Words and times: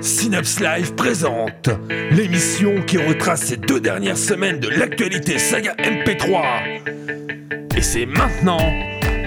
Synapse 0.00 0.60
Live 0.60 0.94
présente 0.94 1.68
l'émission 2.10 2.82
qui 2.82 2.96
retrace 2.96 3.42
ces 3.42 3.56
deux 3.56 3.80
dernières 3.80 4.16
semaines 4.16 4.58
de 4.58 4.68
l'actualité 4.68 5.38
saga 5.38 5.74
MP3. 5.74 6.80
Et 7.76 7.82
c'est 7.82 8.06
maintenant 8.06 8.72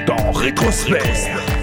dans 0.08 0.32
Rétrosphère. 0.32 1.63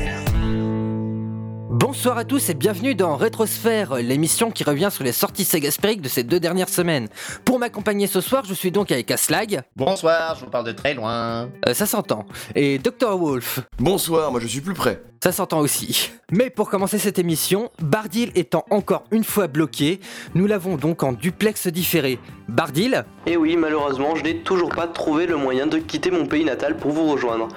Bonsoir 1.91 2.19
à 2.19 2.25
tous 2.25 2.49
et 2.49 2.54
bienvenue 2.54 2.95
dans 2.95 3.17
Rétrosphère, 3.17 3.97
l'émission 3.97 4.53
qui 4.53 4.63
revient 4.63 4.91
sur 4.93 5.03
les 5.03 5.11
sorties 5.11 5.43
Sagaspériques 5.43 6.01
de 6.01 6.09
ces 6.09 6.23
deux 6.23 6.38
dernières 6.38 6.69
semaines. 6.69 7.09
Pour 7.45 7.59
m'accompagner 7.59 8.06
ce 8.06 8.21
soir, 8.21 8.45
je 8.47 8.55
suis 8.55 8.71
donc 8.71 8.93
avec 8.93 9.11
Aslag. 9.11 9.63
Bonsoir, 9.74 10.37
je 10.37 10.45
vous 10.45 10.51
parle 10.53 10.67
de 10.67 10.71
très 10.71 10.95
loin. 10.95 11.51
Euh, 11.67 11.74
ça 11.74 11.87
s'entend. 11.87 12.27
Et 12.55 12.79
Dr 12.79 13.19
Wolf. 13.19 13.59
Bonsoir, 13.81 14.31
moi 14.31 14.38
je 14.38 14.47
suis 14.47 14.61
plus 14.61 14.73
près. 14.73 15.03
Ça 15.21 15.33
s'entend 15.33 15.59
aussi. 15.59 16.12
Mais 16.30 16.48
pour 16.48 16.70
commencer 16.70 16.98
cette 17.01 17.19
émission, 17.19 17.73
Bardil 17.83 18.30
étant 18.36 18.64
encore 18.70 19.02
une 19.11 19.25
fois 19.25 19.48
bloqué, 19.48 19.98
nous 20.36 20.47
l'avons 20.47 20.77
donc 20.77 21.02
en 21.02 21.12
duplex 21.12 21.66
différé. 21.66 22.20
Bardil 22.47 23.05
Et 23.27 23.36
oui, 23.36 23.56
malheureusement, 23.56 24.14
je 24.14 24.22
n'ai 24.22 24.36
toujours 24.36 24.70
pas 24.70 24.86
trouvé 24.86 25.27
le 25.27 25.36
moyen 25.36 25.66
de 25.66 25.78
quitter 25.78 26.12
mon 26.12 26.27
pays 26.27 26.45
natal 26.45 26.77
pour 26.77 26.92
vous 26.92 27.11
rejoindre. 27.11 27.48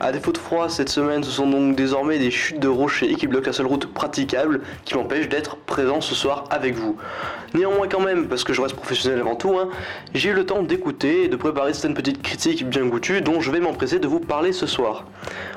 À 0.00 0.10
défaut 0.10 0.32
de 0.32 0.38
froid, 0.38 0.68
cette 0.68 0.88
semaine, 0.88 1.22
ce 1.22 1.30
sont 1.30 1.46
donc 1.46 1.76
désormais 1.76 2.18
des 2.18 2.32
chutes 2.32 2.58
de 2.58 2.66
rochers 2.66 3.14
qui 3.14 3.28
bloquent 3.28 3.46
la 3.46 3.52
seule 3.52 3.66
route 3.66 3.86
praticable 3.86 4.60
qui 4.84 4.96
m'empêche 4.96 5.28
d'être 5.28 5.56
présent 5.56 6.00
ce 6.00 6.16
soir 6.16 6.44
avec 6.50 6.74
vous. 6.74 6.96
Néanmoins 7.54 7.86
quand 7.86 8.00
même, 8.00 8.26
parce 8.26 8.42
que 8.42 8.52
je 8.52 8.60
reste 8.60 8.74
professionnel 8.74 9.20
avant 9.20 9.36
tout, 9.36 9.56
hein, 9.56 9.68
j'ai 10.12 10.30
eu 10.30 10.32
le 10.32 10.44
temps 10.44 10.62
d'écouter 10.62 11.24
et 11.24 11.28
de 11.28 11.36
préparer 11.36 11.72
certaines 11.72 11.94
petites 11.94 12.22
critiques 12.22 12.68
bien 12.68 12.84
goûtues 12.86 13.20
dont 13.20 13.40
je 13.40 13.52
vais 13.52 13.60
m'empresser 13.60 14.00
de 14.00 14.08
vous 14.08 14.18
parler 14.18 14.52
ce 14.52 14.66
soir. 14.66 15.06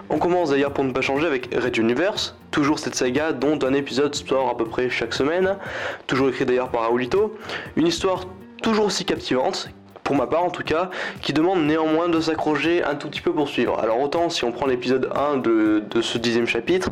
On 0.10 0.20
commence 0.20 0.52
d'ailleurs 0.52 0.72
pour 0.72 0.84
ne 0.84 0.92
pas 0.92 1.02
changer 1.02 1.26
avec 1.26 1.50
Red 1.56 1.76
Universe, 1.78 2.36
toujours 2.52 2.78
cette 2.78 2.96
saga 2.96 3.34
dont 3.34 3.58
un 3.64 3.74
épisode 3.74 4.14
sort 4.14 4.50
à 4.50 4.56
peu 4.56 4.66
près 4.66 4.90
chaque 4.90 5.16
semaine, 5.16 5.58
toujours 6.06 6.30
écrit 6.30 6.46
d'ailleurs 6.46 6.70
par 6.70 6.92
Aulito, 6.92 7.36
une 7.76 7.88
histoire 7.88 8.26
toujours 8.62 8.86
aussi 8.86 9.04
captivante 9.04 9.70
pour 10.08 10.16
ma 10.16 10.26
part 10.26 10.46
en 10.46 10.50
tout 10.50 10.64
cas, 10.64 10.90
qui 11.22 11.34
demande 11.34 11.66
néanmoins 11.66 12.08
de 12.08 12.22
s'accrocher 12.22 12.82
un 12.82 12.96
tout 12.96 13.10
petit 13.10 13.20
peu 13.20 13.34
pour 13.34 13.50
suivre. 13.50 13.78
Alors 13.78 14.00
autant 14.00 14.30
si 14.30 14.46
on 14.46 14.54
prend 14.54 14.66
l'épisode 14.66 15.10
1 15.14 15.38
de, 15.38 15.84
ce 16.02 16.18
dixième 16.18 16.48
chapitre, 16.48 16.92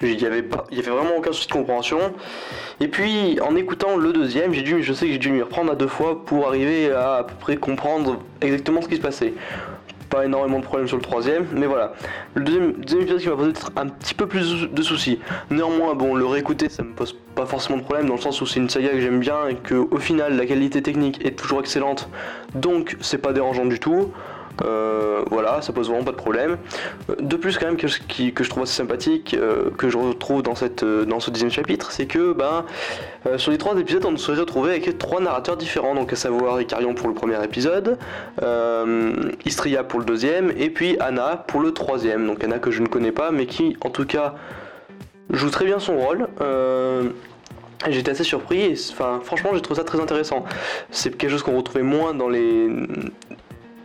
il 0.00 0.16
n'y 0.16 0.24
avait, 0.24 0.42
pas, 0.42 0.64
il 0.70 0.78
y 0.78 0.80
avait 0.80 0.90
vraiment 0.90 1.16
aucun 1.18 1.32
souci 1.32 1.48
de 1.48 1.52
compréhension. 1.52 1.98
Et 2.80 2.88
puis 2.88 3.38
en 3.40 3.54
écoutant 3.56 3.98
le 3.98 4.14
deuxième, 4.14 4.54
j'ai 4.54 4.62
dû, 4.62 4.82
je 4.82 4.94
sais 4.94 5.04
que 5.04 5.12
j'ai 5.12 5.18
dû 5.18 5.30
m'y 5.30 5.42
reprendre 5.42 5.70
à 5.70 5.74
deux 5.74 5.86
fois 5.86 6.24
pour 6.24 6.48
arriver 6.48 6.90
à 6.90 7.16
à 7.16 7.24
peu 7.24 7.34
près 7.38 7.56
comprendre 7.56 8.22
exactement 8.40 8.80
ce 8.80 8.88
qui 8.88 8.96
se 8.96 9.02
passait 9.02 9.34
pas 10.12 10.26
énormément 10.26 10.58
de 10.58 10.64
problèmes 10.64 10.86
sur 10.86 10.98
le 10.98 11.02
troisième, 11.02 11.46
mais 11.54 11.66
voilà. 11.66 11.94
Le 12.34 12.44
deuxième, 12.44 12.70
épisode 13.00 13.18
qui 13.18 13.28
m'a 13.28 13.36
posé 13.36 13.52
un 13.76 13.86
petit 13.86 14.14
peu 14.14 14.26
plus 14.26 14.68
de 14.70 14.82
soucis. 14.82 15.18
Néanmoins, 15.50 15.94
bon, 15.94 16.14
le 16.14 16.26
réécouter, 16.26 16.68
ça 16.68 16.82
me 16.82 16.92
pose 16.92 17.16
pas 17.34 17.46
forcément 17.46 17.78
de 17.78 17.82
problème 17.82 18.06
dans 18.06 18.16
le 18.16 18.20
sens 18.20 18.38
où 18.42 18.46
c'est 18.46 18.60
une 18.60 18.68
saga 18.68 18.90
que 18.90 19.00
j'aime 19.00 19.20
bien 19.20 19.48
et 19.48 19.54
que 19.54 19.74
au 19.74 19.96
final 19.96 20.36
la 20.36 20.44
qualité 20.44 20.82
technique 20.82 21.24
est 21.24 21.38
toujours 21.38 21.60
excellente, 21.60 22.10
donc 22.54 22.98
c'est 23.00 23.16
pas 23.16 23.32
dérangeant 23.32 23.64
du 23.64 23.80
tout. 23.80 24.12
Euh, 24.64 25.22
voilà, 25.30 25.62
ça 25.62 25.72
pose 25.72 25.88
vraiment 25.88 26.04
pas 26.04 26.12
de 26.12 26.16
problème. 26.16 26.58
Euh, 27.10 27.14
de 27.20 27.36
plus, 27.36 27.58
quand 27.58 27.66
même, 27.66 27.76
que, 27.76 27.86
que 28.30 28.44
je 28.44 28.50
trouve 28.50 28.62
assez 28.62 28.74
sympathique, 28.74 29.34
euh, 29.34 29.70
que 29.76 29.88
je 29.88 29.96
retrouve 29.96 30.42
dans, 30.42 30.54
ce 30.54 31.30
dixième 31.30 31.50
chapitre, 31.50 31.90
c'est 31.90 32.06
que 32.06 32.32
ben, 32.32 32.64
sur 33.36 33.52
les 33.52 33.58
trois 33.58 33.76
épisodes, 33.78 34.04
on 34.04 34.16
se 34.16 34.32
retrouvé 34.32 34.70
avec 34.70 34.98
trois 34.98 35.20
narrateurs 35.20 35.56
différents, 35.56 35.94
donc 35.94 36.12
à 36.12 36.16
savoir 36.16 36.60
Icarion 36.60 36.94
pour 36.94 37.08
le 37.08 37.14
premier 37.14 37.42
épisode, 37.42 37.98
Istria 39.44 39.84
pour 39.84 40.00
le 40.00 40.04
deuxième, 40.04 40.52
et 40.56 40.70
puis 40.70 40.96
Anna 41.00 41.36
pour 41.36 41.60
le 41.60 41.72
troisième. 41.72 42.26
Donc 42.26 42.42
Anna 42.44 42.58
que 42.58 42.70
je 42.70 42.82
ne 42.82 42.88
connais 42.88 43.12
pas, 43.12 43.30
mais 43.30 43.46
qui, 43.46 43.76
en 43.84 43.90
tout 43.90 44.06
cas, 44.06 44.34
joue 45.30 45.50
très 45.50 45.64
bien 45.64 45.78
son 45.78 45.96
rôle. 45.96 46.28
J'étais 47.88 48.12
assez 48.12 48.24
surpris, 48.24 48.90
enfin 48.92 49.20
franchement 49.24 49.50
j'ai 49.54 49.60
trouvé 49.60 49.80
ça 49.80 49.84
très 49.84 50.00
intéressant. 50.00 50.44
C'est 50.90 51.16
quelque 51.16 51.30
chose 51.30 51.42
qu'on 51.42 51.56
retrouvait 51.56 51.82
moins 51.82 52.14
dans 52.14 52.28
les 52.28 52.68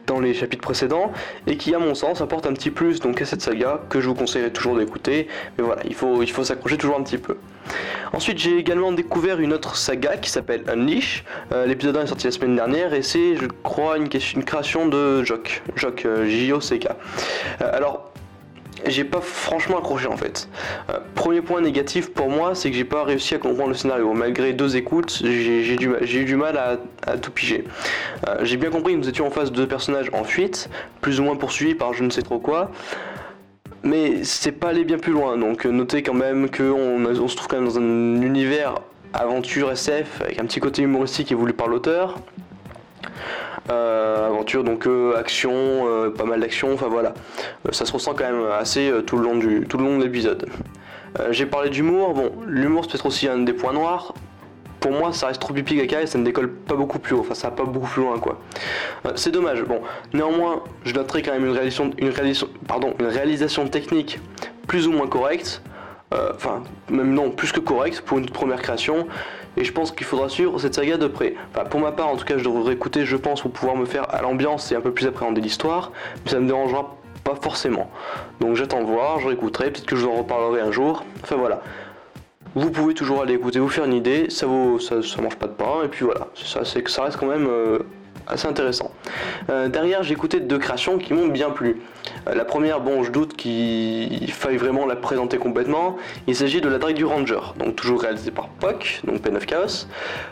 dans 0.08 0.20
les 0.20 0.34
chapitres 0.34 0.64
précédents 0.64 1.12
et 1.46 1.58
qui 1.58 1.76
à 1.76 1.80
mon 1.80 1.94
sens 1.94 2.22
apporte 2.22 2.48
un 2.48 2.54
petit 2.54 2.72
plus 2.72 3.00
donc 3.00 3.22
à 3.22 3.26
cette 3.26 3.42
saga 3.42 3.82
que 3.90 4.02
je 4.02 4.08
vous 4.08 4.16
conseillerais 4.16 4.52
toujours 4.52 4.78
d'écouter. 4.78 5.28
Mais 5.58 5.64
voilà 5.64 5.82
il 5.86 5.94
faut, 5.94 6.24
il 6.24 6.32
faut 6.32 6.44
s'accrocher 6.44 6.78
toujours 6.78 6.98
un 6.98 7.04
petit 7.04 7.18
peu. 7.18 7.38
Ensuite 8.14 8.40
j'ai 8.40 8.58
également 8.58 8.92
découvert 8.92 9.40
une 9.40 9.54
autre 9.54 9.76
saga 9.76 10.18
qui 10.18 10.30
s'appelle 10.30 10.64
Unleash. 10.68 11.24
Euh, 11.52 11.66
l'épisode 11.66 11.98
1 11.98 12.04
est 12.04 12.08
sorti 12.08 12.26
la 12.26 12.32
semaine 12.32 12.56
dernière 12.56 12.94
et 12.94 13.02
c'est 13.04 13.36
je 13.36 13.46
crois 13.64 13.98
une, 13.98 14.08
une 14.36 14.44
création 14.44 14.88
de 14.88 15.24
Jock 15.24 15.62
Jock 15.76 16.06
euh, 16.06 16.26
J-O-C-K 16.26 16.88
euh, 17.62 17.70
alors 17.74 18.07
j'ai 18.90 19.04
pas 19.04 19.22
franchement 19.22 19.78
accroché 19.78 20.08
en 20.08 20.18
fait. 20.18 20.50
Euh, 20.90 21.00
premier 21.16 21.42
point 21.42 21.62
négatif 21.62 22.12
pour 22.12 22.30
moi, 22.30 22.56
c'est 22.56 22.70
que 22.70 22.76
j'ai 22.76 22.84
pas 22.84 23.04
réussi 23.04 23.36
à 23.36 23.38
comprendre 23.38 23.70
le 23.70 23.76
scénario. 23.76 24.14
Malgré 24.14 24.54
deux 24.54 24.76
écoutes, 24.76 25.22
j'ai 25.24 25.74
eu 25.74 26.26
du 26.26 26.36
mal 26.36 26.58
à, 26.58 27.18
tout 27.18 27.32
piger. 27.32 27.64
Euh, 28.28 28.40
j'ai 28.44 28.58
bien 28.58 28.70
compris 28.70 28.94
que 28.94 29.00
nous 29.00 29.10
étions 29.10 29.28
en 29.28 29.32
face 29.32 29.52
de 29.52 29.56
deux 29.56 29.68
personnages 29.68 30.10
en 30.14 30.24
fuite, 30.24 30.70
plus 31.02 31.20
ou 31.20 31.24
moins 31.24 31.36
poursuivis 31.36 31.76
par 31.76 31.94
je 31.94 32.04
ne 32.04 32.10
sais 32.10 32.22
trop 32.22 32.40
quoi. 32.40 32.72
Mais 33.84 34.24
c'est 34.24 34.52
pas 34.52 34.70
aller 34.70 34.84
bien 34.84 34.98
plus 34.98 35.14
loin, 35.14 35.38
donc 35.38 35.66
notez 35.66 36.04
quand 36.04 36.14
même 36.14 36.50
qu'on 36.50 37.06
on 37.06 37.28
se 37.28 37.36
trouve 37.36 37.48
quand 37.48 37.58
même 37.58 37.68
dans 37.68 37.78
un 37.78 38.22
univers 38.22 38.76
aventure 39.14 39.72
SF 39.72 40.22
avec 40.22 40.40
un 40.40 40.46
petit 40.46 40.60
côté 40.60 40.82
humoristique 40.82 41.32
voulu 41.34 41.54
par 41.54 41.68
l'auteur. 41.68 42.18
Euh, 43.70 44.28
aventure, 44.28 44.64
donc 44.64 44.88
euh, 44.88 45.18
action, 45.18 45.52
euh, 45.54 46.10
pas 46.10 46.24
mal 46.24 46.40
d'action, 46.40 46.74
enfin 46.74 46.88
voilà. 46.88 47.14
ça 47.72 47.86
se 47.86 47.92
ressent 47.92 48.14
quand 48.14 48.24
même 48.24 48.46
assez 48.58 48.92
tout 49.06 49.18
le 49.18 49.24
long 49.24 49.36
du 49.36 49.66
tout 49.68 49.78
de 49.78 50.04
l'épisode. 50.04 50.48
J'ai 51.32 51.48
parlé 51.48 51.70
d'humour, 51.70 52.14
bon, 52.14 52.32
l'humour 52.46 52.84
c'est 52.84 52.92
peut-être 52.92 53.08
aussi 53.08 53.28
un 53.28 53.40
des 53.40 53.54
points 53.54 53.74
noirs. 53.74 54.14
Pour 54.80 54.92
moi, 54.92 55.12
ça 55.12 55.28
reste 55.28 55.42
trop 55.42 55.54
pipi 55.54 55.76
caca 55.76 56.04
et 56.04 56.06
ça 56.06 56.20
ne 56.20 56.24
décolle 56.24 56.50
pas 56.54 56.76
beaucoup 56.76 57.00
plus 57.00 57.16
haut, 57.16 57.22
enfin 57.22 57.34
ça 57.34 57.50
va 57.50 57.56
pas 57.56 57.64
beaucoup 57.66 57.88
plus 57.88 58.04
loin 58.04 58.20
quoi. 58.20 58.40
c'est 59.16 59.32
dommage. 59.32 59.64
Bon, 59.64 59.82
néanmoins, 60.14 60.64
je 60.86 60.94
noterai 60.94 61.24
quand 61.24 61.34
même 61.34 61.46
une 61.46 61.54
réalisation, 61.54 61.92
une 61.98 62.10
réalisation, 62.10 62.48
pardon, 62.68 62.94
une 63.00 63.08
réalisation 63.08 63.68
technique 63.68 64.20
plus 64.68 64.88
ou 64.88 64.92
moins 64.92 65.08
correcte. 65.08 65.62
Enfin, 66.12 66.64
même 66.90 67.14
non, 67.14 67.32
plus 67.32 67.52
que 67.52 67.60
correcte 67.60 68.02
pour 68.02 68.18
une 68.18 68.30
première 68.30 68.62
création 68.62 69.08
et 69.58 69.64
je 69.64 69.74
pense 69.74 69.92
qu'il 69.92 70.06
faudra 70.06 70.30
suivre 70.30 70.58
cette 70.60 70.76
saga 70.76 70.98
de 70.98 71.08
près. 71.08 71.34
Enfin, 71.52 71.66
pour 71.66 71.80
ma 71.80 71.92
part, 71.92 72.08
en 72.08 72.16
tout 72.16 72.26
cas, 72.26 72.38
je 72.38 72.44
devrais 72.44 72.74
écouter, 72.74 73.06
je 73.06 73.18
pense, 73.18 73.42
pour 73.42 73.52
pouvoir 73.52 73.76
me 73.76 73.86
faire 73.86 74.14
à 74.14 74.22
l'ambiance 74.22 74.72
et 74.72 74.76
un 74.76 74.82
peu 74.82 74.92
plus 74.92 75.08
appréhender 75.08 75.42
l'histoire, 75.42 75.92
mais 76.24 76.32
ça 76.32 76.40
me 76.40 76.48
dérangera 76.48 76.96
pas 77.24 77.36
forcément. 77.36 77.90
Donc 78.40 78.56
j'attends 78.56 78.82
de 78.82 78.86
voir, 78.86 79.20
je 79.20 79.28
réécouterai, 79.28 79.72
peut-être 79.72 79.86
que 79.86 79.96
je 79.96 80.06
vous 80.06 80.12
en 80.12 80.16
reparlerai 80.16 80.62
un 80.62 80.72
jour. 80.72 81.04
Enfin 81.24 81.36
voilà. 81.36 81.62
Vous 82.56 82.72
pouvez 82.72 82.94
toujours 82.94 83.22
aller 83.22 83.34
écouter, 83.34 83.60
vous 83.60 83.68
faire 83.68 83.86
une 83.86 83.94
idée, 83.94 84.30
ça 84.30 84.46
vaut, 84.46 84.80
ça, 84.80 85.02
ça 85.02 85.22
mange 85.22 85.36
pas 85.36 85.48
de 85.48 85.52
pain, 85.52 85.84
et 85.84 85.88
puis 85.88 86.06
voilà, 86.06 86.28
ça, 86.34 86.64
ça 86.64 87.04
reste 87.04 87.18
quand 87.18 87.28
même 87.28 87.48
euh, 87.48 87.80
assez 88.28 88.48
intéressant. 88.48 88.92
Euh, 89.50 89.70
derrière, 89.70 90.04
j'ai 90.04 90.14
écouté 90.14 90.40
deux 90.40 90.58
créations 90.58 90.98
qui 90.98 91.14
m'ont 91.14 91.28
bien 91.28 91.50
plu. 91.50 91.82
Euh, 92.28 92.36
la 92.36 92.46
première, 92.46 92.82
bon, 92.82 93.04
je 93.04 93.12
doute 93.12 93.36
qu'il 93.36 94.32
faille 94.32 94.58
vraiment 94.58 94.86
la 94.86 94.96
présenter 94.96 95.38
complètement. 95.38 95.98
Il 96.28 96.36
s'agit 96.36 96.62
de 96.62 96.70
la 96.70 96.78
Drague 96.78 96.96
du 96.96 97.06
Ranger, 97.06 97.54
donc 97.58 97.76
toujours 97.76 98.02
réalisé 98.02 98.32
par 98.32 98.50
POC, 98.50 99.02
donc 99.06 99.22
Pen 99.22 99.36
of 99.36 99.46
Chaos, 99.46 99.88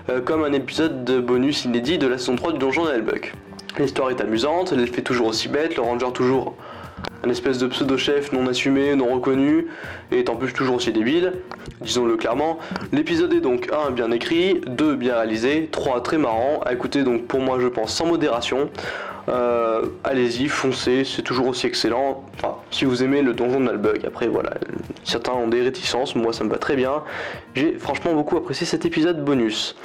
euh, 0.09 0.21
comme 0.21 0.43
un 0.43 0.53
épisode 0.53 1.03
de 1.03 1.19
bonus 1.19 1.65
inédit 1.65 1.97
de 1.97 2.07
la 2.07 2.17
saison 2.17 2.35
3 2.35 2.53
du 2.53 2.59
Donjon 2.59 2.85
d'Hellbuck. 2.85 3.33
L'histoire 3.79 4.09
est 4.09 4.21
amusante, 4.21 4.73
elle 4.73 4.87
fait 4.87 5.01
toujours 5.01 5.27
aussi 5.27 5.49
bête, 5.49 5.75
le 5.75 5.81
Ranger 5.81 6.11
toujours 6.13 6.55
un 7.25 7.29
espèce 7.29 7.57
de 7.57 7.67
pseudo-chef 7.67 8.31
non 8.31 8.47
assumé, 8.47 8.95
non 8.95 9.13
reconnu, 9.13 9.67
et 10.11 10.23
en 10.29 10.35
plus 10.35 10.53
toujours 10.53 10.75
aussi 10.75 10.91
débile, 10.91 11.33
disons-le 11.81 12.15
clairement. 12.17 12.59
L'épisode 12.91 13.33
est 13.33 13.41
donc 13.41 13.69
1 13.71 13.91
bien 13.91 14.11
écrit, 14.11 14.61
2 14.67 14.95
bien 14.95 15.15
réalisé, 15.15 15.69
3 15.71 16.03
très 16.03 16.17
marrant, 16.17 16.61
à 16.65 16.73
écouter 16.73 17.03
donc 17.03 17.25
pour 17.25 17.39
moi 17.39 17.57
je 17.59 17.67
pense 17.67 17.93
sans 17.93 18.05
modération. 18.05 18.69
Euh, 19.27 19.85
allez-y, 20.03 20.47
foncez, 20.47 21.03
c'est 21.03 21.23
toujours 21.23 21.47
aussi 21.47 21.65
excellent. 21.65 22.23
Enfin, 22.35 22.57
si 22.69 22.85
vous 22.85 23.01
aimez 23.01 23.23
le 23.23 23.33
donjon 23.33 23.59
de 23.59 23.65
Nalbug, 23.65 24.05
après 24.05 24.27
voilà, 24.27 24.51
certains 25.03 25.31
ont 25.31 25.47
des 25.47 25.63
réticences, 25.63 26.15
moi 26.15 26.31
ça 26.31 26.43
me 26.43 26.49
va 26.49 26.57
très 26.57 26.75
bien. 26.75 27.01
J'ai 27.55 27.73
franchement 27.79 28.13
beaucoup 28.13 28.37
apprécié 28.37 28.67
cet 28.67 28.85
épisode 28.85 29.25
bonus. 29.25 29.75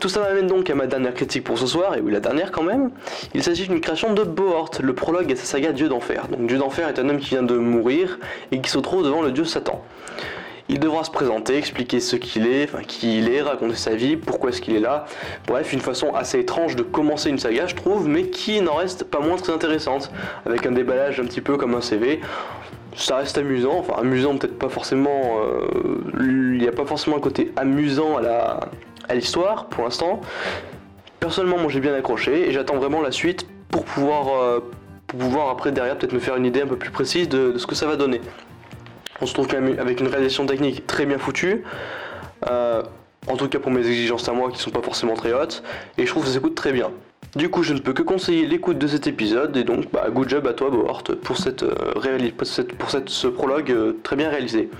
Tout 0.00 0.08
ça 0.08 0.20
m'amène 0.20 0.46
donc 0.46 0.68
à 0.70 0.74
ma 0.74 0.86
dernière 0.86 1.14
critique 1.14 1.44
pour 1.44 1.58
ce 1.58 1.66
soir, 1.66 1.96
et 1.96 2.00
oui 2.00 2.12
la 2.12 2.20
dernière 2.20 2.52
quand 2.52 2.62
même. 2.62 2.90
Il 3.34 3.42
s'agit 3.42 3.66
d'une 3.68 3.80
création 3.80 4.12
de 4.12 4.22
Bohort, 4.22 4.70
le 4.82 4.92
prologue 4.94 5.32
à 5.32 5.36
sa 5.36 5.44
saga 5.44 5.72
Dieu 5.72 5.88
d'Enfer. 5.88 6.28
Donc 6.28 6.46
Dieu 6.46 6.58
d'Enfer 6.58 6.88
est 6.88 6.98
un 6.98 7.08
homme 7.08 7.18
qui 7.18 7.30
vient 7.30 7.42
de 7.42 7.56
mourir 7.56 8.18
et 8.52 8.60
qui 8.60 8.70
se 8.70 8.78
trouve 8.78 9.04
devant 9.04 9.22
le 9.22 9.32
dieu 9.32 9.44
Satan. 9.44 9.82
Il 10.68 10.80
devra 10.80 11.04
se 11.04 11.10
présenter, 11.10 11.56
expliquer 11.58 12.00
ce 12.00 12.16
qu'il 12.16 12.46
est, 12.46 12.64
enfin 12.64 12.82
qui 12.86 13.18
il 13.18 13.28
est, 13.28 13.42
raconter 13.42 13.76
sa 13.76 13.94
vie, 13.94 14.16
pourquoi 14.16 14.48
est-ce 14.50 14.62
qu'il 14.62 14.74
est 14.74 14.80
là. 14.80 15.04
Bref, 15.46 15.72
une 15.74 15.80
façon 15.80 16.14
assez 16.14 16.40
étrange 16.40 16.74
de 16.74 16.82
commencer 16.82 17.28
une 17.28 17.38
saga, 17.38 17.66
je 17.66 17.74
trouve, 17.74 18.08
mais 18.08 18.28
qui 18.28 18.62
n'en 18.62 18.74
reste 18.74 19.04
pas 19.04 19.20
moins 19.20 19.36
très 19.36 19.52
intéressante, 19.52 20.10
avec 20.46 20.64
un 20.64 20.72
déballage 20.72 21.20
un 21.20 21.24
petit 21.24 21.42
peu 21.42 21.58
comme 21.58 21.74
un 21.74 21.82
CV. 21.82 22.20
Ça 22.96 23.16
reste 23.16 23.36
amusant, 23.36 23.76
enfin 23.78 23.94
amusant 24.00 24.36
peut-être 24.38 24.58
pas 24.58 24.68
forcément, 24.68 25.38
euh, 25.42 25.66
il 26.20 26.58
n'y 26.58 26.68
a 26.68 26.72
pas 26.72 26.86
forcément 26.86 27.16
un 27.16 27.20
côté 27.20 27.52
amusant 27.56 28.16
à 28.16 28.22
la, 28.22 28.60
à 29.08 29.14
l'histoire 29.14 29.66
pour 29.66 29.84
l'instant. 29.84 30.20
Personnellement, 31.20 31.58
moi 31.58 31.70
j'ai 31.70 31.80
bien 31.80 31.94
accroché 31.94 32.48
et 32.48 32.52
j'attends 32.52 32.76
vraiment 32.76 33.00
la 33.00 33.12
suite 33.12 33.46
pour 33.68 33.84
pouvoir, 33.84 34.28
euh, 34.28 34.60
pouvoir 35.06 35.50
après 35.50 35.72
derrière 35.72 35.96
peut-être 35.96 36.12
me 36.12 36.18
faire 36.18 36.36
une 36.36 36.46
idée 36.46 36.62
un 36.62 36.66
peu 36.66 36.76
plus 36.76 36.90
précise 36.90 37.28
de, 37.28 37.56
ce 37.56 37.66
que 37.66 37.74
ça 37.74 37.86
va 37.86 37.96
donner. 37.96 38.20
On 39.20 39.26
se 39.26 39.34
trouve 39.34 39.46
quand 39.46 39.60
même 39.60 39.78
avec 39.78 40.00
une 40.00 40.08
réalisation 40.08 40.46
technique 40.46 40.86
très 40.86 41.06
bien 41.06 41.18
foutue. 41.18 41.64
Euh, 42.50 42.82
en 43.26 43.36
tout 43.36 43.48
cas 43.48 43.58
pour 43.58 43.70
mes 43.70 43.86
exigences 43.86 44.28
à 44.28 44.32
moi 44.32 44.50
qui 44.50 44.58
sont 44.58 44.70
pas 44.70 44.82
forcément 44.82 45.14
très 45.14 45.32
hautes. 45.32 45.62
Et 45.98 46.04
je 46.04 46.10
trouve 46.10 46.24
que 46.24 46.28
ça 46.28 46.34
s'écoute 46.34 46.54
très 46.54 46.72
bien. 46.72 46.90
Du 47.36 47.48
coup, 47.48 47.64
je 47.64 47.72
ne 47.72 47.80
peux 47.80 47.92
que 47.92 48.02
conseiller 48.02 48.46
l'écoute 48.46 48.78
de 48.78 48.86
cet 48.86 49.08
épisode 49.08 49.56
et 49.56 49.64
donc, 49.64 49.90
bah, 49.90 50.06
good 50.10 50.28
job 50.28 50.46
à 50.46 50.52
toi, 50.52 50.70
Bohort, 50.70 51.02
pour, 51.22 51.36
cette, 51.36 51.64
euh, 51.64 52.30
ce 53.06 53.26
prologue 53.26 53.72
euh, 53.72 53.98
très 54.04 54.14
bien 54.14 54.28
réalisé. 54.28 54.70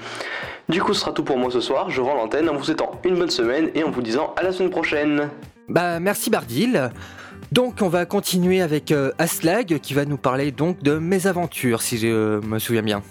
Du 0.68 0.80
coup, 0.80 0.94
ce 0.94 1.00
sera 1.00 1.12
tout 1.12 1.24
pour 1.24 1.36
moi 1.36 1.50
ce 1.50 1.60
soir. 1.60 1.90
Je 1.90 2.00
rends 2.00 2.14
l'antenne 2.14 2.48
en 2.48 2.54
vous 2.54 2.64
souhaitant 2.64 3.00
une 3.04 3.16
bonne 3.16 3.30
semaine 3.30 3.70
et 3.74 3.82
en 3.82 3.90
vous 3.90 4.02
disant 4.02 4.32
à 4.36 4.44
la 4.44 4.52
semaine 4.52 4.70
prochaine. 4.70 5.28
Bah 5.68 5.98
merci 5.98 6.30
Bardil. 6.30 6.90
Donc 7.50 7.82
on 7.82 7.88
va 7.88 8.06
continuer 8.06 8.60
avec 8.60 8.92
euh, 8.92 9.10
Aslag 9.18 9.78
qui 9.80 9.94
va 9.94 10.04
nous 10.04 10.16
parler 10.16 10.52
donc 10.52 10.82
de 10.82 10.98
mes 10.98 11.26
aventures 11.26 11.82
si 11.82 11.98
je 11.98 12.40
me 12.44 12.58
souviens 12.58 12.82
bien. 12.82 13.02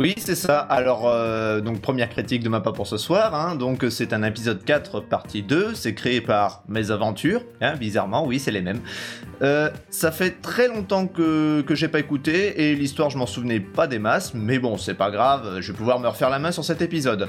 Oui, 0.00 0.14
c'est 0.18 0.34
ça. 0.34 0.58
Alors, 0.60 1.06
euh, 1.06 1.60
donc 1.60 1.80
première 1.80 2.08
critique 2.08 2.42
de 2.42 2.48
ma 2.48 2.60
part 2.60 2.72
pour 2.72 2.86
ce 2.86 2.96
soir. 2.96 3.34
hein. 3.34 3.54
Donc, 3.54 3.84
c'est 3.90 4.12
un 4.12 4.22
épisode 4.22 4.64
4, 4.64 5.00
partie 5.00 5.42
2. 5.42 5.74
C'est 5.74 5.94
créé 5.94 6.20
par 6.20 6.62
Mes 6.68 6.90
Aventures. 6.90 7.42
hein, 7.60 7.74
bizarrement, 7.76 8.24
oui, 8.26 8.38
c'est 8.38 8.50
les 8.52 8.62
mêmes. 8.62 8.80
Euh, 9.42 9.70
ça 9.90 10.12
fait 10.12 10.40
très 10.42 10.68
longtemps 10.68 11.06
que, 11.06 11.60
que 11.62 11.74
j'ai 11.74 11.88
pas 11.88 11.98
écouté 11.98 12.70
et 12.70 12.74
l'histoire, 12.74 13.10
je 13.10 13.18
m'en 13.18 13.26
souvenais 13.26 13.60
pas 13.60 13.86
des 13.86 13.98
masses. 13.98 14.32
Mais 14.34 14.58
bon, 14.58 14.76
c'est 14.78 14.94
pas 14.94 15.10
grave. 15.10 15.60
Je 15.60 15.72
vais 15.72 15.76
pouvoir 15.78 15.98
me 16.00 16.08
refaire 16.08 16.30
la 16.30 16.38
main 16.38 16.52
sur 16.52 16.64
cet 16.64 16.80
épisode. 16.82 17.28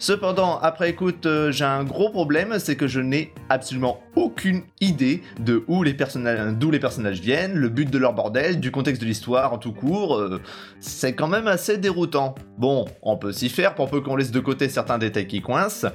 Cependant, 0.00 0.58
après 0.60 0.90
écoute, 0.90 1.26
euh, 1.26 1.50
j'ai 1.50 1.64
un 1.64 1.82
gros 1.82 2.08
problème, 2.10 2.58
c'est 2.58 2.76
que 2.76 2.86
je 2.86 3.00
n'ai 3.00 3.32
absolument 3.48 4.00
aucune 4.14 4.62
idée 4.80 5.22
de 5.40 5.64
d'où 5.66 6.70
les 6.70 6.78
personnages 6.78 7.20
viennent, 7.20 7.54
le 7.54 7.68
but 7.68 7.90
de 7.90 7.98
leur 7.98 8.12
bordel, 8.12 8.60
du 8.60 8.70
contexte 8.70 9.02
de 9.02 9.06
l'histoire 9.06 9.52
en 9.52 9.58
tout 9.58 9.72
court. 9.72 10.16
euh, 10.16 10.40
c'est 10.78 11.14
quand 11.14 11.26
même 11.26 11.48
assez 11.48 11.78
déroutant. 11.78 12.36
Bon, 12.58 12.84
on 13.02 13.16
peut 13.16 13.32
s'y 13.32 13.48
faire 13.48 13.74
pour 13.74 13.90
peu 13.90 14.00
qu'on 14.00 14.14
laisse 14.14 14.30
de 14.30 14.40
côté 14.40 14.68
certains 14.68 14.98
détails 14.98 15.26
qui 15.26 15.40
coincent. 15.40 15.86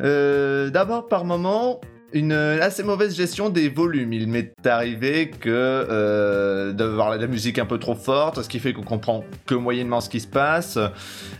Euh, 0.00 0.70
D'abord, 0.70 1.08
par 1.08 1.26
moment, 1.26 1.80
une 2.14 2.32
assez 2.32 2.84
mauvaise 2.84 3.16
gestion 3.16 3.50
des 3.50 3.68
volumes. 3.68 4.12
Il 4.12 4.28
m'est 4.28 4.54
arrivé 4.66 5.28
que 5.28 5.50
euh, 5.50 6.72
d'avoir 6.72 7.18
la 7.18 7.26
musique 7.26 7.58
un 7.58 7.66
peu 7.66 7.78
trop 7.78 7.96
forte, 7.96 8.40
ce 8.40 8.48
qui 8.48 8.60
fait 8.60 8.72
qu'on 8.72 8.82
comprend 8.82 9.24
que 9.46 9.54
moyennement 9.56 10.00
ce 10.00 10.08
qui 10.08 10.20
se 10.20 10.28
passe. 10.28 10.78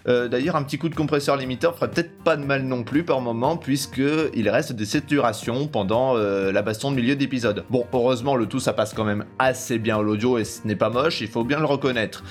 Euh, 0.08 0.26
D'ailleurs, 0.26 0.56
un 0.56 0.64
petit 0.64 0.76
coup 0.76 0.88
de 0.88 0.96
compresseur 0.96 1.36
limiteur 1.36 1.76
ferait 1.76 1.90
peut-être 1.90 2.18
pas 2.24 2.36
de 2.36 2.44
mal 2.44 2.64
non 2.64 2.82
plus 2.82 3.04
par 3.04 3.20
moment, 3.20 3.56
puisque 3.56 4.02
il 4.34 4.48
reste 4.48 4.72
des 4.72 4.84
saturations 4.84 5.68
pendant 5.68 6.16
euh, 6.16 6.50
la 6.50 6.62
baston 6.62 6.90
de 6.90 6.96
milieu 6.96 7.14
d'épisode. 7.14 7.64
Bon, 7.70 7.86
heureusement, 7.92 8.34
le 8.34 8.46
tout 8.46 8.60
ça 8.60 8.72
passe 8.72 8.94
quand 8.94 9.04
même 9.04 9.24
assez 9.38 9.78
bien 9.78 9.98
à 9.98 10.02
l'audio 10.02 10.38
et 10.38 10.44
ce 10.44 10.66
n'est 10.66 10.74
pas 10.74 10.90
moche, 10.90 11.20
il 11.20 11.28
faut 11.28 11.44
bien 11.44 11.60
le 11.60 11.66
reconnaître. 11.66 12.24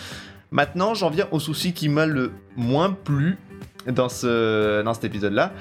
Maintenant, 0.52 0.94
j'en 0.96 1.10
viens 1.10 1.28
au 1.32 1.40
souci 1.40 1.72
qui 1.72 1.88
m'a 1.88 2.06
le 2.06 2.32
moins 2.58 2.92
plu 2.92 3.38
dans 3.88 4.10
cet 4.10 5.04
épisode-là. 5.04 5.54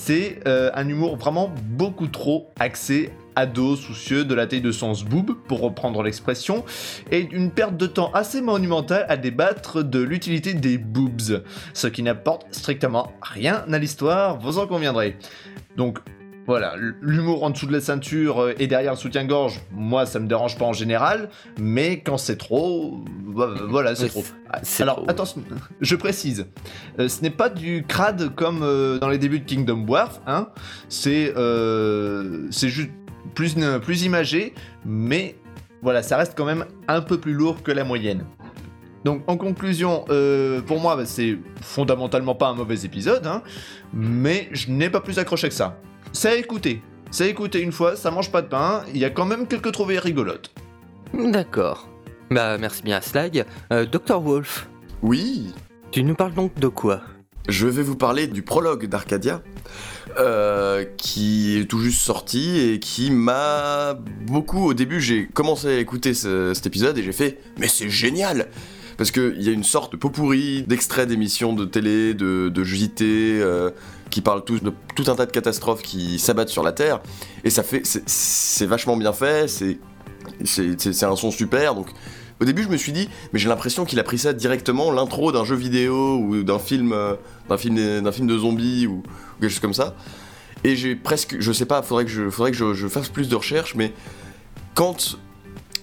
C'est 0.00 0.38
euh, 0.46 0.70
un 0.74 0.88
humour 0.88 1.16
vraiment 1.16 1.52
beaucoup 1.64 2.06
trop 2.06 2.50
axé 2.58 3.10
ado 3.34 3.76
soucieux 3.76 4.24
de 4.24 4.32
la 4.32 4.46
taille 4.46 4.60
de 4.60 4.72
son 4.72 4.94
zboob, 4.94 5.34
pour 5.48 5.60
reprendre 5.60 6.02
l'expression, 6.02 6.64
et 7.10 7.28
une 7.32 7.50
perte 7.50 7.76
de 7.76 7.86
temps 7.86 8.10
assez 8.12 8.40
monumentale 8.40 9.04
à 9.08 9.16
débattre 9.16 9.84
de 9.84 10.00
l'utilité 10.00 10.54
des 10.54 10.78
boobs, 10.78 11.42
ce 11.74 11.86
qui 11.88 12.02
n'apporte 12.02 12.46
strictement 12.52 13.12
rien 13.20 13.64
à 13.70 13.78
l'histoire, 13.78 14.38
vous 14.38 14.58
en 14.58 14.66
conviendrez. 14.66 15.16
Donc 15.76 15.98
voilà, 16.48 16.74
l'humour 17.02 17.44
en 17.44 17.50
dessous 17.50 17.66
de 17.66 17.72
la 17.72 17.80
ceinture 17.82 18.40
euh, 18.42 18.54
et 18.58 18.66
derrière 18.66 18.92
le 18.92 18.98
soutien-gorge, 18.98 19.60
moi 19.70 20.06
ça 20.06 20.18
me 20.18 20.26
dérange 20.26 20.56
pas 20.56 20.64
en 20.64 20.72
général, 20.72 21.28
mais 21.60 22.00
quand 22.00 22.16
c'est 22.16 22.38
trop, 22.38 23.04
bah, 23.26 23.50
voilà, 23.68 23.94
c'est 23.94 24.08
trop. 24.08 24.24
c'est 24.62 24.82
Alors 24.82 24.96
trop. 24.96 25.10
attention, 25.10 25.42
je 25.82 25.94
précise, 25.94 26.46
euh, 26.98 27.06
ce 27.06 27.20
n'est 27.20 27.28
pas 27.28 27.50
du 27.50 27.84
crade 27.86 28.34
comme 28.34 28.62
euh, 28.62 28.98
dans 28.98 29.10
les 29.10 29.18
débuts 29.18 29.40
de 29.40 29.44
Kingdom 29.44 29.84
Wars, 29.86 30.22
hein. 30.26 30.48
C'est 30.88 31.34
euh, 31.36 32.46
c'est 32.50 32.70
juste 32.70 32.92
plus 33.34 33.54
plus 33.82 34.04
imagé, 34.04 34.54
mais 34.86 35.36
voilà, 35.82 36.02
ça 36.02 36.16
reste 36.16 36.32
quand 36.34 36.46
même 36.46 36.64
un 36.88 37.02
peu 37.02 37.18
plus 37.18 37.34
lourd 37.34 37.62
que 37.62 37.72
la 37.72 37.84
moyenne. 37.84 38.24
Donc 39.04 39.22
en 39.26 39.36
conclusion, 39.36 40.06
euh, 40.08 40.60
pour 40.62 40.80
moi, 40.80 40.96
bah, 40.96 41.04
c'est 41.04 41.38
fondamentalement 41.60 42.34
pas 42.34 42.48
un 42.48 42.54
mauvais 42.54 42.84
épisode, 42.84 43.26
hein, 43.26 43.42
mais 43.92 44.48
je 44.52 44.70
n'ai 44.70 44.88
pas 44.88 45.00
plus 45.00 45.18
accroché 45.18 45.48
que 45.48 45.54
ça. 45.54 45.78
C'est 46.12 46.28
à 46.28 46.34
écouter. 46.36 46.82
C'est 47.10 47.24
à 47.24 47.28
écouter 47.28 47.60
une 47.60 47.72
fois, 47.72 47.96
ça 47.96 48.10
mange 48.10 48.30
pas 48.30 48.42
de 48.42 48.48
pain, 48.48 48.82
il 48.92 48.98
y 48.98 49.04
a 49.04 49.10
quand 49.10 49.24
même 49.24 49.46
quelques 49.46 49.72
trouvées 49.72 49.98
rigolotes. 49.98 50.50
D'accord. 51.14 51.88
Bah 52.30 52.58
merci 52.58 52.82
bien 52.82 52.98
Aslag. 52.98 53.46
Euh, 53.72 53.86
Dr 53.86 54.20
Wolf, 54.20 54.68
Oui, 55.02 55.54
tu 55.90 56.02
nous 56.02 56.14
parles 56.14 56.34
donc 56.34 56.58
de 56.58 56.68
quoi? 56.68 57.00
Je 57.48 57.66
vais 57.66 57.82
vous 57.82 57.96
parler 57.96 58.26
du 58.26 58.42
prologue 58.42 58.86
d'Arcadia, 58.86 59.40
euh, 60.18 60.84
qui 60.98 61.56
est 61.58 61.64
tout 61.64 61.80
juste 61.80 62.00
sorti 62.02 62.58
et 62.60 62.78
qui 62.78 63.10
m'a 63.10 63.94
beaucoup. 64.26 64.66
Au 64.66 64.74
début, 64.74 65.00
j'ai 65.00 65.26
commencé 65.26 65.68
à 65.68 65.78
écouter 65.78 66.12
ce- 66.12 66.52
cet 66.52 66.66
épisode 66.66 66.98
et 66.98 67.02
j'ai 67.02 67.12
fait 67.12 67.38
Mais 67.58 67.68
c'est 67.68 67.88
génial 67.88 68.48
Parce 68.98 69.12
qu'il 69.12 69.40
y 69.40 69.48
a 69.48 69.52
une 69.52 69.64
sorte 69.64 69.92
de 69.92 69.96
pot 69.96 70.10
pourri 70.10 70.62
d'extraits 70.62 71.08
d'émissions 71.08 71.52
de 71.52 71.64
télé, 71.64 72.14
de, 72.14 72.48
de 72.48 72.64
JT, 72.64 73.04
euh, 73.40 73.70
qui 74.10 74.20
parlent 74.20 74.44
tous 74.44 74.60
de 74.60 74.72
tout 74.96 75.04
un 75.06 75.14
tas 75.14 75.24
de 75.24 75.30
catastrophes 75.30 75.82
qui 75.82 76.18
s'abattent 76.18 76.48
sur 76.48 76.64
la 76.64 76.72
Terre. 76.72 77.00
Et 77.44 77.50
ça 77.50 77.62
fait. 77.62 77.82
c'est- 77.86 78.66
vachement 78.66 78.96
bien 78.96 79.12
fait, 79.12 79.48
c'est 79.48 81.04
un 81.04 81.16
son 81.16 81.30
super, 81.30 81.76
donc 81.76 81.86
au 82.40 82.44
début 82.44 82.62
je 82.64 82.68
me 82.68 82.76
suis 82.76 82.92
dit, 82.92 83.08
mais 83.32 83.38
j'ai 83.38 83.48
l'impression 83.48 83.84
qu'il 83.84 83.98
a 84.00 84.02
pris 84.02 84.18
ça 84.18 84.32
directement, 84.32 84.90
l'intro 84.90 85.30
d'un 85.30 85.44
jeu 85.44 85.54
vidéo 85.54 86.18
ou 86.18 86.42
d'un 86.42 86.58
film, 86.58 86.92
euh, 86.92 87.14
film, 87.56 88.12
film 88.12 88.26
de 88.26 88.38
zombies 88.38 88.86
ou, 88.88 89.04
quelque 89.40 89.50
chose 89.50 89.60
comme 89.60 89.74
ça. 89.74 89.94
Et 90.64 90.74
j'ai 90.74 90.96
presque, 90.96 91.36
je 91.38 91.52
sais 91.52 91.66
pas, 91.66 91.82
faudrait 91.82 92.04
que 92.04 92.10
je, 92.10 92.30
faudrait 92.30 92.50
que 92.50 92.56
je, 92.56 92.74
je 92.74 92.88
fasse 92.88 93.08
plus 93.08 93.28
de 93.28 93.36
recherches, 93.36 93.76
mais 93.76 93.92
quand 94.74 95.18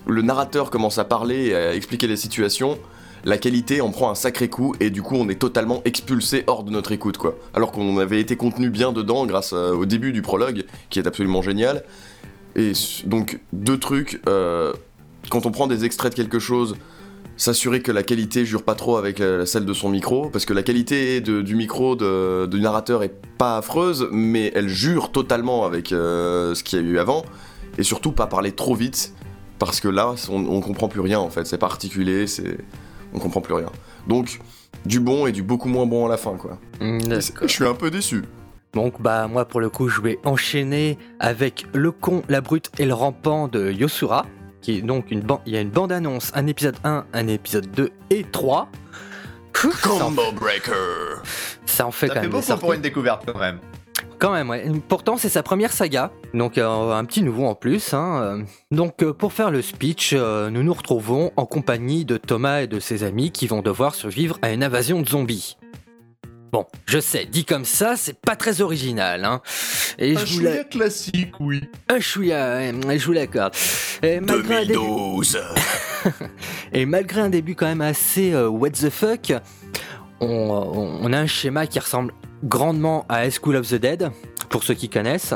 le 0.05 0.21
narrateur 0.21 0.69
commence 0.69 0.97
à 0.97 1.05
parler 1.05 1.47
et 1.47 1.55
à 1.55 1.75
expliquer 1.75 2.07
les 2.07 2.17
situations, 2.17 2.77
la 3.25 3.37
qualité 3.37 3.81
en 3.81 3.89
prend 3.89 4.09
un 4.11 4.15
sacré 4.15 4.47
coup 4.49 4.75
et 4.79 4.89
du 4.91 5.01
coup 5.01 5.15
on 5.15 5.27
est 5.29 5.39
totalement 5.39 5.81
expulsé 5.83 6.43
hors 6.47 6.63
de 6.63 6.71
notre 6.71 6.91
écoute 6.91 7.17
quoi. 7.17 7.35
Alors 7.53 7.71
qu'on 7.71 7.97
avait 7.97 8.21
été 8.21 8.35
contenu 8.35 8.69
bien 8.69 8.91
dedans 8.93 9.25
grâce 9.25 9.51
à- 9.51 9.73
au 9.73 9.85
début 9.85 10.11
du 10.13 10.21
prologue 10.21 10.63
qui 10.89 10.99
est 10.99 11.07
absolument 11.07 11.41
génial. 11.41 11.83
Et 12.55 12.71
donc 13.05 13.39
deux 13.51 13.77
trucs, 13.79 14.21
euh, 14.29 14.71
quand 15.29 15.45
on 15.45 15.51
prend 15.51 15.67
des 15.67 15.83
extraits 15.85 16.11
de 16.11 16.15
quelque 16.15 16.39
chose, 16.39 16.75
s'assurer 17.37 17.81
que 17.81 17.91
la 17.91 18.03
qualité 18.03 18.45
jure 18.45 18.63
pas 18.63 18.75
trop 18.75 18.95
avec 18.95 19.19
euh, 19.19 19.45
celle 19.45 19.65
de 19.65 19.73
son 19.73 19.89
micro, 19.89 20.29
parce 20.29 20.45
que 20.45 20.53
la 20.53 20.63
qualité 20.63 21.19
du 21.19 21.55
micro 21.55 21.95
de- 21.97 22.45
du 22.45 22.61
narrateur 22.61 23.03
est 23.03 23.13
pas 23.37 23.57
affreuse, 23.57 24.07
mais 24.11 24.51
elle 24.55 24.69
jure 24.69 25.11
totalement 25.11 25.65
avec 25.65 25.91
euh, 25.91 26.55
ce 26.55 26.63
qu'il 26.63 26.79
y 26.79 26.81
a 26.81 26.85
eu 26.85 26.97
avant, 26.97 27.25
et 27.77 27.83
surtout 27.83 28.13
pas 28.13 28.27
parler 28.27 28.53
trop 28.53 28.73
vite, 28.75 29.13
parce 29.59 29.81
que 29.81 29.89
là 29.89 30.13
on, 30.29 30.45
on 30.45 30.61
comprend 30.61 30.87
plus 30.87 31.01
rien 31.01 31.19
en 31.19 31.29
fait, 31.29 31.45
c'est 31.45 31.57
pas 31.57 31.65
articulé, 31.65 32.25
c'est 32.27 32.57
on 33.13 33.19
comprend 33.19 33.41
plus 33.41 33.53
rien. 33.53 33.69
Donc 34.07 34.39
du 34.85 34.99
bon 34.99 35.25
et 35.27 35.31
du 35.31 35.41
beaucoup 35.43 35.67
moins 35.69 35.85
bon 35.85 36.05
à 36.05 36.09
la 36.09 36.17
fin 36.17 36.35
quoi. 36.35 36.57
C'est- 36.79 37.33
Je 37.41 37.47
suis 37.47 37.65
un 37.65 37.73
peu 37.73 37.89
déçu. 37.91 38.23
Donc 38.73 39.01
bah 39.01 39.27
moi 39.27 39.45
pour 39.45 39.61
le 39.61 39.69
coup 39.69 39.87
je 39.89 40.01
vais 40.01 40.19
enchaîner 40.25 40.97
avec 41.19 41.65
le 41.73 41.91
con, 41.91 42.23
la 42.29 42.41
brute 42.41 42.71
et 42.77 42.85
le 42.85 42.93
rampant 42.93 43.47
de 43.47 43.71
Yosura, 43.71 44.25
qui 44.61 44.77
est 44.77 44.81
donc 44.81 45.11
une 45.11 45.21
ban- 45.21 45.41
il 45.45 45.53
y 45.53 45.57
a 45.57 45.61
une 45.61 45.69
bande 45.69 45.91
annonce, 45.91 46.31
un 46.35 46.45
épisode 46.47 46.75
1, 46.83 47.05
un 47.13 47.27
épisode 47.27 47.71
2 47.71 47.91
et 48.09 48.25
3. 48.31 48.67
Pfff, 49.53 49.81
ça, 49.81 49.93
en, 49.93 49.99
Combo 49.99 50.21
Breaker 50.33 50.73
ça 51.65 51.87
en 51.87 51.91
fait 51.91 52.07
Ça 52.07 52.15
quand 52.15 52.19
fait 52.21 52.27
même 52.27 52.31
beaucoup 52.41 52.57
pour 52.59 52.73
une 52.73 52.81
découverte 52.81 53.23
quand 53.31 53.39
même. 53.39 53.59
Quand 54.17 54.31
même, 54.31 54.49
ouais. 54.49 54.65
Pourtant, 54.87 55.17
c'est 55.17 55.29
sa 55.29 55.43
première 55.43 55.73
saga, 55.73 56.11
donc 56.33 56.57
euh, 56.57 56.91
un 56.93 57.03
petit 57.05 57.21
nouveau 57.21 57.45
en 57.45 57.55
plus. 57.55 57.93
hein, 57.93 58.21
euh. 58.21 58.43
Donc, 58.71 59.03
euh, 59.03 59.13
pour 59.13 59.33
faire 59.33 59.51
le 59.51 59.61
speech, 59.61 60.13
euh, 60.13 60.49
nous 60.49 60.63
nous 60.63 60.73
retrouvons 60.73 61.31
en 61.35 61.45
compagnie 61.45 62.05
de 62.05 62.15
Thomas 62.17 62.61
et 62.61 62.67
de 62.67 62.79
ses 62.79 63.03
amis 63.03 63.31
qui 63.31 63.45
vont 63.47 63.61
devoir 63.61 63.93
survivre 63.93 64.37
à 64.41 64.51
une 64.51 64.63
invasion 64.63 65.01
de 65.01 65.07
zombies. 65.07 65.57
Bon, 66.53 66.65
je 66.85 66.99
sais, 66.99 67.25
dit 67.25 67.43
comme 67.43 67.65
ça, 67.65 67.95
c'est 67.97 68.17
pas 68.21 68.37
très 68.37 68.61
original, 68.61 69.25
hein. 69.25 69.41
Et 69.99 70.15
Un 70.15 70.25
je 70.25 70.35
vous 70.35 70.39
la... 70.39 70.51
chouïa 70.51 70.63
classique, 70.63 71.33
oui. 71.41 71.63
Un 71.89 71.99
chouïa, 71.99 72.55
ouais, 72.87 72.97
je 72.97 73.05
vous 73.05 73.11
l'accorde. 73.11 73.53
Et 74.01 74.21
malgré 74.21 74.55
un 74.55 74.61
début- 74.61 74.73
2012 74.75 75.39
Et 76.73 76.85
malgré 76.85 77.19
un 77.19 77.29
début 77.29 77.55
quand 77.55 77.65
même 77.65 77.81
assez 77.81 78.31
euh, 78.33 78.47
what 78.47 78.69
the 78.69 78.89
fuck, 78.89 79.33
on, 80.21 80.27
on- 80.27 80.99
on 81.03 81.11
a 81.13 81.17
un 81.19 81.27
schéma 81.27 81.67
qui 81.67 81.79
ressemble 81.79 82.13
grandement 82.45 83.05
à 83.09 83.29
School 83.29 83.55
of 83.57 83.67
the 83.67 83.75
Dead, 83.75 84.09
pour 84.49 84.63
ceux 84.63 84.73
qui 84.73 84.89
connaissent. 84.89 85.33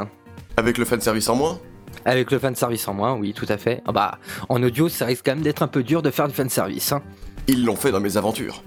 Avec 0.57 0.77
le 0.77 0.85
fanservice 0.85 1.27
en 1.29 1.35
moins 1.35 1.59
Avec 2.05 2.31
le 2.31 2.39
fanservice 2.39 2.87
en 2.87 2.93
moins, 2.93 3.15
oui, 3.15 3.33
tout 3.33 3.45
à 3.49 3.57
fait. 3.57 3.81
Ah 3.87 3.91
bah, 3.91 4.19
en 4.47 4.61
audio, 4.63 4.89
ça 4.89 5.05
risque 5.05 5.25
quand 5.25 5.35
même 5.35 5.43
d'être 5.43 5.63
un 5.63 5.67
peu 5.67 5.83
dur 5.83 6.01
de 6.01 6.11
faire 6.11 6.27
du 6.27 6.33
fanservice. 6.33 6.91
Hein. 6.91 7.01
Ils 7.47 7.65
l'ont 7.65 7.75
fait 7.75 7.91
dans 7.91 7.99
mes 7.99 8.15
aventures. 8.17 8.63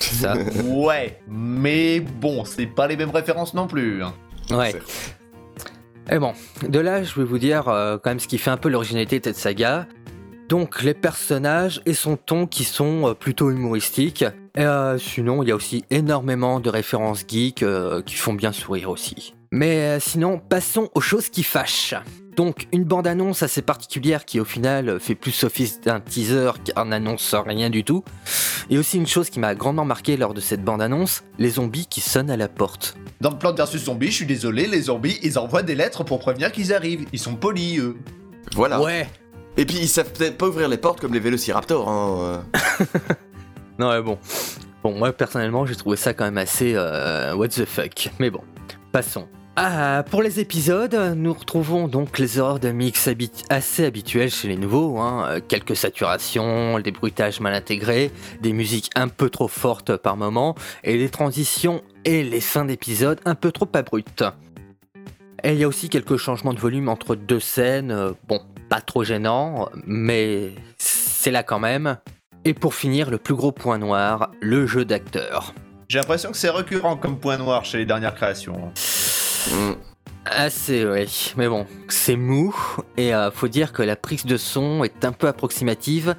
Ça, 0.00 0.34
Ouais, 0.64 1.20
mais 1.28 2.00
bon, 2.00 2.44
c'est 2.44 2.66
pas 2.66 2.86
les 2.88 2.96
mêmes 2.96 3.10
références 3.10 3.54
non 3.54 3.66
plus. 3.66 4.02
hein. 4.02 4.12
ouais. 4.50 4.74
Et 6.10 6.18
bon, 6.18 6.32
de 6.66 6.78
là, 6.78 7.02
je 7.02 7.14
vais 7.20 7.24
vous 7.24 7.38
dire 7.38 7.68
euh, 7.68 7.98
quand 8.02 8.10
même 8.10 8.18
ce 8.18 8.26
qui 8.26 8.38
fait 8.38 8.50
un 8.50 8.56
peu 8.56 8.70
l'originalité 8.70 9.20
de 9.20 9.24
cette 9.26 9.36
saga. 9.36 9.86
Donc 10.48 10.82
les 10.82 10.94
personnages 10.94 11.82
et 11.84 11.92
son 11.92 12.16
ton 12.16 12.46
qui 12.46 12.64
sont 12.64 13.08
euh, 13.08 13.14
plutôt 13.14 13.50
humoristiques. 13.50 14.24
Et, 14.56 14.62
euh, 14.62 14.98
sinon, 14.98 15.42
il 15.42 15.50
y 15.50 15.52
a 15.52 15.54
aussi 15.54 15.84
énormément 15.90 16.58
de 16.58 16.70
références 16.70 17.24
geeks 17.28 17.62
euh, 17.62 18.00
qui 18.02 18.14
font 18.14 18.32
bien 18.32 18.52
sourire 18.52 18.88
aussi. 18.88 19.34
Mais 19.52 19.76
euh, 19.76 20.00
sinon, 20.00 20.38
passons 20.38 20.88
aux 20.94 21.02
choses 21.02 21.28
qui 21.28 21.42
fâchent. 21.42 21.94
Donc 22.34 22.66
une 22.72 22.84
bande-annonce 22.84 23.42
assez 23.42 23.62
particulière 23.62 24.24
qui 24.24 24.40
au 24.40 24.44
final 24.44 25.00
fait 25.00 25.16
plus 25.16 25.42
office 25.42 25.80
d'un 25.80 25.98
teaser 26.00 26.52
car 26.64 26.86
n'annonce 26.86 27.34
rien 27.34 27.68
du 27.68 27.84
tout. 27.84 28.04
Et 28.70 28.78
aussi 28.78 28.96
une 28.96 29.08
chose 29.08 29.28
qui 29.28 29.40
m'a 29.40 29.54
grandement 29.54 29.84
marqué 29.84 30.16
lors 30.16 30.34
de 30.34 30.40
cette 30.40 30.62
bande-annonce, 30.62 31.24
les 31.38 31.50
zombies 31.50 31.86
qui 31.86 32.00
sonnent 32.00 32.30
à 32.30 32.36
la 32.36 32.48
porte. 32.48 32.96
Dans 33.20 33.32
Plante 33.32 33.60
vs 33.60 33.78
Zombies, 33.78 34.12
je 34.12 34.16
suis 34.16 34.26
désolé, 34.26 34.68
les 34.68 34.82
zombies, 34.82 35.18
ils 35.22 35.38
envoient 35.38 35.64
des 35.64 35.74
lettres 35.74 36.04
pour 36.04 36.20
prévenir 36.20 36.52
qu'ils 36.52 36.72
arrivent. 36.72 37.06
Ils 37.12 37.18
sont 37.18 37.34
polis, 37.34 37.80
eux. 37.80 37.96
Voilà. 38.54 38.80
Ouais 38.80 39.08
Et 39.58 39.66
puis 39.66 39.76
ils 39.76 39.88
savent 39.88 40.12
peut-être 40.12 40.38
pas 40.38 40.46
ouvrir 40.46 40.68
les 40.68 40.76
portes 40.78 41.00
comme 41.00 41.12
les 41.12 41.20
vélociraptors. 41.20 41.88
Hein. 41.88 42.42
euh. 42.54 42.84
Non 43.78 43.90
mais 43.90 44.02
bon. 44.02 44.18
Bon, 44.84 44.92
moi 44.96 45.12
personnellement, 45.12 45.66
j'ai 45.66 45.74
trouvé 45.74 45.96
ça 45.96 46.14
quand 46.14 46.24
même 46.24 46.38
assez 46.38 46.74
euh, 46.76 47.34
what 47.34 47.48
the 47.48 47.64
fuck. 47.64 48.10
Mais 48.20 48.30
bon, 48.30 48.40
passons. 48.92 49.26
Ah, 49.56 50.04
pour 50.08 50.22
les 50.22 50.38
épisodes, 50.38 50.94
nous 51.16 51.32
retrouvons 51.32 51.88
donc 51.88 52.20
les 52.20 52.38
ordres 52.38 52.60
de 52.60 52.70
mix 52.70 53.08
assez 53.50 53.84
habituels 53.84 54.30
chez 54.30 54.46
les 54.46 54.56
nouveaux, 54.56 55.00
hein. 55.00 55.26
Euh, 55.28 55.40
quelques 55.46 55.74
saturations, 55.74 56.78
des 56.78 56.92
bruitages 56.92 57.40
mal 57.40 57.54
intégrés, 57.54 58.12
des 58.40 58.52
musiques 58.52 58.90
un 58.94 59.08
peu 59.08 59.30
trop 59.30 59.48
fortes 59.48 59.96
par 59.96 60.16
moment, 60.16 60.54
et 60.84 60.96
les 60.96 61.08
transitions 61.08 61.82
et 62.04 62.22
les 62.22 62.40
fins 62.40 62.64
d'épisodes 62.64 63.18
un 63.24 63.34
peu 63.34 63.50
trop 63.50 63.68
abruptes. 63.72 64.24
Et 65.42 65.52
il 65.54 65.58
y 65.58 65.64
a 65.64 65.68
aussi 65.68 65.88
quelques 65.88 66.16
changements 66.16 66.54
de 66.54 66.60
volume 66.60 66.88
entre 66.88 67.16
deux 67.16 67.40
scènes, 67.40 68.12
bon, 68.28 68.40
pas 68.68 68.80
trop 68.80 69.04
gênant, 69.04 69.68
mais 69.86 70.52
c'est 70.78 71.30
là 71.30 71.42
quand 71.42 71.58
même. 71.58 71.98
Et 72.44 72.54
pour 72.54 72.74
finir, 72.74 73.10
le 73.10 73.18
plus 73.18 73.34
gros 73.34 73.52
point 73.52 73.78
noir, 73.78 74.30
le 74.40 74.66
jeu 74.66 74.84
d'acteur. 74.84 75.54
J'ai 75.88 75.98
l'impression 75.98 76.30
que 76.30 76.36
c'est 76.36 76.50
récurrent 76.50 76.96
comme 76.96 77.18
point 77.18 77.38
noir 77.38 77.64
chez 77.64 77.78
les 77.78 77.86
dernières 77.86 78.14
créations. 78.14 78.72
Mm. 79.50 79.72
Assez, 80.26 80.84
oui. 80.84 81.32
Mais 81.36 81.48
bon, 81.48 81.66
c'est 81.88 82.16
mou. 82.16 82.54
Et 82.96 83.14
euh, 83.14 83.30
faut 83.30 83.48
dire 83.48 83.72
que 83.72 83.82
la 83.82 83.96
prise 83.96 84.26
de 84.26 84.36
son 84.36 84.84
est 84.84 85.04
un 85.04 85.12
peu 85.12 85.26
approximative, 85.26 86.14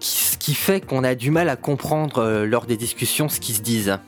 ce 0.00 0.36
qui 0.36 0.54
fait 0.54 0.80
qu'on 0.80 1.04
a 1.04 1.14
du 1.14 1.30
mal 1.30 1.48
à 1.48 1.56
comprendre 1.56 2.18
euh, 2.18 2.46
lors 2.46 2.66
des 2.66 2.76
discussions 2.76 3.28
ce 3.28 3.38
qui 3.38 3.52
se 3.52 3.62
disent. 3.62 3.98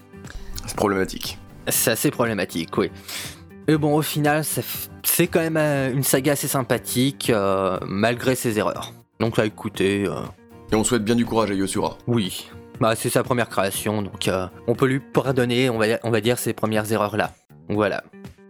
C'est 0.66 0.76
problématique. 0.76 1.38
C'est 1.68 1.92
assez 1.92 2.10
problématique, 2.10 2.76
oui. 2.76 2.90
Mais 3.68 3.76
bon, 3.76 3.96
au 3.96 4.02
final, 4.02 4.44
c'est 5.02 5.26
quand 5.26 5.40
même 5.40 5.56
euh, 5.56 5.92
une 5.92 6.02
saga 6.02 6.32
assez 6.32 6.48
sympathique, 6.48 7.30
euh, 7.30 7.78
malgré 7.86 8.34
ses 8.34 8.58
erreurs. 8.58 8.92
Donc 9.18 9.36
là, 9.36 9.44
écoutez, 9.46 10.04
euh, 10.06 10.20
Et 10.72 10.76
on 10.76 10.84
souhaite 10.84 11.04
bien 11.04 11.14
du 11.16 11.24
courage 11.26 11.50
à 11.50 11.54
Yosura. 11.54 11.98
oui. 12.06 12.48
Bah, 12.78 12.94
c'est 12.94 13.08
sa 13.08 13.22
première 13.22 13.48
création, 13.48 14.02
donc 14.02 14.28
euh, 14.28 14.48
on 14.66 14.74
peut 14.74 14.84
lui 14.86 15.00
pardonner, 15.00 15.70
on 15.70 15.78
va, 15.78 15.86
on 16.02 16.10
va 16.10 16.20
dire, 16.20 16.38
ces 16.38 16.52
premières 16.52 16.92
erreurs-là. 16.92 17.32
Voilà. 17.70 18.04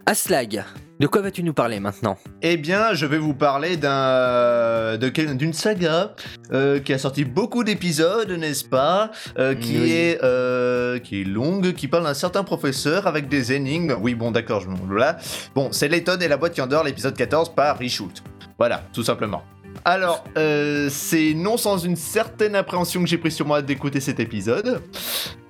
Aslag, 0.05 0.65
de 0.99 1.07
quoi 1.07 1.21
vas-tu 1.21 1.43
nous 1.43 1.53
parler 1.53 1.79
maintenant? 1.79 2.17
Eh 2.41 2.57
bien, 2.57 2.93
je 2.93 3.05
vais 3.05 3.17
vous 3.19 3.33
parler 3.33 3.77
d'un 3.77 4.97
d'une 4.97 5.53
saga 5.53 6.13
euh, 6.51 6.79
qui 6.79 6.93
a 6.93 6.97
sorti 6.97 7.23
beaucoup 7.23 7.63
d'épisodes, 7.63 8.31
n'est-ce 8.31 8.65
pas? 8.65 9.11
Euh, 9.37 9.53
Qui 9.53 9.77
Oui. 9.79 9.91
est 9.91 10.23
euh, 10.23 10.97
qui 10.99 11.21
est 11.21 11.23
longue, 11.23 11.73
qui 11.73 11.87
parle 11.87 12.03
d'un 12.05 12.13
certain 12.13 12.43
professeur 12.43 13.05
avec 13.07 13.27
des 13.29 13.53
énigmes. 13.53 13.95
Oui, 14.01 14.15
bon, 14.15 14.31
d'accord, 14.31 14.61
je 14.61 14.69
me 14.69 14.97
là. 14.97 15.17
Bon, 15.53 15.71
c'est 15.71 15.87
Layton 15.87 16.17
et 16.19 16.27
la 16.27 16.37
boîte 16.37 16.53
qui 16.53 16.61
endort, 16.61 16.83
l'épisode 16.83 17.15
14 17.15 17.53
par 17.53 17.77
Reshoot. 17.77 18.23
Voilà, 18.57 18.83
tout 18.91 19.03
simplement. 19.03 19.43
Alors, 19.85 20.23
euh, 20.37 20.89
c'est 20.89 21.33
non 21.33 21.57
sans 21.57 21.77
une 21.77 21.95
certaine 21.95 22.55
appréhension 22.55 23.01
que 23.01 23.07
j'ai 23.07 23.17
pris 23.17 23.31
sur 23.31 23.45
moi 23.45 23.61
d'écouter 23.61 23.99
cet 23.99 24.19
épisode. 24.19 24.81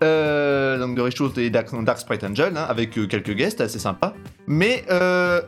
Euh, 0.04 0.78
donc 0.78 0.96
de 0.96 1.02
Reshoot 1.02 1.38
et 1.38 1.50
Dark, 1.50 1.70
Sprite 1.98 2.24
Angel, 2.24 2.56
hein, 2.56 2.66
avec 2.70 2.98
euh, 2.98 3.08
quelques 3.08 3.34
guests 3.34 3.62
assez 3.62 3.80
sympas. 3.80 4.14
Mais 4.46 4.84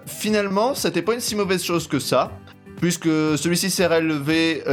finalement, 0.06 0.76
c'était 0.76 1.02
pas 1.02 1.14
une 1.14 1.20
si 1.20 1.36
mauvaise 1.36 1.64
chose 1.64 1.88
que 1.88 2.00
ça, 2.00 2.32
puisque 2.82 3.06
celui-ci 3.06 3.70
s'est 3.70 3.88
relevé 3.88 4.64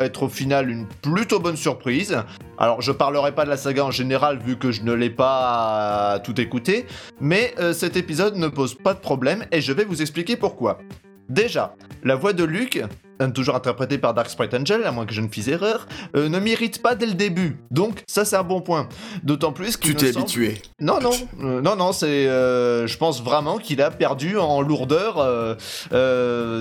être 0.00 0.22
au 0.22 0.28
final 0.28 0.70
une 0.70 0.86
plutôt 0.86 1.40
bonne 1.40 1.56
surprise. 1.56 2.16
Alors, 2.58 2.80
je 2.80 2.92
parlerai 2.92 3.34
pas 3.34 3.44
de 3.44 3.50
la 3.50 3.56
saga 3.56 3.84
en 3.84 3.90
général, 3.90 4.38
vu 4.38 4.56
que 4.56 4.70
je 4.72 4.82
ne 4.82 4.92
l'ai 4.92 5.10
pas 5.10 6.20
tout 6.24 6.40
écouté, 6.40 6.86
mais 7.20 7.54
cet 7.72 7.96
épisode 7.96 8.36
ne 8.36 8.48
pose 8.48 8.74
pas 8.74 8.94
de 8.94 9.00
problème, 9.00 9.44
et 9.52 9.60
je 9.60 9.72
vais 9.72 9.84
vous 9.84 10.00
expliquer 10.00 10.36
pourquoi. 10.36 10.78
Déjà, 11.32 11.74
la 12.04 12.14
voix 12.14 12.34
de 12.34 12.44
Luke, 12.44 12.84
euh, 13.22 13.28
toujours 13.30 13.54
interprétée 13.56 13.96
par 13.96 14.12
Dark 14.12 14.28
Sprite 14.28 14.52
Angel, 14.52 14.84
à 14.84 14.92
moins 14.92 15.06
que 15.06 15.14
je 15.14 15.22
ne 15.22 15.28
fise 15.28 15.48
erreur, 15.48 15.86
euh, 16.14 16.28
ne 16.28 16.38
m'irrite 16.38 16.82
pas 16.82 16.94
dès 16.94 17.06
le 17.06 17.14
début. 17.14 17.56
Donc, 17.70 18.02
ça 18.06 18.26
c'est 18.26 18.36
un 18.36 18.42
bon 18.42 18.60
point. 18.60 18.86
D'autant 19.22 19.50
plus 19.52 19.78
qu'il 19.78 19.92
Tu 19.92 19.96
t'es 19.96 20.12
semble- 20.12 20.24
habitué. 20.26 20.60
non, 20.78 21.00
non, 21.00 21.12
euh, 21.42 21.62
non, 21.62 21.74
non, 21.74 21.92
c'est. 21.92 22.26
euh, 22.28 22.86
je 22.86 22.98
pense 22.98 23.22
vraiment 23.22 23.56
qu'il 23.56 23.80
a 23.80 23.90
perdu 23.90 24.36
en 24.36 24.60
lourdeur 24.60 25.14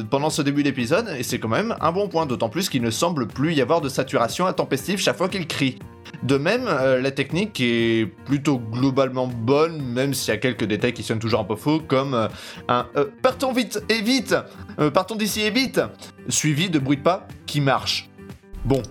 pendant 0.09 0.29
ce 0.29 0.41
début 0.41 0.63
d'épisode, 0.63 1.09
et 1.17 1.23
c'est 1.23 1.37
quand 1.39 1.49
même 1.49 1.75
un 1.81 1.91
bon 1.91 2.07
point, 2.07 2.25
d'autant 2.25 2.47
plus 2.47 2.69
qu'il 2.69 2.81
ne 2.81 2.91
semble 2.91 3.27
plus 3.27 3.53
y 3.53 3.61
avoir 3.61 3.81
de 3.81 3.89
saturation 3.89 4.47
intempestive 4.47 4.99
chaque 5.01 5.17
fois 5.17 5.27
qu'il 5.27 5.47
crie. 5.47 5.79
De 6.23 6.37
même, 6.37 6.67
euh, 6.67 7.01
la 7.01 7.09
technique 7.11 7.59
est 7.61 8.05
plutôt 8.25 8.59
globalement 8.59 9.27
bonne, 9.27 9.81
même 9.81 10.13
s'il 10.13 10.31
y 10.31 10.37
a 10.37 10.39
quelques 10.39 10.65
détails 10.65 10.93
qui 10.93 11.01
sonnent 11.01 11.19
toujours 11.19 11.39
un 11.39 11.45
peu 11.45 11.55
faux, 11.55 11.79
comme 11.79 12.13
euh, 12.13 12.27
un 12.67 12.85
euh, 12.95 13.05
partons 13.23 13.53
vite 13.53 13.83
et 13.89 14.01
vite, 14.01 14.35
partons 14.93 15.15
d'ici 15.15 15.41
et 15.41 15.49
vite, 15.49 15.81
suivi 16.29 16.69
de 16.69 16.77
bruit 16.77 16.97
de 16.97 17.01
pas 17.01 17.27
qui 17.47 17.59
marche. 17.59 18.10
Bon, 18.63 18.83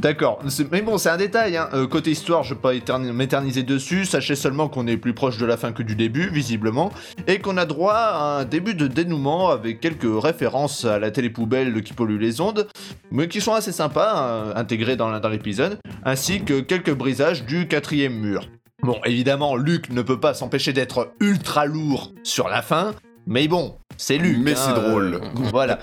d'accord. 0.00 0.40
Mais 0.72 0.82
bon, 0.82 0.98
c'est 0.98 1.08
un 1.08 1.16
détail. 1.16 1.56
Hein. 1.56 1.68
Euh, 1.74 1.86
côté 1.86 2.10
histoire, 2.10 2.42
je 2.42 2.54
vais 2.54 2.60
pas 2.60 2.74
éterni- 2.74 3.12
m'éterniser 3.12 3.62
dessus. 3.62 4.04
Sachez 4.04 4.34
seulement 4.34 4.68
qu'on 4.68 4.86
est 4.88 4.96
plus 4.96 5.14
proche 5.14 5.38
de 5.38 5.46
la 5.46 5.56
fin 5.56 5.72
que 5.72 5.84
du 5.84 5.94
début, 5.94 6.28
visiblement, 6.28 6.92
et 7.28 7.38
qu'on 7.38 7.56
a 7.56 7.64
droit 7.64 7.94
à 7.94 8.40
un 8.40 8.44
début 8.44 8.74
de 8.74 8.88
dénouement 8.88 9.50
avec 9.50 9.78
quelques 9.78 10.22
références 10.22 10.84
à 10.84 10.98
la 10.98 11.12
télé 11.12 11.30
poubelle 11.30 11.82
qui 11.82 11.92
pollue 11.92 12.18
les 12.20 12.40
ondes, 12.40 12.66
mais 13.12 13.28
qui 13.28 13.40
sont 13.40 13.54
assez 13.54 13.72
sympas 13.72 14.26
euh, 14.26 14.52
intégrés 14.56 14.96
dans, 14.96 15.16
dans 15.20 15.28
l'épisode, 15.28 15.78
ainsi 16.04 16.42
que 16.42 16.58
quelques 16.60 16.92
brisages 16.92 17.44
du 17.44 17.68
quatrième 17.68 18.14
mur. 18.14 18.48
Bon, 18.82 18.98
évidemment, 19.04 19.54
Luc 19.54 19.90
ne 19.90 20.02
peut 20.02 20.18
pas 20.18 20.34
s'empêcher 20.34 20.72
d'être 20.72 21.12
ultra 21.20 21.66
lourd 21.66 22.12
sur 22.24 22.48
la 22.48 22.60
fin, 22.62 22.92
mais 23.28 23.46
bon, 23.46 23.76
c'est 23.96 24.18
Luc. 24.18 24.38
Mais 24.40 24.52
hein, 24.52 24.56
c'est 24.56 24.70
euh, 24.72 24.88
drôle. 24.90 25.20
voilà. 25.50 25.78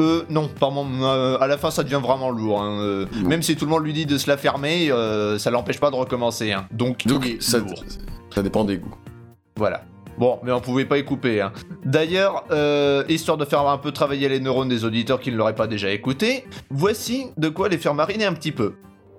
Euh, 0.00 0.22
non, 0.30 0.48
par 0.48 0.70
mon- 0.70 1.02
euh, 1.04 1.36
à 1.40 1.46
la 1.46 1.58
fin, 1.58 1.70
ça 1.70 1.82
devient 1.84 2.00
vraiment 2.02 2.30
lourd. 2.30 2.62
hein, 2.62 2.80
euh, 2.80 3.06
même 3.24 3.42
si 3.42 3.56
tout 3.56 3.64
le 3.64 3.70
monde 3.70 3.84
lui 3.84 3.92
dit 3.92 4.06
de 4.06 4.18
se 4.18 4.28
la 4.28 4.36
fermer, 4.36 4.90
euh, 4.90 5.38
ça 5.38 5.50
l'empêche 5.50 5.80
pas 5.80 5.90
de 5.90 5.96
recommencer. 5.96 6.52
hein. 6.52 6.66
Donc, 6.70 7.04
ça, 7.40 7.58
lourd. 7.58 7.84
ça 8.34 8.42
dépend 8.42 8.64
des 8.64 8.78
goûts. 8.78 8.94
Voilà. 9.56 9.82
Bon, 10.18 10.40
mais 10.42 10.50
on 10.50 10.60
pouvait 10.60 10.84
pas 10.84 10.98
y 10.98 11.04
couper. 11.04 11.40
Hein. 11.40 11.52
D'ailleurs, 11.84 12.44
euh, 12.50 13.04
histoire 13.08 13.36
de 13.36 13.44
faire 13.44 13.66
un 13.68 13.78
peu 13.78 13.92
travailler 13.92 14.28
les 14.28 14.40
neurones 14.40 14.68
des 14.68 14.84
auditeurs 14.84 15.20
qui 15.20 15.30
ne 15.30 15.36
l'auraient 15.36 15.54
pas 15.54 15.68
déjà 15.68 15.90
écouté, 15.90 16.44
voici 16.70 17.26
de 17.36 17.48
quoi 17.48 17.68
les 17.68 17.78
faire 17.78 17.94
mariner 17.94 18.24
un 18.24 18.32
petit 18.32 18.50
peu. 18.50 18.74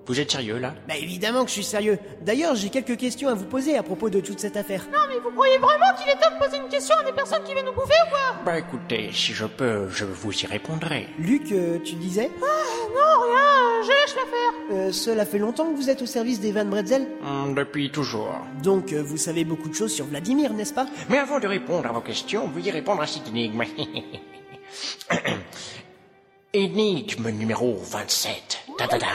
Vous 0.09 0.19
êtes 0.19 0.31
sérieux 0.31 0.57
là? 0.57 0.73
Bah 0.87 0.97
évidemment 0.97 1.43
que 1.43 1.49
je 1.49 1.53
suis 1.53 1.63
sérieux. 1.63 1.99
D'ailleurs, 2.21 2.55
j'ai 2.55 2.69
quelques 2.69 2.97
questions 2.97 3.29
à 3.29 3.35
vous 3.35 3.45
poser 3.45 3.77
à 3.77 3.83
propos 3.83 4.09
de 4.09 4.19
toute 4.19 4.39
cette 4.39 4.57
affaire. 4.57 4.81
Mais 4.91 5.19
vous 5.23 5.29
croyez 5.29 5.59
vraiment 5.59 5.85
qu'il 5.97 6.09
est 6.11 6.15
temps 6.19 6.33
de 6.35 6.39
poser 6.43 6.57
une 6.57 6.67
question 6.67 6.95
à 6.99 7.03
des 7.03 7.11
personnes 7.13 7.43
qui 7.45 7.53
viennent 7.53 7.67
nous 7.67 7.73
bouffer 7.73 7.93
ou 8.07 8.09
quoi? 8.09 8.19
Bah 8.43 8.57
écoutez, 8.57 9.11
si 9.13 9.33
je 9.33 9.45
peux, 9.45 9.87
je 9.89 10.05
vous 10.05 10.33
y 10.33 10.47
répondrai. 10.47 11.07
Luc, 11.19 11.51
euh, 11.51 11.77
tu 11.85 11.93
disais? 11.93 12.31
Non, 12.41 13.21
rien, 13.21 13.37
euh, 13.37 13.83
je 13.83 13.89
lâche 13.89 14.15
l'affaire. 14.15 14.53
euh, 14.71 14.91
Cela 14.91 15.27
fait 15.27 15.37
longtemps 15.37 15.69
que 15.71 15.75
vous 15.77 15.91
êtes 15.91 16.01
au 16.01 16.07
service 16.07 16.39
des 16.39 16.51
Van 16.51 16.65
Bretzel? 16.65 17.07
Hum, 17.23 17.53
depuis 17.53 17.91
toujours. 17.91 18.33
Donc 18.63 18.91
euh, 18.93 19.03
vous 19.03 19.17
savez 19.17 19.43
beaucoup 19.45 19.69
de 19.69 19.75
choses 19.75 19.93
sur 19.93 20.05
Vladimir, 20.05 20.53
n'est-ce 20.53 20.73
pas? 20.73 20.87
Mais 21.09 21.19
avant 21.19 21.39
de 21.39 21.45
répondre 21.45 21.87
à 21.87 21.91
vos 21.91 22.01
questions, 22.01 22.47
veuillez 22.47 22.71
répondre 22.71 23.03
à 23.03 23.05
cette 23.05 23.27
énigme. 23.27 23.61
énigme 26.53 27.29
numéro 27.29 27.75
27. 27.77 28.57
Ta-da-da. 28.79 29.05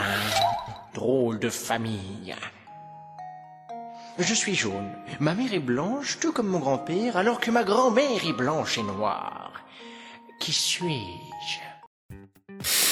Drôle 0.95 1.41
de 1.41 1.51
famille. 1.51 2.35
Je 4.19 4.33
suis 4.33 4.55
jaune. 4.55 4.93
Ma 5.19 5.35
mère 5.35 5.53
est 5.53 5.59
blanche, 5.59 6.19
tout 6.21 6.33
comme 6.33 6.47
mon 6.47 6.61
grand-père, 6.61 7.17
alors 7.17 7.41
que 7.41 7.51
ma 7.51 7.65
grand-mère 7.65 8.25
est 8.25 8.33
blanche 8.33 8.79
et 8.79 8.85
noire. 8.85 9.53
Qui 10.41 10.53
suis-je? 10.53 11.59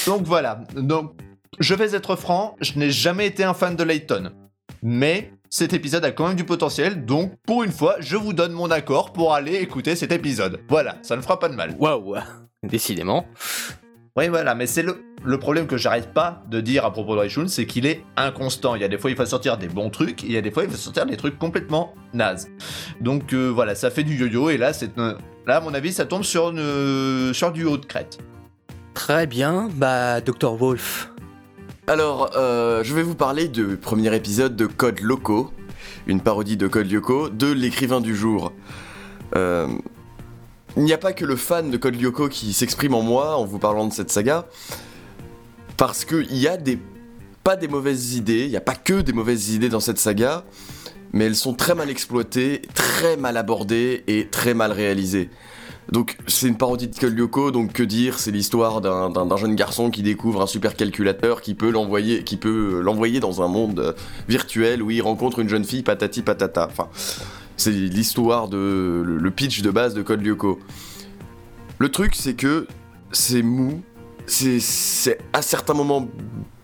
Donc 0.05 0.23
voilà. 0.23 0.55
Donc, 0.75 1.13
je 1.59 1.73
vais 1.73 1.95
être 1.95 2.17
franc, 2.17 2.57
je 2.59 2.77
n'ai 2.77 2.91
jamais 2.91 3.27
été 3.27 3.45
un 3.45 3.53
fan 3.53 3.77
de 3.77 3.83
Layton. 3.83 4.33
Mais 4.81 5.31
cet 5.49 5.71
épisode 5.71 6.03
a 6.03 6.11
quand 6.11 6.27
même 6.27 6.35
du 6.35 6.43
potentiel, 6.43 7.05
donc 7.05 7.31
pour 7.47 7.63
une 7.63 7.71
fois, 7.71 7.95
je 7.99 8.17
vous 8.17 8.33
donne 8.33 8.51
mon 8.51 8.69
accord 8.69 9.13
pour 9.13 9.33
aller 9.33 9.55
écouter 9.55 9.95
cet 9.95 10.11
épisode. 10.11 10.59
Voilà, 10.67 10.97
ça 11.03 11.15
ne 11.15 11.21
fera 11.21 11.39
pas 11.39 11.47
de 11.47 11.55
mal. 11.55 11.73
Waouh 11.79 12.17
Décidément. 12.63 13.25
Oui, 14.15 14.27
voilà, 14.27 14.53
mais 14.53 14.67
c'est 14.67 14.83
le, 14.83 15.03
le 15.23 15.39
problème 15.39 15.65
que 15.65 15.75
j'arrête 15.75 16.13
pas 16.13 16.43
de 16.47 16.61
dire 16.61 16.85
à 16.85 16.91
propos 16.91 17.15
de 17.15 17.21
Rayshun, 17.21 17.47
c'est 17.47 17.65
qu'il 17.65 17.87
est 17.87 18.03
inconstant. 18.15 18.75
Il 18.75 18.81
y 18.83 18.85
a 18.85 18.87
des 18.87 18.99
fois, 18.99 19.09
il 19.09 19.17
va 19.17 19.25
sortir 19.25 19.57
des 19.57 19.67
bons 19.67 19.89
trucs, 19.89 20.23
et 20.23 20.27
il 20.27 20.33
y 20.33 20.37
a 20.37 20.41
des 20.41 20.51
fois, 20.51 20.65
il 20.65 20.69
va 20.69 20.77
sortir 20.77 21.07
des 21.07 21.17
trucs 21.17 21.39
complètement 21.39 21.95
nazes. 22.13 22.47
Donc 23.01 23.33
euh, 23.33 23.47
voilà, 23.47 23.73
ça 23.73 23.89
fait 23.89 24.03
du 24.03 24.15
yo-yo, 24.15 24.51
et 24.51 24.57
là, 24.57 24.71
c'est, 24.71 24.95
euh, 24.99 25.15
là, 25.47 25.57
à 25.57 25.61
mon 25.61 25.73
avis, 25.73 25.91
ça 25.91 26.05
tombe 26.05 26.21
sur, 26.21 26.49
une, 26.49 27.33
sur 27.33 27.51
du 27.51 27.65
haut 27.65 27.77
de 27.77 27.87
crête. 27.87 28.19
Très 28.93 29.25
bien, 29.25 29.67
bah 29.73 30.21
Dr 30.21 30.55
Wolf. 30.57 31.09
Alors, 31.87 32.29
euh, 32.35 32.83
je 32.83 32.93
vais 32.93 33.01
vous 33.01 33.15
parler 33.15 33.47
du 33.47 33.77
premier 33.77 34.15
épisode 34.15 34.55
de 34.55 34.67
Code 34.67 34.99
Loco, 34.99 35.51
une 36.05 36.21
parodie 36.21 36.55
de 36.55 36.67
Code 36.67 36.91
Lyoko, 36.91 37.29
de 37.29 37.51
l'écrivain 37.51 37.99
du 37.99 38.15
jour. 38.15 38.53
Euh, 39.35 39.67
il 40.77 40.83
n'y 40.83 40.93
a 40.93 40.97
pas 40.97 41.13
que 41.13 41.25
le 41.25 41.35
fan 41.35 41.69
de 41.71 41.77
Code 41.77 41.99
Lyoko 42.01 42.29
qui 42.29 42.53
s'exprime 42.53 42.93
en 42.95 43.01
moi 43.01 43.37
en 43.37 43.45
vous 43.45 43.59
parlant 43.59 43.87
de 43.87 43.93
cette 43.93 44.11
saga, 44.11 44.45
parce 45.77 46.05
qu'il 46.05 46.35
y 46.35 46.47
a 46.47 46.57
pas 47.43 47.55
des 47.55 47.67
mauvaises 47.67 48.15
idées, 48.15 48.45
il 48.45 48.49
n'y 48.49 48.57
a 48.57 48.61
pas 48.61 48.75
que 48.75 49.01
des 49.01 49.13
mauvaises 49.13 49.49
idées 49.49 49.69
dans 49.69 49.79
cette 49.79 49.99
saga, 49.99 50.45
mais 51.11 51.25
elles 51.25 51.35
sont 51.35 51.53
très 51.53 51.75
mal 51.75 51.89
exploitées, 51.89 52.61
très 52.73 53.17
mal 53.17 53.37
abordées 53.37 54.03
et 54.07 54.27
très 54.27 54.53
mal 54.53 54.71
réalisées. 54.71 55.29
Donc 55.91 56.17
c'est 56.27 56.47
une 56.47 56.57
parodie 56.57 56.87
de 56.87 56.95
Code 56.97 57.15
Lyoko, 57.15 57.51
donc 57.51 57.73
que 57.73 57.83
dire 57.83 58.17
C'est 58.17 58.31
l'histoire 58.31 58.79
d'un- 58.79 59.37
jeune 59.37 59.53
garçon 59.55 59.91
qui 59.91 60.01
découvre 60.01 60.41
un 60.41 60.47
supercalculateur 60.47 61.41
qui 61.41 61.53
peut 61.53 61.69
l'envoyer, 61.69 62.23
qui 62.23 62.37
peut 62.37 62.79
l'envoyer 62.81 63.19
dans 63.19 63.41
un 63.41 63.47
monde 63.47 63.93
virtuel 64.29 64.81
où 64.81 64.89
il 64.91 65.01
rencontre 65.01 65.39
une 65.39 65.49
jeune 65.49 65.65
fille 65.65 65.83
patati 65.83 66.21
patata. 66.21 66.69
Enfin, 66.71 66.87
c'est 67.57 67.71
l'histoire 67.71 68.47
de 68.47 69.03
le, 69.05 69.31
pitch 69.31 69.61
de 69.61 69.71
base 69.71 69.93
de 69.93 70.01
Code 70.01 70.21
Lyoko. 70.21 70.59
Le 71.79 71.89
truc 71.89 72.15
c'est 72.15 72.33
que 72.33 72.67
c'est 73.11 73.41
mou, 73.41 73.81
c'est 74.25 75.17
à 75.33 75.41
certains 75.41 75.73
moments 75.73 76.07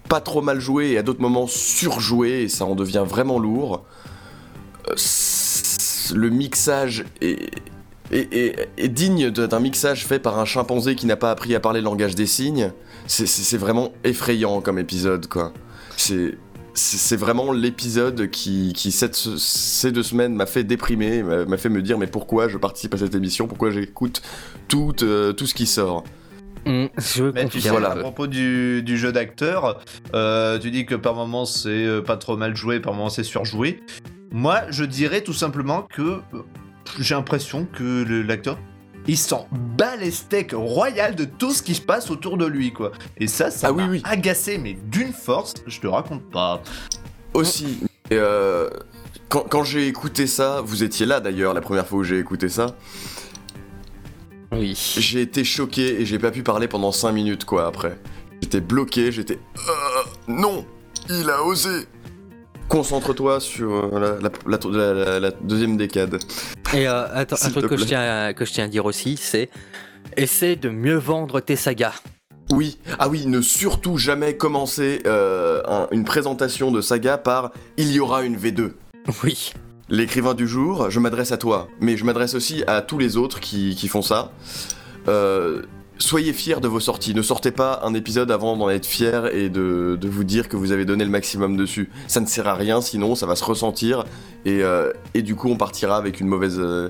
pas 0.07 0.21
trop 0.21 0.41
mal 0.41 0.59
joué 0.59 0.91
et 0.91 0.97
à 0.97 1.03
d'autres 1.03 1.21
moments 1.21 1.47
surjoué 1.47 2.43
et 2.43 2.49
ça 2.49 2.65
en 2.65 2.75
devient 2.75 3.05
vraiment 3.07 3.39
lourd. 3.39 3.85
Euh, 4.87 4.95
Le 6.15 6.29
mixage 6.29 7.05
est, 7.21 7.51
digne 8.89 9.29
d'un 9.29 9.59
mixage 9.59 10.05
fait 10.05 10.17
par 10.17 10.39
un 10.39 10.45
chimpanzé 10.45 10.95
qui 10.95 11.05
n'a 11.05 11.15
pas 11.15 11.29
appris 11.29 11.53
à 11.53 11.59
parler 11.59 11.81
le 11.81 11.85
langage 11.85 12.15
des 12.15 12.25
signes. 12.25 12.71
C'est 13.05 13.57
vraiment 13.57 13.93
effrayant 14.03 14.61
comme 14.61 14.79
épisode, 14.79 15.27
quoi. 15.27 15.53
C'est 15.95 16.35
c'est 16.73 17.15
vraiment 17.17 17.51
l'épisode 17.51 18.29
qui, 18.29 18.73
qui 18.73 18.91
cette- 18.91 19.15
ces 19.15 19.91
deux 19.91 20.03
semaines 20.03 20.33
m'a 20.35 20.45
fait 20.45 20.63
déprimer, 20.63 21.23
m'a 21.23 21.57
fait 21.57 21.69
me 21.69 21.81
dire 21.81 21.97
mais 21.97 22.07
pourquoi 22.07 22.47
je 22.47 22.57
participe 22.57 22.93
à 22.93 22.97
cette 22.97 23.15
émission, 23.15 23.47
pourquoi 23.47 23.71
j'écoute 23.71 24.21
tout, 24.67 24.93
euh, 25.01 25.33
tout 25.33 25.45
ce 25.47 25.53
qui 25.53 25.65
sort? 25.65 26.03
Je 26.65 27.23
Mais 27.31 27.47
tu 27.47 27.61
sais, 27.61 27.69
confirme. 27.69 27.85
à 27.85 27.95
propos 27.95 28.27
du, 28.27 28.83
du 28.83 28.97
jeu 28.97 29.11
d'acteur, 29.11 29.79
euh, 30.13 30.59
tu 30.59 30.71
dis 30.71 30.85
que 30.85 30.95
par 30.95 31.15
moments 31.15 31.45
c'est 31.45 31.69
euh, 31.69 32.01
pas 32.01 32.17
trop 32.17 32.37
mal 32.37 32.55
joué, 32.55 32.79
par 32.79 32.93
moments 32.93 33.09
c'est 33.09 33.23
surjoué. 33.23 33.81
Moi, 34.31 34.61
je 34.69 34.83
dirais 34.83 35.21
tout 35.21 35.33
simplement 35.33 35.81
que 35.83 36.19
j'ai 36.99 37.15
l'impression 37.15 37.65
que 37.65 38.03
le- 38.03 38.21
l'acteur, 38.21 38.59
il 39.07 39.17
s'en 39.17 39.47
bat 39.51 39.95
les 39.95 40.11
steaks 40.11 40.51
royal 40.53 41.15
de 41.15 41.25
tout 41.25 41.51
ce 41.51 41.61
qui 41.63 41.73
se 41.75 41.81
passe 41.81 42.11
autour 42.11 42.37
de 42.37 42.45
lui, 42.45 42.71
quoi. 42.73 42.91
Et 43.17 43.27
ça, 43.27 43.49
ça 43.51 43.67
Ah 43.69 43.71
oui, 43.71 43.83
m'a 43.83 43.89
oui. 43.89 44.01
agacé, 44.03 44.57
mais 44.57 44.73
d'une 44.73 45.13
force, 45.13 45.53
je 45.67 45.79
te 45.79 45.87
raconte 45.87 46.29
pas. 46.29 46.61
Aussi, 47.33 47.79
euh, 48.11 48.69
quand, 49.29 49.45
quand 49.49 49.63
j'ai 49.63 49.87
écouté 49.87 50.27
ça, 50.27 50.61
vous 50.63 50.83
étiez 50.83 51.05
là 51.05 51.19
d'ailleurs 51.19 51.53
la 51.53 51.61
première 51.61 51.87
fois 51.87 51.99
où 51.99 52.03
j'ai 52.03 52.19
écouté 52.19 52.49
ça, 52.49 52.75
Oui. 54.51 54.73
j'ai 54.97 55.21
été 55.21 55.43
choqué 55.43 56.01
et 56.01 56.05
j'ai 56.05 56.19
pas 56.19 56.31
pu 56.31 56.43
parler 56.43 56.67
pendant 56.67 56.91
5 56.91 57.11
minutes 57.11 57.45
quoi 57.45 57.67
après. 57.67 57.99
J'étais 58.41 58.61
bloqué, 58.61 59.11
j'étais... 59.11 59.35
Euh, 59.57 59.71
non 60.27 60.65
Il 61.09 61.29
a 61.29 61.43
osé 61.43 61.87
Concentre-toi 62.69 63.39
sur 63.39 63.71
euh, 63.93 64.19
la, 64.21 64.29
la- 64.45 64.59
la- 64.71 64.93
la- 64.93 65.19
la 65.19 65.31
deuxième 65.31 65.75
décade. 65.75 66.19
Et 66.73 66.87
euh, 66.87 67.05
attends, 67.13 67.35
un 67.41 67.49
truc 67.49 67.67
que 67.67 67.77
je, 67.77 67.83
tiens 67.85 67.99
à, 68.27 68.33
que 68.33 68.45
je 68.45 68.53
tiens 68.53 68.65
à 68.65 68.67
dire 68.67 68.85
aussi, 68.85 69.17
c'est 69.17 69.49
essaie 70.15 70.55
de 70.55 70.69
mieux 70.69 70.95
vendre 70.97 71.39
tes 71.39 71.55
sagas. 71.55 71.95
Oui, 72.51 72.77
ah 72.99 73.09
oui, 73.09 73.25
ne 73.27 73.41
surtout 73.41 73.97
jamais 73.97 74.37
commencer 74.37 75.01
euh, 75.05 75.61
un- 75.67 75.87
une 75.91 76.03
présentation 76.03 76.71
de 76.71 76.81
saga 76.81 77.17
par 77.17 77.51
«Il 77.77 77.91
y 77.91 77.99
aura 77.99 78.23
une 78.23 78.37
V2». 78.37 78.71
Oui. 79.23 79.51
L'écrivain 79.91 80.35
du 80.35 80.47
jour, 80.47 80.91
je 80.91 80.99
m'adresse 80.99 81.31
à 81.31 81.37
toi, 81.37 81.67
mais 81.81 81.97
je 81.97 82.05
m'adresse 82.05 82.35
aussi 82.35 82.63
à 82.67 82.81
tous 82.83 82.99
les 82.99 83.17
autres 83.17 83.39
qui, 83.39 83.75
qui 83.75 83.87
font 83.87 84.03
ça. 84.03 84.31
Euh, 85.07 85.63
soyez 85.99 86.33
fiers 86.33 86.59
de 86.59 86.67
vos 86.67 86.79
sorties. 86.79 87.13
Ne 87.13 87.21
sortez 87.21 87.51
pas 87.51 87.81
un 87.83 87.93
épisode 87.93 88.31
avant 88.31 88.57
d'en 88.57 88.69
être 88.69 88.85
fier 88.85 89.33
et 89.35 89.49
de, 89.49 89.97
de 89.99 90.07
vous 90.09 90.23
dire 90.23 90.49
que 90.49 90.57
vous 90.57 90.71
avez 90.71 90.85
donné 90.85 91.03
le 91.03 91.11
maximum 91.11 91.55
dessus. 91.57 91.89
Ça 92.07 92.19
ne 92.19 92.25
sert 92.25 92.47
à 92.47 92.55
rien, 92.55 92.81
sinon 92.81 93.15
ça 93.15 93.25
va 93.25 93.35
se 93.35 93.43
ressentir 93.43 94.05
et, 94.45 94.63
euh, 94.63 94.91
et 95.13 95.21
du 95.21 95.35
coup 95.35 95.49
on 95.49 95.57
partira 95.57 95.97
avec 95.97 96.19
une 96.19 96.27
mauvaise, 96.27 96.57
euh, 96.59 96.89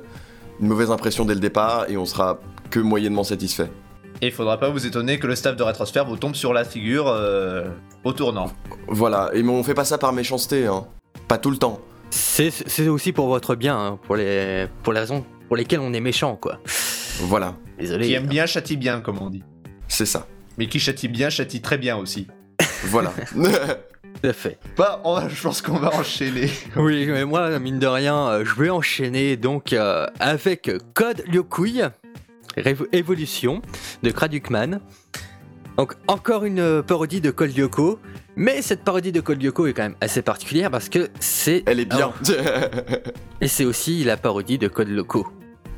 une 0.62 0.68
mauvaise 0.68 0.92
impression 0.92 1.26
dès 1.26 1.34
le 1.34 1.40
départ 1.40 1.90
et 1.90 1.98
on 1.98 2.06
sera 2.06 2.40
que 2.70 2.80
moyennement 2.80 3.24
satisfait. 3.24 3.70
Et 4.22 4.28
il 4.28 4.34
faudra 4.34 4.60
pas 4.60 4.70
vous 4.70 4.86
étonner 4.86 5.18
que 5.18 5.28
le 5.28 5.36
staff 5.36 5.56
de 5.56 5.64
Rétrosphère 5.64 6.06
vous 6.06 6.18
tombe 6.18 6.36
sur 6.36 6.54
la 6.54 6.66
figure 6.66 7.08
euh, 7.08 7.70
au 8.04 8.14
tournant. 8.14 8.52
Voilà, 8.88 9.30
et 9.34 9.42
on 9.44 9.64
fait 9.64 9.74
pas 9.74 9.86
ça 9.86 9.98
par 9.98 10.14
méchanceté, 10.14 10.68
hein. 10.68 10.86
Pas 11.28 11.38
tout 11.38 11.52
le 11.52 11.58
temps. 11.58 11.80
C'est 12.10 12.50
c'est 12.50 12.88
aussi 12.90 13.12
pour 13.14 13.28
votre 13.28 13.56
bien, 13.56 13.78
hein, 13.78 14.00
pour, 14.04 14.16
les, 14.16 14.68
pour 14.84 14.94
les 14.94 15.00
raisons 15.00 15.24
pour 15.48 15.56
lesquelles 15.56 15.80
on 15.80 15.94
est 15.94 16.00
méchant, 16.00 16.36
quoi. 16.36 16.60
Voilà, 17.20 17.56
Désolé. 17.78 18.08
Qui 18.08 18.14
aime 18.14 18.28
bien 18.28 18.46
châtie 18.46 18.78
bien, 18.78 19.02
comme 19.02 19.22
on 19.22 19.30
dit. 19.30 19.44
c'est 19.88 20.06
ça. 20.06 20.28
Mais 20.58 20.68
qui 20.68 20.80
châtie 20.80 21.08
bien, 21.08 21.30
châtie 21.30 21.62
très 21.62 21.78
bien 21.78 21.96
aussi. 21.98 22.28
Voilà. 22.86 23.14
Tout 23.34 24.28
à 24.28 24.34
fait. 24.34 24.58
Bah, 24.78 25.02
on 25.04 25.14
va- 25.16 25.30
je 25.30 25.42
pense 25.42 25.62
qu'on 25.62 25.78
va 25.78 25.94
enchaîner. 25.96 26.50
Oui, 26.76 27.06
mais 27.08 27.24
moi, 27.26 27.58
mine 27.60 27.80
de 27.80 27.88
rien, 27.88 28.28
euh, 28.30 28.46
je 28.46 28.56
vais 28.56 28.70
enchaîner 28.70 29.38
donc 29.38 29.72
euh, 29.74 30.08
avec 30.20 30.70
Code 30.94 31.24
Lyokui, 31.28 31.82
Évolution 32.92 33.62
de 34.04 34.12
Kradukman. 34.12 34.80
Donc, 35.78 35.94
encore 36.08 36.44
une 36.44 36.60
euh, 36.60 36.82
parodie 36.82 37.22
de 37.22 37.32
Code 37.32 37.56
Lyoko, 37.58 38.00
mais 38.36 38.62
cette 38.62 38.84
parodie 38.84 39.14
de 39.14 39.22
Code 39.22 39.42
Lyoko 39.42 39.68
est 39.68 39.74
quand 39.74 39.84
même 39.84 39.96
assez 40.02 40.22
particulière 40.22 40.70
parce 40.72 40.90
que 40.90 41.10
c'est. 41.22 41.64
Elle 41.66 41.80
est 41.80 41.86
bien. 41.86 42.12
Et 43.42 43.48
c'est 43.48 43.64
aussi 43.66 44.04
la 44.04 44.18
parodie 44.18 44.58
de 44.58 44.68
Code 44.68 44.90
Loco. 44.90 45.28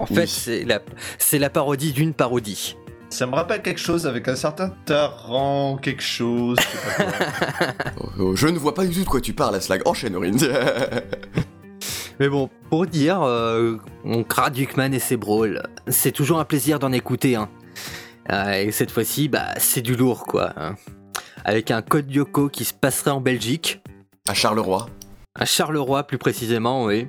En 0.01 0.05
fait, 0.07 0.27
c'est 0.27 0.63
la, 0.65 0.79
c'est 1.17 1.39
la 1.39 1.49
parodie 1.49 1.93
d'une 1.93 2.13
parodie. 2.13 2.75
Ça 3.09 3.25
me 3.27 3.35
rappelle 3.35 3.61
quelque 3.61 3.79
chose 3.79 4.07
avec 4.07 4.27
un 4.29 4.35
certain 4.35 4.69
Taran, 4.85 5.77
quelque 5.81 6.01
chose. 6.03 6.57
je 6.59 6.77
sais 6.77 6.95
pas 7.05 7.73
quoi. 7.93 8.03
Oh, 8.19 8.35
Je 8.35 8.47
ne 8.47 8.57
vois 8.57 8.73
pas 8.73 8.85
du 8.85 8.93
tout 8.93 9.01
de 9.03 9.09
quoi 9.09 9.19
tu 9.21 9.33
parles, 9.33 9.55
Aslag. 9.55 9.81
Enchaîne, 9.85 10.15
Aurine. 10.15 10.37
Mais 12.19 12.29
bon, 12.29 12.49
pour 12.69 12.85
dire, 12.85 13.21
euh, 13.21 13.77
on 14.05 14.23
crade 14.23 14.53
Duckman 14.53 14.93
et 14.93 14.99
ses 14.99 15.17
brawls, 15.17 15.61
c'est 15.87 16.11
toujours 16.11 16.39
un 16.39 16.45
plaisir 16.45 16.77
d'en 16.79 16.91
écouter. 16.91 17.35
Hein. 17.35 17.49
Euh, 18.31 18.53
et 18.53 18.71
cette 18.71 18.91
fois-ci, 18.91 19.27
bah, 19.27 19.47
c'est 19.57 19.81
du 19.81 19.95
lourd, 19.95 20.25
quoi. 20.25 20.53
hein. 20.55 20.75
Avec 21.43 21.71
un 21.71 21.81
code 21.81 22.11
Yoko 22.11 22.49
qui 22.49 22.63
se 22.65 22.73
passerait 22.73 23.11
en 23.11 23.21
Belgique, 23.21 23.81
à 24.29 24.33
Charleroi. 24.35 24.87
à 25.35 25.45
Charleroi 25.45 26.03
plus 26.03 26.19
précisément, 26.19 26.85
oui. 26.85 27.07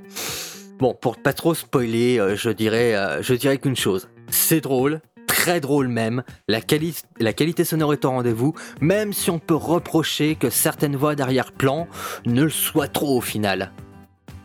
Bon, 0.82 0.94
pour 1.00 1.16
pas 1.16 1.32
trop 1.32 1.54
spoiler, 1.54 2.18
euh, 2.18 2.34
je 2.34 2.50
dirais, 2.50 2.96
euh, 2.96 3.22
je 3.22 3.34
dirais 3.34 3.56
qu'une 3.58 3.76
chose, 3.76 4.08
c'est 4.30 4.60
drôle, 4.60 5.00
très 5.28 5.60
drôle 5.60 5.86
même. 5.86 6.24
La, 6.48 6.60
quali- 6.60 7.04
la 7.20 7.32
qualité 7.32 7.62
sonore 7.62 7.92
est 7.92 8.04
au 8.04 8.10
rendez-vous, 8.10 8.52
même 8.80 9.12
si 9.12 9.30
on 9.30 9.38
peut 9.38 9.54
reprocher 9.54 10.34
que 10.34 10.50
certaines 10.50 10.96
voix 10.96 11.14
d'arrière-plan 11.14 11.86
ne 12.26 12.42
le 12.42 12.50
soient 12.50 12.88
trop 12.88 13.16
au 13.18 13.20
final. 13.20 13.70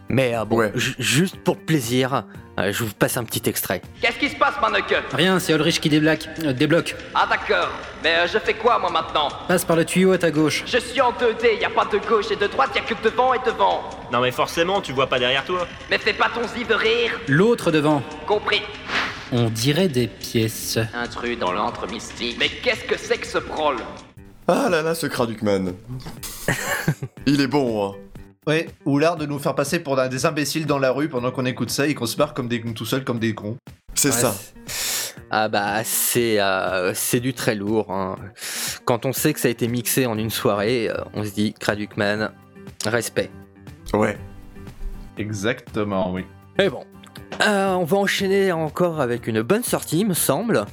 Mais 0.10 0.36
euh, 0.36 0.46
bon, 0.46 0.58
Ouais. 0.58 0.72
juste 0.76 1.36
pour 1.38 1.58
plaisir, 1.58 2.24
euh, 2.60 2.72
je 2.72 2.84
vous 2.84 2.93
passe 2.93 3.17
un 3.17 3.24
petit 3.26 3.48
extrait. 3.50 3.82
Qu'est-ce 4.02 4.17
qui 4.17 4.30
se 4.30 4.36
passe, 4.36 4.54
Mannequin 4.62 5.02
Rien, 5.13 5.38
c'est 5.39 5.54
Ulrich 5.54 5.80
qui 5.82 5.89
débloque. 5.89 6.28
euh, 6.43 6.54
débloque. 6.54 6.96
Ah 7.13 7.28
d'accord, 7.30 7.70
mais 8.04 8.15
euh, 8.15 8.28
je 8.32 8.38
fais 8.39 8.54
quoi 8.54 8.80
moi 8.80 8.89
maintenant? 8.89 9.28
Passe 9.48 9.65
par 9.65 9.76
le 9.76 9.84
tuyau 9.84 10.13
à 10.13 10.17
ta 10.17 10.32
gauche. 10.32 10.63
Je 10.65 10.78
suis 10.78 11.02
en 11.02 11.12
2D, 11.12 11.60
y 11.62 11.65
a 11.65 11.70
pas 11.70 11.86
de 11.86 11.98
gauche 11.98 12.32
et 12.32 12.36
de 12.38 12.48
droite, 12.48 12.70
y 12.76 12.80
a 12.80 12.82
que 12.82 12.93
devant 13.04 13.34
et 13.34 13.39
devant. 13.46 13.82
Non 14.12 14.22
mais 14.22 14.32
forcément, 14.32 14.80
tu 14.82 14.93
vois 14.93 15.08
pas 15.08 15.20
derrière 15.20 15.43
toi. 15.43 15.67
Mais 15.89 15.98
fais 15.98 16.13
pas 16.13 16.30
ton 16.34 16.48
zive 16.48 16.72
rire, 16.72 17.20
L'autre 17.28 17.70
devant. 17.72 18.02
compris 18.26 18.62
On 19.34 19.50
dirait 19.50 19.89
des 19.89 20.08
pièces. 20.08 20.80
Intrus 20.93 21.38
dans 21.38 21.52
l'antre 21.52 21.86
mystique. 21.91 22.38
Mais 22.39 22.48
qu'est-ce 22.48 22.86
que 22.86 22.98
c'est 22.98 23.17
que 23.17 23.28
ce 23.28 23.39
prol 23.39 23.76
Ah 24.48 24.67
là 24.72 24.82
là, 24.82 24.96
ce 24.96 25.06
Kradukman. 25.06 25.74
Il 27.26 27.41
est 27.41 27.48
bon, 27.48 27.89
hein. 27.91 27.96
Ouais, 28.48 28.70
ou 28.86 28.98
l'art 28.98 29.18
de 29.18 29.26
nous 29.26 29.40
faire 29.40 29.56
passer 29.56 29.80
pour 29.80 29.98
des 30.08 30.26
imbéciles 30.26 30.66
dans 30.66 30.80
la 30.80 30.92
rue 30.92 31.10
pendant 31.10 31.32
qu'on 31.32 31.46
écoute 31.46 31.70
ça 31.70 31.86
et 31.86 31.94
qu'on 31.94 32.06
se 32.06 32.16
marre 32.18 32.34
comme 32.34 32.48
des, 32.48 32.62
tout 32.62 32.86
seul 32.86 33.04
comme 33.04 33.20
des 33.20 33.36
cons. 33.36 33.58
C'est 33.94 34.10
Ouais, 34.10 34.16
ça. 34.16 34.34
Ah 35.30 35.50
bah 35.50 35.84
c'est 35.84 36.40
euh, 36.40 36.94
c'est 36.94 37.20
du 37.20 37.34
très 37.34 37.56
lourd. 37.56 37.92
hein. 37.92 38.16
Quand 38.86 39.06
on 39.06 39.12
sait 39.12 39.34
que 39.34 39.42
ça 39.42 39.50
a 39.50 39.52
été 39.52 39.68
mixé 39.68 40.06
en 40.06 40.18
une 40.18 40.30
soirée, 40.30 40.90
euh, 40.90 40.96
on 41.14 41.26
se 41.26 41.32
dit 41.32 41.54
Kradukman, 41.60 42.30
respect. 42.86 43.30
Ouais. 43.94 44.18
Exactement, 45.18 46.14
oui. 46.14 46.24
Mais 46.58 46.70
bon, 46.70 46.86
Euh, 47.46 47.74
on 47.74 47.84
va 47.84 47.98
enchaîner 47.98 48.52
encore 48.54 49.02
avec 49.02 49.28
une 49.28 49.42
bonne 49.42 49.64
sortie, 49.64 50.06
me 50.06 50.14
semble. 50.14 50.66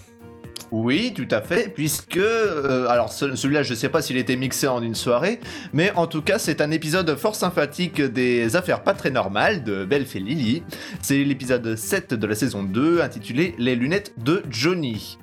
Oui, 0.76 1.12
tout 1.14 1.28
à 1.30 1.40
fait, 1.40 1.68
puisque... 1.72 2.16
euh, 2.16 2.88
alors 2.88 3.12
ce- 3.12 3.36
celui-là, 3.36 3.62
je 3.62 3.74
sais 3.74 3.88
pas 3.88 4.02
s'il 4.02 4.16
était 4.16 4.34
mixé 4.34 4.66
en 4.66 4.82
une 4.82 4.96
soirée, 4.96 5.38
mais 5.72 5.92
en 5.94 6.08
tout 6.08 6.20
cas, 6.20 6.40
c'est 6.40 6.60
un 6.60 6.72
épisode 6.72 7.14
fort 7.14 7.36
sympathique 7.36 8.02
des 8.02 8.56
affaires 8.56 8.82
pas 8.82 8.92
très 8.92 9.12
normales 9.12 9.62
de 9.62 9.84
Belf 9.84 10.16
et 10.16 10.18
Lily. 10.18 10.64
C'est 11.00 11.22
l'épisode 11.22 11.76
7 11.76 12.14
de 12.14 12.26
la 12.26 12.34
saison 12.34 12.64
2, 12.64 13.00
intitulé 13.02 13.54
Les 13.56 13.76
lunettes 13.76 14.14
de 14.24 14.42
Johnny. 14.50 15.16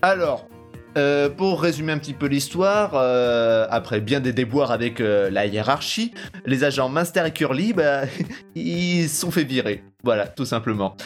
Alors, 0.00 0.48
Euh, 0.96 1.28
pour 1.28 1.60
résumer 1.60 1.90
un 1.92 1.98
petit 1.98 2.12
peu 2.14 2.26
l'histoire, 2.26 2.92
euh, 2.94 3.66
après 3.68 4.00
bien 4.00 4.20
des 4.20 4.32
déboires 4.32 4.70
avec 4.70 5.00
la 5.00 5.44
hiérarchie, 5.44 6.14
les 6.46 6.62
agents 6.62 6.88
Minster 6.88 7.24
et 7.26 7.32
Curly, 7.32 7.72
bah, 7.72 8.02
ils 8.54 9.08
sont 9.08 9.32
fait 9.32 9.42
virer. 9.42 9.82
Voilà, 10.04 10.28
tout 10.28 10.44
simplement. 10.44 10.96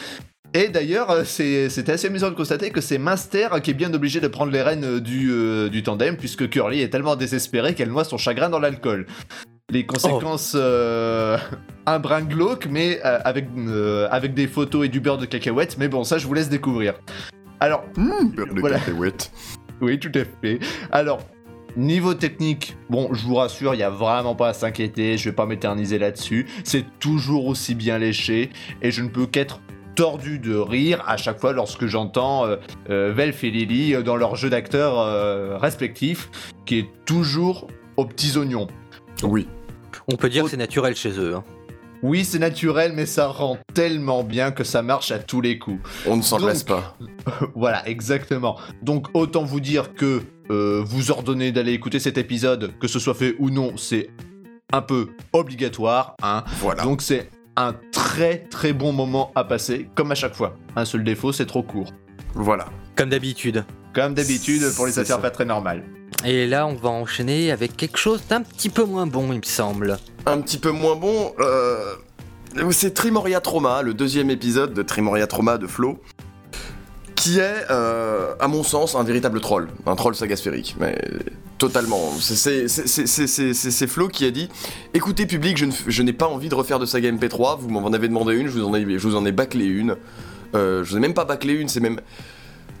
Et 0.55 0.69
d'ailleurs, 0.69 1.11
euh, 1.11 1.23
c'est- 1.25 1.69
c'était 1.69 1.91
assez 1.91 2.07
amusant 2.07 2.29
de 2.29 2.35
constater 2.35 2.71
que 2.71 2.81
c'est 2.81 2.97
Minster 2.97 3.47
qui 3.61 3.71
est 3.71 3.75
bien 3.75 3.93
obligé 3.93 4.19
de 4.19 4.27
prendre 4.27 4.51
les 4.51 4.61
rênes 4.63 4.83
euh, 4.83 4.99
du, 4.99 5.29
euh, 5.31 5.69
du 5.69 5.83
tandem, 5.83 6.17
puisque 6.17 6.49
Curly 6.49 6.81
est 6.81 6.89
tellement 6.89 7.15
désespérée 7.15 7.75
qu'elle 7.75 7.89
noie 7.89 8.03
son 8.03 8.17
chagrin 8.17 8.49
dans 8.49 8.59
l'alcool. 8.59 9.05
Les 9.71 9.85
conséquences, 9.85 10.53
euh, 10.55 11.37
un 11.85 11.99
brin 11.99 12.21
glauque, 12.21 12.67
mais 12.69 12.99
euh, 13.05 13.19
avec, 13.23 13.47
euh, 13.57 14.07
avec 14.09 14.33
des 14.33 14.47
photos 14.47 14.85
et 14.87 14.89
du 14.89 14.99
beurre 14.99 15.19
de 15.19 15.25
cacahuète, 15.27 15.77
mais 15.77 15.87
bon, 15.87 16.03
ça 16.03 16.17
je 16.17 16.25
vous 16.25 16.33
laisse 16.33 16.49
découvrir. 16.49 16.95
Alors, 17.59 17.83
Beurre 17.95 18.53
de 18.53 18.59
Voilà. 18.59 18.79
cacahuète. 18.79 19.31
oui, 19.81 19.99
tout 19.99 20.11
à 20.15 20.21
fait. 20.41 20.57
Alors, 20.91 21.19
niveau 21.77 22.15
technique, 22.15 22.75
bon, 22.89 23.13
je 23.13 23.23
vous 23.23 23.35
rassure, 23.35 23.75
il 23.75 23.77
n'y 23.77 23.83
a 23.83 23.91
vraiment 23.91 24.33
pas 24.33 24.49
à 24.49 24.53
s'inquiéter, 24.53 25.15
je 25.19 25.29
vais 25.29 25.35
pas 25.35 25.45
m'éterniser 25.45 25.99
là-dessus. 25.99 26.47
C'est 26.63 26.85
toujours 26.99 27.45
aussi 27.45 27.75
bien 27.75 27.99
léché, 27.99 28.49
et 28.81 28.89
je 28.89 29.03
ne 29.03 29.09
peux 29.09 29.27
qu'être 29.27 29.61
tordu 29.99 30.39
de 30.39 30.55
rire 30.55 31.03
à 31.07 31.17
chaque 31.17 31.41
fois 31.41 31.51
lorsque 31.51 31.85
j'entends 31.85 32.45
euh, 32.45 32.55
euh, 32.89 33.11
Velf 33.13 33.43
et 33.43 33.51
Lily 33.51 33.95
euh, 33.95 34.01
dans 34.01 34.15
leur 34.15 34.37
jeu 34.37 34.49
d'acteurs 34.49 34.97
euh, 34.97 35.57
respectifs, 35.57 36.29
qui 36.65 36.79
est 36.79 36.89
toujours 37.05 37.67
aux 37.97 38.05
petits 38.05 38.37
oignons. 38.37 38.67
Oui. 39.23 39.45
On 40.07 40.15
peut 40.15 40.29
dire 40.29 40.45
que 40.45 40.49
c'est 40.51 40.55
naturel 40.55 40.95
chez 40.95 41.19
eux. 41.19 41.35
hein. 41.35 41.43
Oui, 42.01 42.23
c'est 42.23 42.39
naturel, 42.39 42.93
mais 42.95 43.05
ça 43.05 43.27
rend 43.27 43.57
tellement 43.73 44.23
bien 44.23 44.51
que 44.51 44.63
ça 44.63 44.81
marche 44.81 45.11
à 45.11 45.19
tous 45.19 45.41
les 45.41 45.59
coups. 45.59 45.81
On 46.07 46.15
ne 46.15 46.21
s'en 46.21 46.37
lasse 46.37 46.63
pas. 46.63 46.95
voilà, 47.55 47.85
exactement. 47.85 48.57
Donc 48.81 49.07
autant 49.13 49.43
vous 49.43 49.59
dire 49.59 49.95
que 49.95 50.21
euh, 50.49 50.81
vous 50.85 51.11
ordonnez 51.11 51.51
d'aller 51.51 51.73
écouter 51.73 51.99
cet 51.99 52.17
épisode, 52.17 52.71
que 52.79 52.87
ce 52.87 52.99
soit 52.99 53.15
fait 53.15 53.35
ou 53.37 53.49
non, 53.49 53.73
c'est 53.75 54.09
un 54.71 54.81
peu 54.81 55.09
obligatoire. 55.33 56.15
Hein. 56.23 56.45
Voilà. 56.61 56.83
Donc 56.83 57.01
c'est 57.01 57.29
un 57.57 57.73
très 57.99 58.37
très 58.37 58.71
bon 58.71 58.93
moment 58.93 59.31
à 59.35 59.43
passer, 59.43 59.89
comme 59.93 60.11
à 60.11 60.15
chaque 60.15 60.33
fois. 60.33 60.55
Un 60.77 60.85
seul 60.85 61.03
défaut, 61.03 61.33
c'est 61.33 61.45
trop 61.45 61.63
court. 61.63 61.91
Voilà. 62.33 62.69
Comme 62.95 63.09
d'habitude. 63.09 63.65
Comme 63.93 64.13
d'habitude 64.13 64.63
pour 64.75 64.85
les 64.85 64.97
affaires 64.97 65.17
ça. 65.17 65.21
pas 65.21 65.31
très 65.31 65.43
normales. 65.43 65.83
Et 66.23 66.47
là, 66.47 66.65
on 66.65 66.75
va 66.75 66.89
enchaîner 66.89 67.51
avec 67.51 67.75
quelque 67.75 67.97
chose 67.97 68.21
d'un 68.29 68.41
petit 68.41 68.69
peu 68.69 68.85
moins 68.85 69.05
bon, 69.05 69.33
il 69.33 69.39
me 69.39 69.43
semble. 69.43 69.97
Un 70.25 70.39
petit 70.39 70.57
peu 70.57 70.71
moins 70.71 70.95
bon, 70.95 71.33
euh, 71.39 71.95
c'est 72.71 72.93
Trimoria 72.93 73.41
Trauma, 73.41 73.81
le 73.81 73.93
deuxième 73.93 74.29
épisode 74.29 74.73
de 74.73 74.81
Trimoria 74.81 75.27
Trauma 75.27 75.57
de 75.57 75.67
Flo, 75.67 75.99
qui 77.19 77.37
est, 77.39 77.65
euh, 77.69 78.33
à 78.39 78.47
mon 78.47 78.63
sens, 78.63 78.95
un 78.95 79.03
véritable 79.03 79.41
troll, 79.41 79.67
un 79.85 79.95
troll 79.95 80.15
sagasphérique, 80.15 80.75
mais 80.79 80.97
totalement. 81.57 82.11
C'est- 82.19 83.87
Flo 83.87 84.07
qui 84.07 84.23
a 84.25 84.31
dit 84.31 84.47
Écoutez, 84.93 85.25
public, 85.25 85.61
je 85.87 86.01
n'ai 86.03 86.13
pas 86.13 86.27
envie 86.27 86.47
de 86.47 86.55
refaire 86.55 86.79
de 86.79 86.85
saga 86.85 87.09
MP3, 87.11 87.57
vous 87.59 87.69
m'en 87.69 87.91
avez 87.91 88.07
demandé 88.07 88.35
une, 88.35 88.47
je 88.47 88.53
vous 88.57 89.15
en 89.15 89.25
ai, 89.25 89.31
bâclé 89.33 89.65
une. 89.65 89.97
Euh, 90.55 90.83
je 90.85 90.91
vous 90.91 90.97
ai 90.97 90.99
même 91.01 91.13
pas 91.13 91.25
bâclé 91.25 91.53
une, 91.53 91.67
c'est 91.67 91.81
même. 91.81 91.99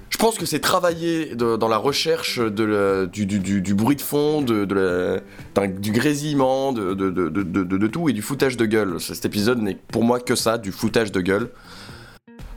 Je 0.09 0.17
pense 0.17 0.37
que 0.37 0.45
c'est 0.45 0.59
travailler 0.59 1.35
dans 1.35 1.67
la 1.67 1.77
recherche 1.77 2.39
du, 2.39 3.75
bruit 3.75 3.95
de 3.97 4.01
fond, 4.01 4.41
du 4.41 5.91
grésillement, 5.91 6.71
de- 6.71 6.93
de 6.93 7.87
tout 7.87 8.07
et 8.07 8.13
du 8.13 8.21
foutage 8.21 8.55
de 8.55 8.65
gueule. 8.65 9.01
Cet 9.01 9.25
épisode 9.25 9.61
n'est 9.61 9.77
pour 9.91 10.03
moi 10.05 10.19
que 10.21 10.35
ça, 10.35 10.57
du 10.57 10.71
foutage 10.71 11.11
de 11.11 11.19
gueule. 11.19 11.49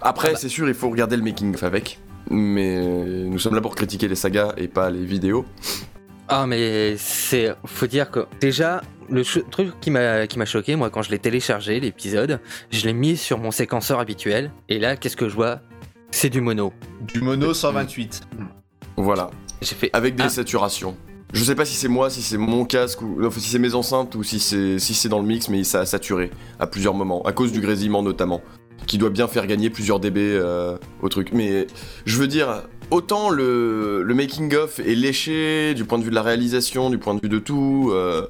Après, 0.02 0.34
c'est 0.36 0.48
sûr, 0.48 0.68
il 0.68 0.74
faut 0.74 0.90
regarder 0.90 1.16
le 1.16 1.22
making-of 1.22 1.62
avec. 1.62 1.98
Mais 2.30 2.80
nous 2.84 3.38
sommes 3.38 3.54
là 3.54 3.60
pour 3.60 3.74
critiquer 3.74 4.08
les 4.08 4.14
sagas 4.14 4.52
et 4.56 4.68
pas 4.68 4.90
les 4.90 5.04
vidéos. 5.04 5.44
Ah, 6.28 6.46
mais 6.46 6.96
c'est. 6.96 7.54
Faut 7.64 7.86
dire 7.86 8.10
que 8.10 8.26
déjà, 8.40 8.80
le 9.10 9.22
truc 9.24 9.78
qui 9.80 9.90
m'a 9.90 10.26
qui 10.26 10.38
m'a 10.38 10.44
choqué, 10.46 10.76
moi, 10.76 10.88
quand 10.88 11.02
je 11.02 11.10
l'ai 11.10 11.18
téléchargé, 11.18 11.78
l'épisode, 11.80 12.40
je 12.70 12.86
l'ai 12.86 12.92
mis 12.94 13.16
sur 13.16 13.38
mon 13.38 13.50
séquenceur 13.50 13.98
habituel. 13.98 14.50
Et 14.68 14.78
là, 14.78 14.96
qu'est-ce 14.96 15.16
que 15.16 15.28
je 15.28 15.34
vois? 15.34 15.60
C'est 16.10 16.30
du 16.30 16.40
mono. 16.40 16.72
Du 17.12 17.20
mono 17.20 17.52
128. 17.52 18.22
Voilà. 18.96 19.30
J'ai 19.60 19.74
fait. 19.74 19.90
Avec 19.92 20.14
des 20.14 20.24
Ah. 20.24 20.28
saturations. 20.28 20.96
Je 21.34 21.42
sais 21.44 21.54
pas 21.54 21.64
si 21.64 21.74
c'est 21.74 21.88
moi, 21.88 22.10
si 22.10 22.20
c'est 22.20 22.36
mon 22.36 22.66
casque, 22.66 23.00
ou 23.00 23.24
enfin, 23.24 23.40
si 23.40 23.48
c'est 23.48 23.58
mes 23.58 23.74
enceintes, 23.74 24.14
ou 24.16 24.22
si 24.22 24.38
c'est 24.38 24.78
si 24.78 24.92
c'est 24.92 25.08
dans 25.08 25.18
le 25.20 25.26
mix, 25.26 25.48
mais 25.48 25.64
ça 25.64 25.80
a 25.80 25.86
saturé 25.86 26.30
à 26.60 26.66
plusieurs 26.66 26.92
moments, 26.92 27.22
à 27.22 27.32
cause 27.32 27.52
du 27.52 27.60
grésillement 27.62 28.02
notamment, 28.02 28.42
qui 28.86 28.98
doit 28.98 29.10
bien 29.10 29.28
faire 29.28 29.46
gagner 29.46 29.70
plusieurs 29.70 30.00
dB 30.00 30.18
euh, 30.18 30.76
au 31.02 31.08
truc. 31.08 31.30
Mais 31.32 31.66
je 32.04 32.18
veux 32.18 32.26
dire, 32.26 32.62
autant 32.90 33.30
le, 33.30 34.02
le 34.02 34.14
making-of 34.14 34.78
est 34.80 34.94
léché 34.94 35.74
du 35.74 35.84
point 35.84 35.98
de 35.98 36.04
vue 36.04 36.10
de 36.10 36.14
la 36.14 36.22
réalisation, 36.22 36.90
du 36.90 36.98
point 36.98 37.14
de 37.14 37.20
vue 37.22 37.28
de 37.28 37.38
tout, 37.38 37.90
euh, 37.92 38.26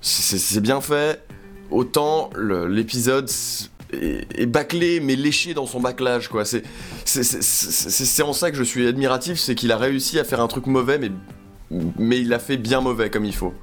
c'est 0.00 0.60
bien 0.60 0.80
fait, 0.80 1.22
autant 1.70 2.30
l'épisode 2.36 3.28
est, 3.92 4.46
bâclé 4.46 5.00
mais 5.00 5.16
léché 5.16 5.54
dans 5.54 5.66
son 5.66 5.80
bâclage 5.80 6.28
quoi. 6.28 6.44
C'est 6.44 8.22
en 8.22 8.32
ça 8.32 8.50
que 8.50 8.56
je 8.56 8.62
suis 8.62 8.86
admiratif, 8.86 9.38
c'est 9.38 9.54
qu'il 9.54 9.72
a 9.72 9.76
réussi 9.76 10.18
à 10.18 10.24
faire 10.24 10.40
un 10.40 10.48
truc 10.48 10.66
mauvais 10.66 10.98
mais 10.98 11.10
mais 11.98 12.18
il 12.18 12.28
l'a 12.28 12.40
fait 12.40 12.56
bien 12.56 12.80
mauvais 12.80 13.10
comme 13.10 13.24
il 13.24 13.34
faut. 13.34 13.54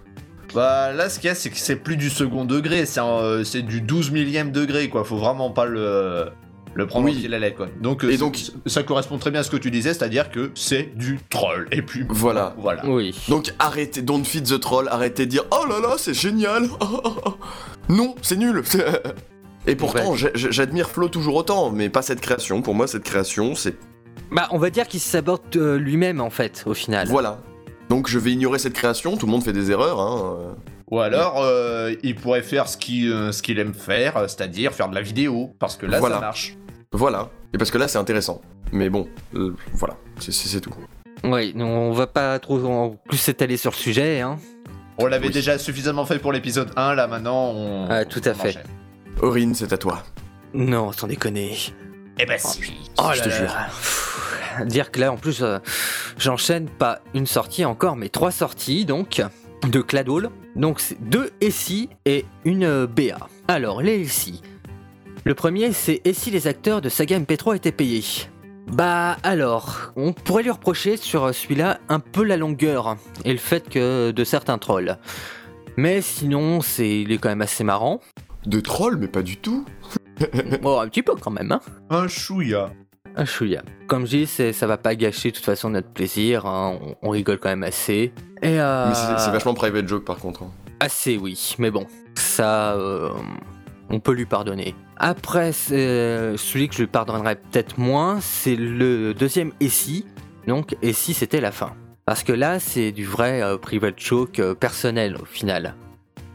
Bah 0.58 0.92
là, 0.92 1.08
ce 1.08 1.20
qu'il 1.20 1.28
y 1.28 1.32
a, 1.32 1.36
c'est 1.36 1.52
que 1.52 1.58
c'est 1.58 1.76
plus 1.76 1.98
du 1.98 2.10
second 2.10 2.44
degré, 2.44 2.88
c'est 2.88 3.00
un, 3.00 3.06
euh, 3.20 3.44
c'est 3.44 3.62
du 3.62 3.80
12 3.80 4.10
millième 4.10 4.52
degré, 4.52 4.90
quoi. 4.90 5.04
Faut 5.04 5.18
vraiment 5.18 5.52
pas 5.52 5.66
le, 5.66 6.30
le 6.74 6.88
prendre 6.88 7.06
Oui. 7.06 7.24
au 7.28 7.30
la 7.30 7.38
lettre, 7.38 7.58
quoi. 7.58 7.68
Donc, 7.80 8.04
euh, 8.04 8.10
Et 8.10 8.18
donc- 8.18 8.40
ça 8.66 8.82
correspond 8.82 9.20
très 9.20 9.30
bien 9.30 9.42
à 9.42 9.44
ce 9.44 9.52
que 9.52 9.58
tu 9.58 9.70
disais, 9.70 9.94
c'est-à-dire 9.94 10.32
que 10.32 10.50
c'est 10.56 10.98
du 10.98 11.20
troll. 11.30 11.68
Et 11.72 11.84
puis, 11.84 12.06
Voilà. 12.10 12.56
voilà. 12.58 12.84
Oui. 12.88 13.14
Donc 13.30 13.54
arrêtez, 13.60 14.02
don't 14.02 14.24
feed 14.26 14.48
the 14.48 14.60
troll, 14.60 14.88
arrêtez 14.90 15.28
de 15.28 15.30
dire 15.30 15.44
oh 15.52 15.64
là 15.70 15.80
là 15.80 15.94
c'est 16.00 16.16
génial. 16.16 16.64
Oh, 16.82 17.02
oh, 17.04 17.14
oh. 17.28 17.34
Non, 17.90 18.16
c'est 18.24 18.38
nul. 18.38 18.64
Et 19.68 19.76
pourtant, 19.76 20.14
Ouais. 20.14 20.18
j'a- 20.18 20.32
j'a- 20.34 20.50
j'admire 20.50 20.90
Flo 20.90 21.08
toujours 21.08 21.36
autant, 21.36 21.70
mais 21.70 21.90
pas 21.90 22.02
cette 22.02 22.20
création. 22.22 22.64
Pour 22.64 22.74
moi, 22.74 22.88
cette 22.88 23.04
création, 23.04 23.54
c'est 23.54 23.76
Bah, 24.32 24.48
on 24.50 24.58
va 24.58 24.72
dire 24.72 24.88
qu'il 24.88 25.02
se 25.02 25.08
sabote 25.10 25.56
euh, 25.56 25.78
lui-même, 25.78 26.20
en 26.20 26.32
fait, 26.32 26.64
au 26.66 26.74
final. 26.74 27.08
voilà. 27.10 27.42
Donc 27.98 28.08
je 28.10 28.20
vais 28.20 28.32
ignorer 28.32 28.60
cette 28.60 28.74
création. 28.74 29.18
Tout 29.18 29.26
le 29.26 29.32
monde 29.32 29.44
fait 29.44 29.54
des 29.54 29.72
erreurs. 29.72 30.00
Hein. 30.00 30.36
euh. 30.40 30.54
Ou 30.92 31.00
alors, 31.00 31.42
euh, 31.42 31.96
il 32.04 32.16
pourrait 32.16 32.44
faire 32.44 32.68
ce 32.68 32.78
qu'il 32.78 33.12
euh, 33.12 33.32
ce 33.32 33.42
qu'il 33.42 33.58
aime 33.58 33.74
faire, 33.74 34.14
c'est-à-dire 34.30 34.72
faire 34.72 34.88
de 34.88 34.94
la 34.94 35.02
vidéo, 35.02 35.56
parce 35.60 35.76
que 35.78 35.88
là, 35.88 35.98
Voilà. 36.00 36.16
ça 36.16 36.22
marche. 36.22 36.56
Voilà. 36.92 37.30
Et 37.56 37.58
parce 37.58 37.72
que 37.72 37.80
là, 37.80 37.88
c'est 37.88 37.98
intéressant. 37.98 38.40
Mais 38.72 38.90
bon, 38.92 39.08
euh, 39.34 39.56
voilà, 39.74 39.96
c'est- 40.20 40.62
tout. 40.62 40.70
Oui, 41.24 41.56
on 41.58 41.92
va 41.92 42.06
pas 42.06 42.38
trop 42.38 42.64
en 42.66 42.92
plus 42.92 43.18
s'étaler 43.18 43.58
sur 43.58 43.72
le 43.72 43.76
sujet, 43.78 44.22
hein. 44.22 44.38
On 45.00 45.08
l'avait 45.08 45.28
Oui. 45.28 45.34
déjà 45.34 45.58
suffisamment 45.58 46.06
fait 46.06 46.20
pour 46.20 46.32
l'épisode 46.32 46.70
1, 46.76 46.94
là 46.94 47.08
maintenant, 47.08 47.50
on. 47.56 47.88
Ah, 47.90 48.06
tout 48.06 48.22
à 48.26 48.30
on 48.30 48.34
fait. 48.36 48.50
enchaîne. 48.50 48.64
Aurine, 49.24 49.56
c'est 49.56 49.74
à 49.74 49.78
toi. 49.80 50.04
Non, 50.54 50.92
sans 50.92 51.08
déconner. 51.08 51.58
Eh 52.20 52.26
ben 52.28 52.38
si. 52.38 52.60
Oh 53.00 53.10
je 53.14 53.18
là 53.20 53.24
te 53.24 53.30
là. 53.30 53.36
jure. 53.38 53.56
Dire 54.66 54.92
que 54.92 55.00
là, 55.00 55.12
en 55.12 55.18
plus, 55.18 55.42
euh, 55.44 55.60
j'enchaîne 56.18 56.70
pas 56.70 57.00
une 57.14 57.28
sortie 57.28 57.66
encore, 57.66 57.96
mais 57.96 58.10
trois 58.10 58.32
sorties, 58.32 58.86
donc, 58.86 59.22
de 59.68 59.82
Cladol. 59.82 60.30
Donc, 60.56 60.80
c'est 60.80 61.02
deux 61.02 61.32
SI 61.50 61.90
et 62.06 62.26
une 62.46 62.64
euh, 62.64 62.88
BA. 62.88 63.28
Alors, 63.48 63.82
les 63.82 64.06
SI. 64.06 64.42
Le 65.24 65.36
premier, 65.36 65.74
c'est 65.74 66.02
Et 66.06 66.14
si 66.14 66.32
les 66.32 66.48
acteurs 66.48 66.82
de 66.82 66.90
Saga 66.90 67.20
MP3 67.20 67.58
étaient 67.58 67.72
payés 67.72 68.04
Bah 68.68 69.18
alors, 69.24 69.92
on 69.96 70.14
pourrait 70.14 70.44
lui 70.44 70.52
reprocher 70.52 70.96
sur 70.96 71.34
celui-là 71.34 71.80
un 71.90 72.00
peu 72.00 72.24
la 72.24 72.38
longueur 72.38 72.96
et 73.26 73.34
le 73.34 73.38
fait 73.38 73.68
que 73.68 74.12
de 74.12 74.24
certains 74.24 74.58
trolls. 74.58 74.98
Mais 75.76 76.02
sinon, 76.02 76.62
c'est 76.62 77.02
il 77.02 77.12
est 77.12 77.18
quand 77.18 77.30
même 77.30 77.42
assez 77.42 77.64
marrant. 77.64 78.00
De 78.46 78.60
troll, 78.62 78.98
mais 78.98 79.08
pas 79.08 79.22
du 79.22 79.38
tout. 79.38 79.66
Bon, 80.62 80.80
un 80.80 80.88
petit 80.88 81.04
peu 81.04 81.14
quand 81.16 81.30
même, 81.30 81.52
hein. 81.52 81.62
Un 81.90 82.08
chouïa. 82.08 82.72
Un 83.20 83.26
chouïa. 83.26 83.64
Comme 83.88 84.06
je 84.06 84.18
dis, 84.18 84.28
ça 84.54 84.68
va 84.68 84.78
pas 84.78 84.96
gâcher 84.96 85.32
de 85.32 85.36
toute 85.36 85.46
façon 85.46 85.72
notre 85.72 85.90
plaisir, 85.90 86.46
hein, 86.46 86.78
on, 86.82 86.96
on 87.02 87.10
rigole 87.10 87.40
quand 87.40 87.50
même 87.50 87.64
assez. 87.64 88.14
Et 88.44 88.60
euh, 88.62 88.88
Mais 88.90 89.18
c'est 89.18 89.32
vachement 89.32 89.54
private 89.56 89.88
joke 89.88 90.06
par 90.06 90.18
contre. 90.18 90.44
hein. 90.44 90.52
Assez, 90.80 91.18
oui, 91.18 91.56
mais 91.58 91.72
bon, 91.72 91.88
ça, 92.14 92.74
euh, 92.74 93.10
on 93.90 94.00
peut 94.00 94.12
lui 94.14 94.26
pardonner. 94.28 94.76
Après, 94.98 95.52
c'est- 95.52 96.38
celui 96.38 96.68
que 96.70 96.76
je 96.76 96.82
lui 96.82 96.88
pardonnerais 96.88 97.36
peut-être 97.38 97.80
moins, 97.80 98.20
c'est 98.22 98.56
le 98.56 99.14
deuxième 99.16 99.52
Essie. 99.60 100.06
Donc, 100.48 100.76
Essie, 100.84 101.14
c'était 101.16 101.42
la 101.42 101.52
fin. 101.52 101.74
Parce 102.06 102.24
que 102.24 102.32
là, 102.32 102.60
c'est 102.60 102.92
du 102.92 103.06
vrai 103.06 103.42
euh, 103.42 103.58
private 103.58 104.00
joke 104.00 104.40
euh, 104.40 104.54
personnel 104.54 105.18
au 105.22 105.26
final. 105.26 105.74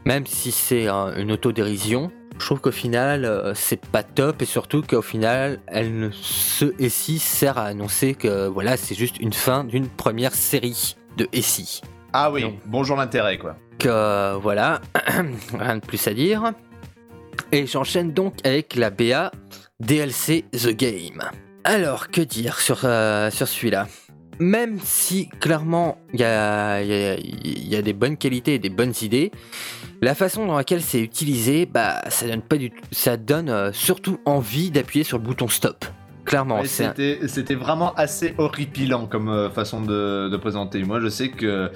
Même 0.05 0.25
si 0.27 0.51
c'est 0.51 0.87
euh, 0.89 1.15
une 1.17 1.31
autodérision, 1.31 2.11
je 2.43 2.47
trouve 2.49 2.59
qu'au 2.59 2.71
final, 2.71 3.23
euh, 3.23 3.53
c'est 3.55 3.85
pas 3.85 4.03
top 4.03 4.41
et 4.41 4.45
surtout 4.45 4.81
qu'au 4.81 5.01
final, 5.01 5.61
elle 5.67 5.97
ne, 5.97 6.09
ce 6.11 6.73
Essie 6.77 7.17
sert 7.17 7.57
à 7.57 7.63
annoncer 7.63 8.15
que 8.15 8.47
voilà, 8.47 8.75
c'est 8.75 8.95
juste 8.95 9.17
une 9.21 9.31
fin 9.31 9.63
d'une 9.63 9.87
première 9.87 10.33
série 10.33 10.97
de 11.15 11.29
Essie. 11.31 11.79
Ah 12.11 12.29
oui, 12.29 12.43
bonjour 12.65 12.97
l'intérêt, 12.97 13.37
quoi. 13.37 13.55
Donc 13.71 13.85
euh, 13.85 14.37
voilà, 14.41 14.81
rien 15.57 15.77
de 15.77 15.85
plus 15.85 16.05
à 16.05 16.13
dire. 16.13 16.51
Et 17.53 17.65
j'enchaîne 17.65 18.11
donc 18.11 18.35
avec 18.43 18.75
la 18.75 18.89
BA 18.89 19.31
DLC 19.79 20.43
The 20.51 20.71
Game. 20.71 21.23
Alors, 21.63 22.09
que 22.09 22.19
dire 22.19 22.59
sur, 22.59 22.81
euh, 22.83 23.31
sur 23.31 23.47
celui-là? 23.47 23.87
Même 24.39 24.79
si 24.83 25.29
clairement 25.39 25.97
il 26.13 26.19
y 26.19 26.25
a, 26.25 26.81
y 26.81 27.75
a 27.77 27.81
des 27.81 27.93
bonnes 27.93 28.17
qualités 28.17 28.55
et 28.55 28.59
des 28.59 28.69
bonnes 28.69 28.93
idées, 29.01 29.31
la 30.03 30.15
façon 30.15 30.45
dans 30.45 30.57
laquelle 30.57 30.81
c'est 30.81 31.01
utilisé, 31.01 31.65
bah 31.65 32.01
ça 32.09 32.27
donne 32.27 32.41
pas 32.41 32.57
du 32.57 32.69
tout, 32.71 32.83
ça 32.91 33.17
donne 33.17 33.49
euh, 33.49 33.71
surtout 33.73 34.19
envie 34.25 34.69
d'appuyer 34.71 35.03
sur 35.03 35.17
le 35.17 35.23
bouton 35.23 35.47
stop. 35.47 35.85
Clairement, 36.25 36.61
Ouais, 36.61 36.67
c'est 36.67 36.85
un- 36.85 37.27
C'était 37.27 37.55
vraiment 37.55 37.93
assez 37.95 38.33
horripilant 38.37 39.07
comme 39.07 39.29
euh, 39.29 39.49
façon 39.49 39.81
de, 39.81 40.29
de 40.29 40.37
présenter. 40.37 40.81
Moi, 40.83 40.99
je 41.01 41.09
sais 41.09 41.29
que, 41.29 41.69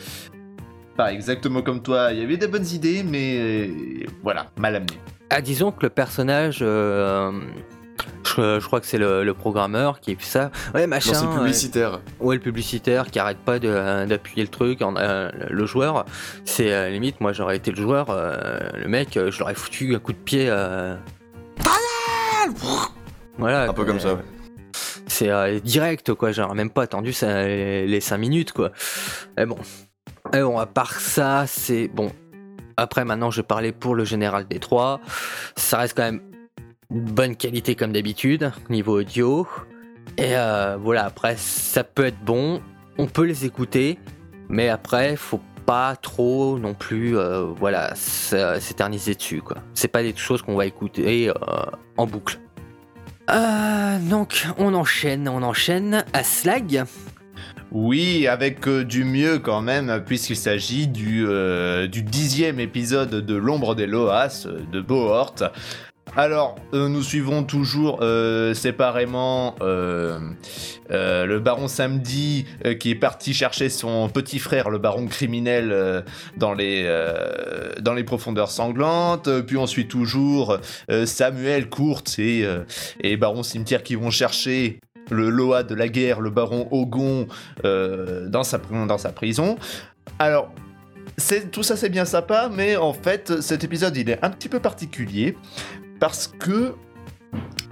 pas 0.95 1.11
exactement 1.13 1.61
comme 1.61 1.81
toi, 1.81 2.13
il 2.13 2.19
y 2.19 2.23
avait 2.23 2.37
des 2.37 2.47
bonnes 2.47 2.65
idées, 2.67 3.03
mais 3.03 3.37
euh, 3.39 4.05
voilà, 4.23 4.47
mal 4.57 4.75
amené. 4.75 4.93
Ah, 5.29 5.41
disons 5.41 5.71
que 5.71 5.83
le 5.85 5.89
personnage, 5.89 6.63
je, 8.25 8.59
je 8.59 8.65
crois 8.65 8.79
que 8.79 8.85
c'est 8.85 8.97
le, 8.97 9.23
le 9.23 9.33
programmeur 9.33 9.99
qui 9.99 10.15
fait 10.15 10.23
ça. 10.23 10.51
Ouais, 10.73 10.87
machin. 10.87 11.13
Non, 11.13 11.19
c'est 11.19 11.25
le 11.25 11.37
publicitaire. 11.39 11.99
Ouais, 12.19 12.35
le 12.35 12.41
publicitaire 12.41 13.07
qui 13.11 13.19
arrête 13.19 13.37
pas 13.39 13.59
de- 13.59 14.05
d'appuyer 14.05 14.43
le 14.43 14.49
truc. 14.49 14.81
en- 14.81 14.95
euh, 14.97 15.29
le 15.49 15.65
joueur, 15.65 16.05
c'est 16.45 16.71
euh, 16.73 16.89
limite, 16.89 17.19
moi 17.21 17.33
j'aurais 17.33 17.57
été 17.57 17.71
le 17.71 17.77
joueur, 17.81 18.07
euh, 18.09 18.37
le 18.75 18.87
mec, 18.87 19.17
euh, 19.17 19.31
je 19.31 19.39
l'aurais 19.39 19.55
foutu 19.55 19.95
un 19.95 19.99
coup 19.99 20.13
de 20.13 20.17
pied. 20.17 20.47
euh, 20.49 20.95
Voilà. 23.37 23.69
Un 23.69 23.73
peu 23.73 23.85
comme 23.85 23.99
ça, 23.99 24.13
ouais. 24.15 24.21
C'est 25.07 25.29
euh, 25.29 25.59
direct, 25.59 26.13
quoi. 26.13 26.31
J'aurais 26.31 26.55
même 26.55 26.69
pas 26.69 26.83
attendu 26.83 27.13
ça, 27.13 27.43
les 27.45 28.01
5 28.01 28.17
minutes, 28.17 28.51
quoi. 28.51 28.71
Mais 29.37 29.45
bon. 29.45 29.57
Et 30.33 30.41
bon, 30.41 30.57
à 30.59 30.65
part 30.65 30.99
ça, 30.99 31.45
c'est 31.47 31.87
bon. 31.87 32.11
Après, 32.75 33.05
maintenant, 33.05 33.31
je 33.31 33.41
vais 33.41 33.47
parler 33.47 33.71
pour 33.71 33.95
le 33.95 34.03
général 34.05 34.47
des 34.47 34.59
trois. 34.59 34.99
Ça 35.55 35.77
reste 35.77 35.95
quand 35.95 36.03
même 36.03 36.21
bonne 36.89 37.35
qualité 37.35 37.75
comme 37.75 37.91
d'habitude, 37.91 38.51
niveau 38.69 38.99
audio. 38.99 39.47
Et 40.17 40.35
euh, 40.35 40.77
voilà, 40.77 41.05
après, 41.05 41.35
ça 41.37 41.83
peut 41.83 42.05
être 42.05 42.19
bon. 42.23 42.61
On 42.97 43.07
peut 43.07 43.25
les 43.25 43.45
écouter. 43.45 43.99
Mais 44.49 44.69
après, 44.69 45.15
faut 45.17 45.41
pas 45.65 45.97
trop 45.97 46.57
non 46.57 46.73
plus 46.73 47.17
euh, 47.17 47.43
voilà, 47.43 47.93
s'éterniser 47.95 49.15
dessus, 49.15 49.41
quoi. 49.41 49.57
C'est 49.73 49.89
pas 49.89 50.01
des 50.01 50.15
choses 50.15 50.41
qu'on 50.41 50.55
va 50.55 50.65
écouter 50.65 51.29
euh, 51.29 51.33
en 51.97 52.07
boucle. 52.07 52.39
Donc, 54.09 54.47
on 54.57 54.73
enchaîne, 54.73 55.27
on 55.27 55.43
enchaîne 55.43 56.05
à 56.13 56.23
Slag. 56.23 56.85
Oui, 57.73 58.25
avec 58.25 58.69
du 58.69 59.03
mieux 59.03 59.39
quand 59.39 59.61
même, 59.61 60.01
puisqu'il 60.05 60.37
s'agit 60.37 60.87
du, 60.87 61.27
du 61.89 62.03
dixième 62.03 62.61
épisode 62.61 63.09
de 63.09 63.35
L'ombre 63.35 63.75
des 63.75 63.85
Loas 63.85 64.47
de 64.71 64.79
Bohort. 64.79 65.35
Alors, 66.15 66.55
euh, 66.73 66.87
nous 66.87 67.03
suivons 67.03 67.43
toujours 67.43 67.99
euh, 68.01 68.53
séparément 68.53 69.55
euh, 69.61 70.19
le 70.89 71.39
baron 71.39 71.67
Samedi 71.67 72.45
qui 72.79 72.91
est 72.91 72.95
parti 72.95 73.33
chercher 73.33 73.69
son 73.69 74.09
petit 74.09 74.39
frère, 74.39 74.69
le 74.69 74.77
baron 74.77 75.07
criminel, 75.07 76.03
dans, 76.37 76.53
les, 76.53 76.89
dans 77.81 77.93
les 77.93 78.03
profondeurs 78.03 78.49
sanglantes. 78.49 79.29
Puis 79.41 79.57
on 79.57 79.67
suit 79.67 79.87
toujours 79.87 80.57
Samuel 81.05 81.69
Courte 81.69 82.17
et, 82.19 82.47
baron 83.17 83.43
Cimetière 83.43 83.83
qui 83.83 83.95
vont 83.95 84.11
chercher 84.11 84.79
le 85.11 85.29
Loa 85.29 85.63
de 85.63 85.75
la 85.75 85.87
guerre, 85.87 86.21
le 86.21 86.29
baron 86.29 86.67
Ogon, 86.71 87.27
dans, 87.63 88.43
sa, 88.43 88.57
dans 88.57 88.97
sa 88.97 89.11
prison. 89.11 89.57
Alors, 90.19 90.53
tout 91.51 91.63
ça 91.63 91.75
c'est 91.75 91.89
bien 91.89 92.05
sympa, 92.05 92.49
mais 92.51 92.77
en 92.77 92.93
fait, 92.93 93.41
cet 93.41 93.63
épisode 93.63 93.97
il 93.97 94.09
est 94.09 94.23
un 94.23 94.29
petit 94.29 94.49
peu 94.49 94.59
particulier 94.59 95.35
parce 95.99 96.27
que 96.27 96.75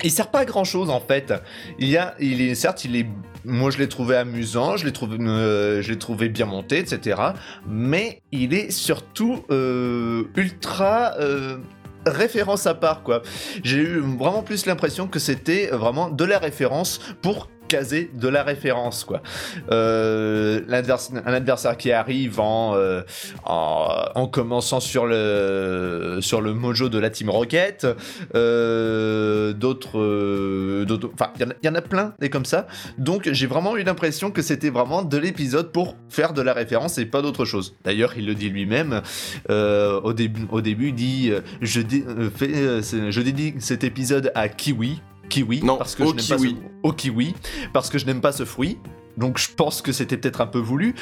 il 0.03 0.11
sert 0.11 0.29
pas 0.29 0.39
à 0.39 0.45
grand 0.45 0.63
chose 0.63 0.89
en 0.89 0.99
fait. 0.99 1.33
Il 1.79 1.97
a, 1.97 2.15
il 2.19 2.41
est 2.41 2.55
certes, 2.55 2.85
il 2.85 2.95
est, 2.95 3.07
moi 3.43 3.71
je 3.71 3.77
l'ai 3.77 3.87
trouvé 3.87 4.15
amusant, 4.15 4.77
je 4.77 4.85
l'ai 4.85 4.91
trouvé, 4.91 5.17
euh, 5.19 6.27
bien 6.29 6.45
monté, 6.45 6.77
etc. 6.79 7.21
Mais 7.67 8.21
il 8.31 8.53
est 8.53 8.71
surtout 8.71 9.43
euh, 9.49 10.25
ultra 10.35 11.13
euh, 11.19 11.57
référence 12.05 12.67
à 12.67 12.75
part 12.75 13.03
quoi. 13.03 13.21
J'ai 13.63 13.77
eu 13.77 13.99
vraiment 13.99 14.43
plus 14.43 14.65
l'impression 14.65 15.07
que 15.07 15.19
c'était 15.19 15.67
vraiment 15.67 16.09
de 16.09 16.25
la 16.25 16.39
référence 16.39 16.99
pour 17.21 17.49
caser 17.67 18.09
de 18.13 18.27
la 18.27 18.43
référence 18.43 19.03
quoi. 19.03 19.21
Euh, 19.71 20.61
un 20.69 21.33
adversaire 21.33 21.77
qui 21.77 21.91
arrive 21.91 22.39
en, 22.39 22.75
euh, 22.75 23.01
en, 23.45 23.87
en 24.15 24.27
commençant 24.27 24.79
sur 24.79 25.05
le 25.05 26.19
sur 26.21 26.41
le 26.41 26.53
mojo 26.53 26.89
de 26.89 26.99
la 26.99 27.09
Team 27.09 27.29
Rocket, 27.29 27.87
euh, 28.35 29.53
d'autres, 29.53 30.83
d'autres- 30.85 31.11
enfin 31.13 31.31
il 31.39 31.47
y 31.63 31.69
en 31.69 31.75
a- 31.75 31.81
plein 31.81 32.13
des 32.19 32.29
comme 32.29 32.45
ça. 32.45 32.67
Donc 32.97 33.29
j'ai 33.31 33.47
vraiment 33.47 33.77
eu 33.77 33.83
l'impression 33.83 34.31
que 34.31 34.41
c'était 34.41 34.69
vraiment 34.69 35.03
de 35.03 35.17
l'épisode 35.17 35.71
pour 35.71 35.95
faire 36.09 36.33
de 36.33 36.41
la 36.41 36.53
référence 36.53 36.97
et 36.97 37.05
pas 37.05 37.21
d'autre 37.21 37.45
chose. 37.45 37.75
D'ailleurs 37.83 38.13
il 38.17 38.25
le 38.25 38.33
dit 38.35 38.49
lui-même 38.49 39.01
au 39.49 40.13
début 40.13 40.47
au 40.51 40.61
début 40.61 40.87
il 40.89 40.95
dit 40.95 41.31
je 41.61 41.81
dé- 41.81 42.03
je 42.39 43.21
dédie 43.21 43.53
cet 43.59 43.83
épisode 43.83 44.31
à 44.35 44.47
Kiwi 44.49 45.01
Kiwi 45.29 45.63
Non, 45.63 45.77
parce 45.77 45.95
que 45.95 46.03
au 46.03 46.07
je 46.11 46.15
n'aime 46.15 46.27
pas 46.27 46.35
kiwi. 46.37 46.49
ce- 46.49 46.87
au 46.87 46.91
kiwi 46.93 47.35
parce 47.73 47.89
que 47.89 47.97
je 47.97 48.05
n'aime 48.05 48.21
pas 48.21 48.31
ce 48.31 48.45
fruit. 48.45 48.77
Donc 49.17 49.37
je 49.37 49.49
pense 49.55 49.81
que 49.81 49.91
c'était 49.93 50.17
peut-être 50.17 50.41
un 50.41 50.47
peu 50.47 50.59
voulu. 50.59 50.93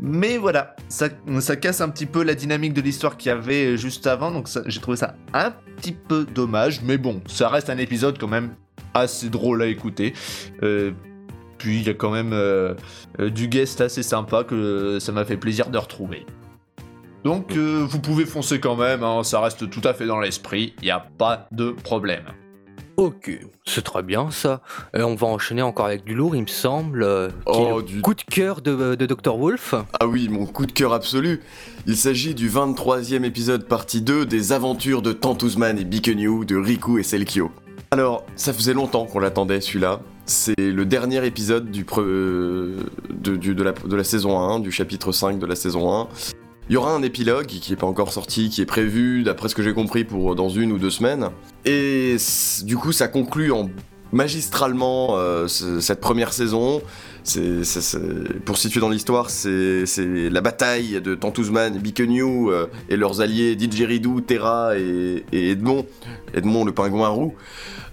Mais 0.00 0.38
voilà, 0.38 0.76
ça, 0.88 1.08
ça 1.40 1.56
casse 1.56 1.80
un 1.80 1.88
petit 1.88 2.06
peu 2.06 2.22
la 2.22 2.34
dynamique 2.36 2.72
de 2.72 2.80
l'histoire 2.80 3.16
qu'il 3.16 3.30
y 3.30 3.32
avait 3.32 3.76
juste 3.76 4.06
avant. 4.06 4.30
Donc 4.30 4.48
ça- 4.48 4.62
j'ai 4.66 4.80
trouvé 4.80 4.96
ça 4.96 5.16
un 5.34 5.50
petit 5.76 5.92
peu 5.92 6.24
dommage. 6.24 6.82
Mais 6.82 6.98
bon, 6.98 7.20
ça 7.26 7.48
reste 7.48 7.68
un 7.68 7.78
épisode 7.78 8.16
quand 8.18 8.28
même 8.28 8.54
assez 8.94 9.28
drôle 9.28 9.62
à 9.62 9.66
écouter. 9.66 10.12
Euh, 10.62 10.92
puis 11.58 11.78
il 11.80 11.86
y 11.86 11.90
a 11.90 11.94
quand 11.94 12.10
même 12.12 12.32
euh, 12.32 12.74
euh, 13.18 13.28
du 13.30 13.48
guest 13.48 13.80
assez 13.80 14.04
sympa 14.04 14.44
que 14.44 14.98
ça 15.00 15.10
m'a 15.10 15.24
fait 15.24 15.36
plaisir 15.36 15.68
de 15.70 15.78
retrouver. 15.78 16.24
Donc 17.24 17.56
euh, 17.56 17.84
vous 17.88 17.98
pouvez 18.00 18.24
foncer 18.24 18.60
quand 18.60 18.76
même, 18.76 19.02
hein, 19.02 19.24
ça 19.24 19.40
reste 19.40 19.68
tout 19.68 19.80
à 19.82 19.92
fait 19.92 20.06
dans 20.06 20.20
l'esprit, 20.20 20.74
il 20.80 20.84
n'y 20.84 20.90
a 20.92 21.00
pas 21.00 21.48
de 21.50 21.70
problème. 21.72 22.22
Ok, 22.98 23.30
c'est 23.64 23.84
très 23.84 24.02
bien 24.02 24.32
ça. 24.32 24.60
Et 24.92 25.02
on 25.04 25.14
va 25.14 25.28
enchaîner 25.28 25.62
encore 25.62 25.86
avec 25.86 26.02
du 26.02 26.14
lourd, 26.16 26.34
il 26.34 26.42
me 26.42 26.46
semble. 26.48 27.04
euh, 27.04 27.28
Oh, 27.46 27.80
du- 27.80 28.00
coup 28.02 28.12
de 28.14 28.22
cœur 28.22 28.60
de, 28.60 28.96
de 28.96 29.06
Dr. 29.06 29.36
Wolf. 29.38 29.76
Ah 30.00 30.08
oui, 30.08 30.28
mon 30.28 30.46
coup 30.46 30.66
de 30.66 30.72
cœur 30.72 30.92
absolu. 30.92 31.40
Il 31.86 31.96
s'agit 31.96 32.34
du 32.34 32.50
23e 32.50 33.22
épisode 33.24 33.66
partie 33.68 34.02
2 34.02 34.26
des 34.26 34.50
aventures 34.50 35.00
de 35.00 35.12
Tantuzman 35.12 35.78
et 35.78 35.84
Bikenyu 35.84 36.44
de 36.44 36.56
Riku 36.56 36.98
et 36.98 37.04
Selkio. 37.04 37.52
Alors, 37.92 38.26
ça 38.34 38.52
faisait 38.52 38.74
longtemps 38.74 39.06
qu'on 39.06 39.20
l'attendait 39.20 39.60
celui-là. 39.60 40.00
C'est 40.26 40.58
le 40.58 40.84
dernier 40.84 41.24
épisode 41.24 41.70
du 41.70 41.84
pre- 41.84 42.02
euh, 42.02 42.78
de, 43.10 43.36
du- 43.36 43.54
de 43.54 43.62
la, 43.62 43.72
de 43.72 43.94
la 43.96 44.04
saison 44.04 44.40
1, 44.40 44.58
du 44.58 44.72
chapitre 44.72 45.12
5 45.12 45.38
de 45.38 45.46
la 45.46 45.54
saison 45.54 45.94
1. 45.94 46.08
Il 46.70 46.74
y 46.74 46.76
aura 46.76 46.94
un 46.94 47.02
épilogue 47.02 47.46
qui 47.46 47.70
n'est 47.70 47.76
pas 47.78 47.86
encore 47.86 48.12
sorti, 48.12 48.50
qui 48.50 48.60
est 48.60 48.66
prévu, 48.66 49.22
d'après 49.22 49.48
ce 49.48 49.54
que 49.54 49.62
j'ai 49.62 49.72
compris, 49.72 50.04
pour 50.04 50.34
dans 50.34 50.50
une 50.50 50.70
ou 50.70 50.78
deux 50.78 50.90
semaines. 50.90 51.30
Et 51.64 52.16
du 52.64 52.76
coup, 52.76 52.92
ça 52.92 53.08
conclut 53.08 53.52
en 53.52 53.70
magistralement 54.12 55.16
euh, 55.16 55.48
ce- 55.48 55.80
cette 55.80 56.00
première 56.00 56.32
saison. 56.32 56.82
Pour 58.44 58.56
situer 58.58 58.80
dans 58.80 58.88
l'histoire, 58.88 59.30
c'est, 59.30 59.84
la 59.98 60.40
bataille 60.40 61.00
de 61.00 61.14
Tantuzman 61.14 61.74
et 61.76 61.78
Bikenyu 61.78 62.50
euh, 62.50 62.66
et 62.88 62.96
leurs 62.96 63.20
alliés 63.20 63.54
Didgeridoo, 63.56 64.20
Terra 64.20 64.78
et, 64.78 65.24
Edmond, 65.32 65.86
Edmond 66.34 66.64
le 66.64 66.72
pingouin 66.72 67.08
roux, 67.08 67.34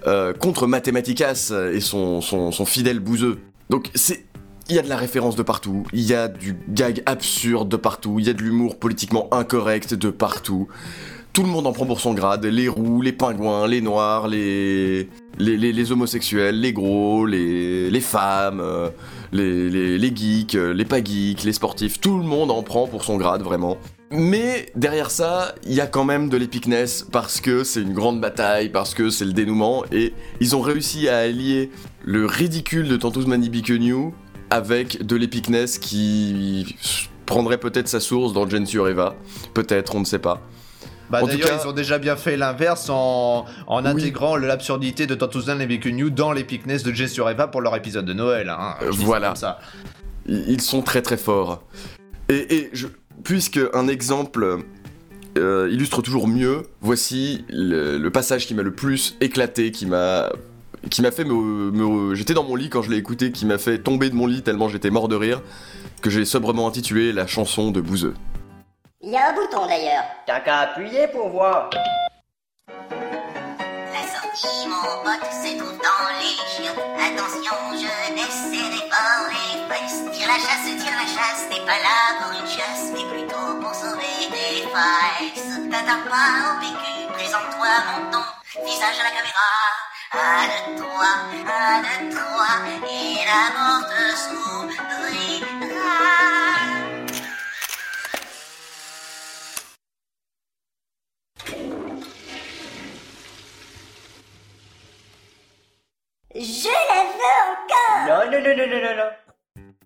euh, 0.08 0.34
contre 0.34 0.68
Mathematicas 0.68 1.52
et 1.74 1.80
son, 1.82 2.22
son, 2.22 2.52
son 2.52 2.66
fidèle 2.66 3.00
bouseux. 3.00 3.40
Donc 3.70 3.90
c'est... 3.96 4.25
Il 4.68 4.76
y 4.76 4.80
a 4.80 4.82
de 4.82 4.90
la 4.90 4.98
référence 4.98 5.36
de 5.36 5.44
partout, 5.44 5.84
il 5.94 6.02
y 6.02 6.16
a 6.16 6.28
du 6.28 6.58
gag 6.70 7.04
absurde 7.06 7.70
de 7.70 7.76
partout, 7.78 8.16
il 8.18 8.26
y 8.26 8.30
a 8.30 8.34
de 8.34 8.42
l'humour 8.42 8.80
politiquement 8.80 9.28
incorrect 9.32 9.94
de 9.94 10.10
partout. 10.10 10.68
Tout 11.34 11.44
le 11.44 11.50
monde 11.50 11.68
en 11.68 11.72
prend 11.74 11.86
pour 11.86 12.00
son 12.00 12.16
grade, 12.16 12.46
les 12.46 12.68
roux, 12.68 13.02
les 13.02 13.12
pingouins, 13.12 13.68
les 13.68 13.82
noirs, 13.82 14.28
les, 14.28 15.08
les, 15.38 15.58
les- 15.58 15.92
homosexuels, 15.92 16.60
les 16.60 16.74
gros, 16.74 17.28
les, 17.28 18.00
femmes, 18.02 18.60
euh, 18.60 18.90
les, 19.34 19.98
les, 20.00 20.16
geeks, 20.16 20.56
euh, 20.56 20.74
les 20.74 20.86
pas 20.86 21.04
geeks, 21.04 21.44
les 21.44 21.54
sportifs, 21.54 22.00
tout 22.00 22.18
le 22.18 22.24
monde 22.24 22.50
en 22.50 22.64
prend 22.64 22.88
pour 22.88 23.04
son 23.04 23.18
grade, 23.18 23.44
vraiment. 23.44 23.78
Mais 24.10 24.68
derrière 24.76 25.12
ça, 25.12 25.54
il 25.68 25.74
y 25.74 25.82
a 25.82 25.88
quand 25.88 26.06
même 26.06 26.30
de 26.30 26.38
l'épicness 26.38 27.06
parce 27.12 27.40
que 27.42 27.64
c'est 27.64 27.82
une 27.82 27.94
grande 27.94 28.20
bataille, 28.22 28.70
parce 28.70 28.96
que 28.96 29.10
c'est 29.12 29.26
le 29.26 29.34
dénouement, 29.34 29.84
et 29.92 30.14
ils 30.40 30.56
ont 30.56 30.62
réussi 30.62 31.08
à 31.10 31.18
allier 31.18 31.70
le 32.04 32.26
ridicule 32.26 32.88
de 32.88 32.96
Tantous 32.98 33.26
Bikenyu 33.26 34.12
avec 34.50 35.06
de 35.06 35.16
l'épicness 35.16 35.78
qui 35.80 36.76
prendrait 37.26 37.58
peut-être 37.58 37.88
sa 37.88 38.00
source 38.00 38.34
dans 38.34 38.48
Gensio 38.50 38.88
Eva. 38.88 39.16
Peut-être, 39.54 39.96
on 39.96 40.00
ne 40.02 40.06
sait 40.06 40.20
pas. 40.20 40.42
Bah 41.10 41.22
d'ailleurs, 41.22 41.50
cas- 41.50 41.60
ils 41.64 41.68
ont 41.68 41.72
déjà 41.72 42.00
bien 42.00 42.16
fait 42.16 42.36
l'inverse 42.36 42.90
en, 42.90 43.46
en 43.68 43.86
intégrant 43.86 44.38
l'absurdité 44.38 45.06
de 45.06 45.14
Tantuzan 45.14 45.60
et 45.60 45.92
New 45.92 46.10
dans 46.10 46.32
l'épicness 46.32 46.82
de 46.82 46.92
Jay 46.92 47.08
sur 47.08 47.30
Eva 47.30 47.48
pour 47.48 47.62
leur 47.62 47.76
épisode 47.76 48.06
de 48.06 48.14
Noël. 48.14 48.50
Hein. 48.50 48.76
Je 48.82 48.90
voilà. 48.90 49.28
comme 49.28 49.36
ça. 49.36 49.60
Ils 50.28 50.50
ils 50.50 50.62
sont 50.62 50.82
très 50.82 51.04
très 51.04 51.18
forts. 51.18 51.64
Et, 52.28 52.56
et 52.56 52.70
je, 52.74 52.88
puisque 53.24 53.60
un 53.76 53.88
exemple 53.88 54.64
euh, 55.38 55.70
illustre 55.72 56.02
toujours 56.02 56.28
mieux, 56.28 56.64
voici 56.82 57.46
le, 57.50 58.00
le 58.00 58.10
passage 58.10 58.48
qui 58.48 58.56
m'a 58.56 58.64
le 58.64 58.74
plus 58.74 59.16
éclaté, 59.22 59.70
qui 59.70 59.86
m'a 59.86 60.32
qui 60.90 61.02
m'a 61.02 61.12
fait 61.12 61.24
me, 61.24 61.34
me- 61.72 62.16
j'étais 62.16 62.34
dans 62.34 62.44
mon 62.44 62.56
lit 62.56 62.70
quand 62.70 62.82
je 62.82 62.90
l'ai 62.92 62.98
écouté, 62.98 63.32
qui 63.32 63.46
m'a 63.46 63.58
fait 63.58 63.80
tomber 63.80 64.10
de 64.10 64.16
mon 64.16 64.28
lit 64.28 64.42
tellement 64.44 64.70
j'étais 64.70 64.90
mort 64.90 65.08
de 65.08 65.16
rire, 65.16 65.42
que 66.02 66.10
j'ai 66.10 66.26
sobrement 66.26 66.68
intitulé 66.68 67.12
la 67.14 67.28
chanson 67.28 67.72
de 67.72 67.82
Bouzeux. 67.82 68.14
Il 69.02 69.12
y 69.12 69.18
a 69.18 69.30
un 69.30 69.34
bouton 69.34 69.66
d'ailleurs. 69.68 70.04
T'as 70.26 70.40
qu'à 70.40 70.60
appuyer 70.60 71.08
pour 71.10 71.30
voir. 71.30 71.70
La 72.70 74.02
sortie, 74.02 74.68
mon 74.68 75.04
pote, 75.04 75.30
se 75.32 75.58
trouve 75.58 75.78
dans 75.78 76.10
les 76.20 76.36
chiottes. 76.50 76.86
Attention, 76.98 77.56
je 77.74 78.14
n'essaierai 78.16 78.90
pas 78.90 79.30
les 79.30 79.62
fesses. 79.70 80.02
Tire 80.12 80.28
la 80.28 80.36
chasse, 80.36 80.66
tire 80.66 80.94
la 80.98 81.06
chasse, 81.06 81.46
t'es 81.50 81.62
pas 81.66 81.80
là 81.86 82.18
pour 82.20 82.32
une 82.40 82.48
chasse, 82.48 82.90
mais 82.94 83.06
plutôt 83.14 83.60
pour 83.62 83.74
sauver 83.76 84.30
des 84.32 84.64
fesses. 84.66 85.70
T'attends 85.70 86.04
pas 86.10 86.58
au 86.58 86.60
PQ, 86.62 87.14
présente-toi 87.14 87.72
mon 87.92 88.12
ton, 88.12 88.26
visage 88.66 88.98
à 89.00 89.04
la 89.04 89.10
caméra. 89.12 89.50
Un 90.14 90.48
de 90.72 90.78
toi, 90.78 91.12
un 91.34 91.82
de 91.82 92.14
toi, 92.14 92.52
et 92.88 93.26
la 93.26 93.44
mort 93.58 93.86
te 93.90 94.06
s'ouvrira. 94.16 95.56
Je 106.36 106.68
la 106.70 107.02
veux 107.16 107.40
encore 107.52 108.04
Non, 108.08 108.22
non, 108.32 108.40
non, 108.44 108.54
non, 108.58 108.68
non, 108.68 108.82
non, 108.82 108.96
non. 108.98 109.10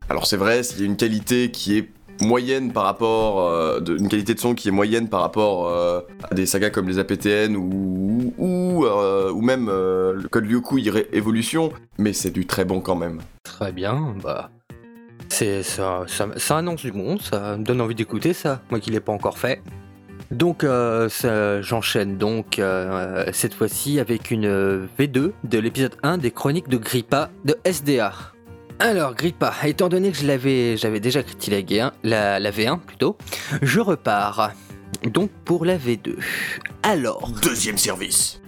Alors 0.09 0.25
c'est 0.25 0.37
vrai, 0.37 0.61
il 0.61 0.79
y 0.79 0.83
a 0.83 0.85
une 0.85 0.97
qualité 0.97 1.51
qui 1.51 1.77
est 1.77 1.89
moyenne 2.21 2.71
par 2.71 2.83
rapport, 2.83 3.41
euh, 3.47 3.79
de- 3.79 3.97
une 3.97 4.07
qualité 4.09 4.33
de 4.33 4.39
son 4.39 4.53
qui 4.55 4.67
est 4.67 4.71
moyenne 4.71 5.09
par 5.09 5.21
rapport 5.21 5.67
euh, 5.67 6.01
à 6.29 6.33
des 6.35 6.45
sagas 6.45 6.69
comme 6.69 6.87
les 6.87 6.99
APTN 6.99 7.55
ou 7.55 8.33
ou, 8.37 8.85
euh, 8.85 9.31
même 9.41 9.67
le 9.67 10.27
Code 10.29 10.45
Iré- 10.77 11.07
Evolution, 11.13 11.71
mais 11.97 12.13
c'est 12.13 12.31
du 12.31 12.45
très 12.45 12.63
bon 12.65 12.79
quand 12.81 12.95
même. 12.95 13.19
Très 13.43 13.71
bien, 13.71 14.15
bah. 14.23 14.49
C'est 15.29 15.61
ça, 15.63 16.03
ça, 16.07 16.57
annonce 16.57 16.81
du 16.81 16.91
bon, 16.91 17.17
ça 17.19 17.55
me 17.57 17.63
donne 17.63 17.81
envie 17.81 17.95
d'écouter 17.95 18.33
ça, 18.33 18.61
moi 18.71 18.79
qui 18.79 18.89
l'ai 18.91 18.99
pas 18.99 19.11
encore 19.11 19.37
fait. 19.37 19.61
Donc 20.31 20.63
j'enchaîne 21.61 22.17
donc 22.17 22.61
cette 23.33 23.53
fois-ci 23.53 23.99
avec 23.99 24.31
une 24.31 24.45
euh, 24.45 24.85
V2 24.99 25.31
de 25.43 25.59
l'épisode 25.59 25.95
1 26.03 26.17
des 26.19 26.31
chroniques 26.31 26.67
de 26.69 26.77
Grippa 26.77 27.29
de 27.45 27.55
SDA. 27.63 28.13
Alors 28.79 29.13
Grippa, 29.13 29.53
étant 29.65 29.89
donné 29.89 30.11
que 30.11 30.17
je 30.17 30.25
l'avais, 30.25 30.77
j'avais 30.77 30.99
déjà 30.99 31.21
critiqué 31.21 31.77
la, 31.77 31.93
la, 32.03 32.39
la 32.39 32.51
V1 32.51 32.79
plutôt, 32.79 33.17
je 33.61 33.79
repars. 33.79 34.53
Donc 35.03 35.29
pour 35.45 35.65
la 35.65 35.77
V2. 35.77 36.15
Alors, 36.83 37.29
Deuxième 37.41 37.77
service. 37.77 38.41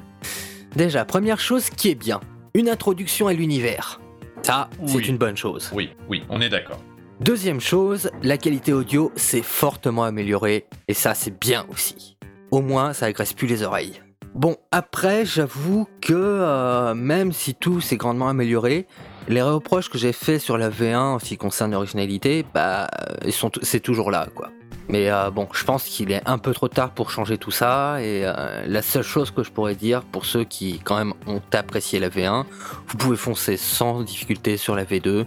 déjà 0.76 1.04
première 1.06 1.39
chose 1.39 1.70
qui 1.70 1.89
est 1.89 1.96
bien, 1.96 2.20
une 2.54 2.70
introduction 2.70 3.28
à 3.28 3.34
l'univers. 3.34 4.00
Ça, 4.44 4.70
c'est 4.88 5.08
une 5.08 5.17
bonne 5.17 5.38
chose. 5.38 5.70
Oui, 5.74 5.91
oui, 6.10 6.24
on 6.30 6.41
est 6.41 6.50
d'accord. 6.50 6.80
Deuxième 7.20 7.62
chose, 7.62 8.10
la 8.24 8.38
qualité 8.38 8.74
audio 8.74 9.12
s'est 9.15 9.44
fortement 9.44 10.04
améliorée, 10.04 10.65
et 10.88 10.94
ça 10.96 11.13
c'est 11.13 11.38
bien 11.39 11.65
aussi. 11.70 12.17
Au 12.50 12.62
moins, 12.62 12.94
ça 12.94 13.06
agresse 13.06 13.34
plus 13.34 13.48
les 13.48 13.62
oreilles. 13.63 14.02
Bon, 14.34 14.56
après, 14.72 15.26
j'avoue 15.26 15.88
que 16.02 16.13
euh, 16.13 16.96
même 16.96 17.32
si 17.34 17.54
tout 17.54 17.80
s'est 17.82 17.98
grandement 17.98 18.30
amélioré, 18.30 18.88
les 19.27 19.41
reproches 19.41 19.89
que 19.89 19.97
j'ai 19.97 20.13
fait 20.13 20.39
sur 20.39 20.57
la 20.57 20.69
V1 20.69 20.97
en 20.97 21.19
ce 21.19 21.25
qui 21.25 21.38
concerne 21.38 21.71
l'originalité, 21.71 22.45
bah, 22.53 22.89
ils 23.25 23.34
sont, 23.34 23.51
c'est 23.62 23.79
toujours 23.79 24.12
là, 24.12 24.27
quoi. 24.34 24.49
Mais 24.89 25.10
euh, 25.10 25.29
bon, 25.31 25.47
je 25.53 25.63
pense 25.63 25.86
qu'il 25.86 26.12
est 26.12 26.21
un 26.25 26.38
peu 26.38 26.53
trop 26.53 26.67
tard 26.67 26.91
pour 26.91 27.12
changer 27.12 27.38
tout 27.38 27.51
ça, 27.51 28.01
et 28.01 28.25
euh, 28.25 28.63
la 28.65 28.81
seule 28.81 29.03
chose 29.03 29.31
que 29.31 29.43
je 29.43 29.51
pourrais 29.51 29.75
dire 29.75 30.03
pour 30.03 30.25
ceux 30.25 30.43
qui 30.43 30.79
quand 30.84 30.97
même 30.97 31.13
ont 31.27 31.41
apprécié 31.53 31.99
la 31.99 32.10
V1, 32.10 32.45
vous 32.88 32.97
pouvez 32.97 33.15
foncer 33.15 33.57
sans 33.57 34.01
difficulté 34.01 34.57
sur 34.57 34.75
la 34.75 34.84
V2, 34.84 35.25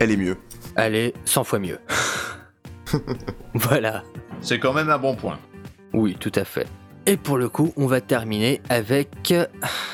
Elle 0.00 0.10
est 0.10 0.16
mieux. 0.16 0.36
elle 0.76 0.94
est 0.94 1.14
100 1.24 1.44
fois 1.44 1.58
mieux. 1.60 1.78
voilà. 3.54 4.02
C'est 4.40 4.58
quand 4.58 4.74
même 4.74 4.90
un 4.90 4.98
bon 4.98 5.14
point. 5.14 5.38
Oui, 5.94 6.16
tout 6.18 6.32
à 6.34 6.44
fait. 6.44 6.66
Et 7.06 7.16
pour 7.16 7.38
le 7.38 7.48
coup, 7.48 7.72
on 7.76 7.86
va 7.86 8.00
terminer 8.00 8.60
avec 8.68 9.30
euh, 9.30 9.46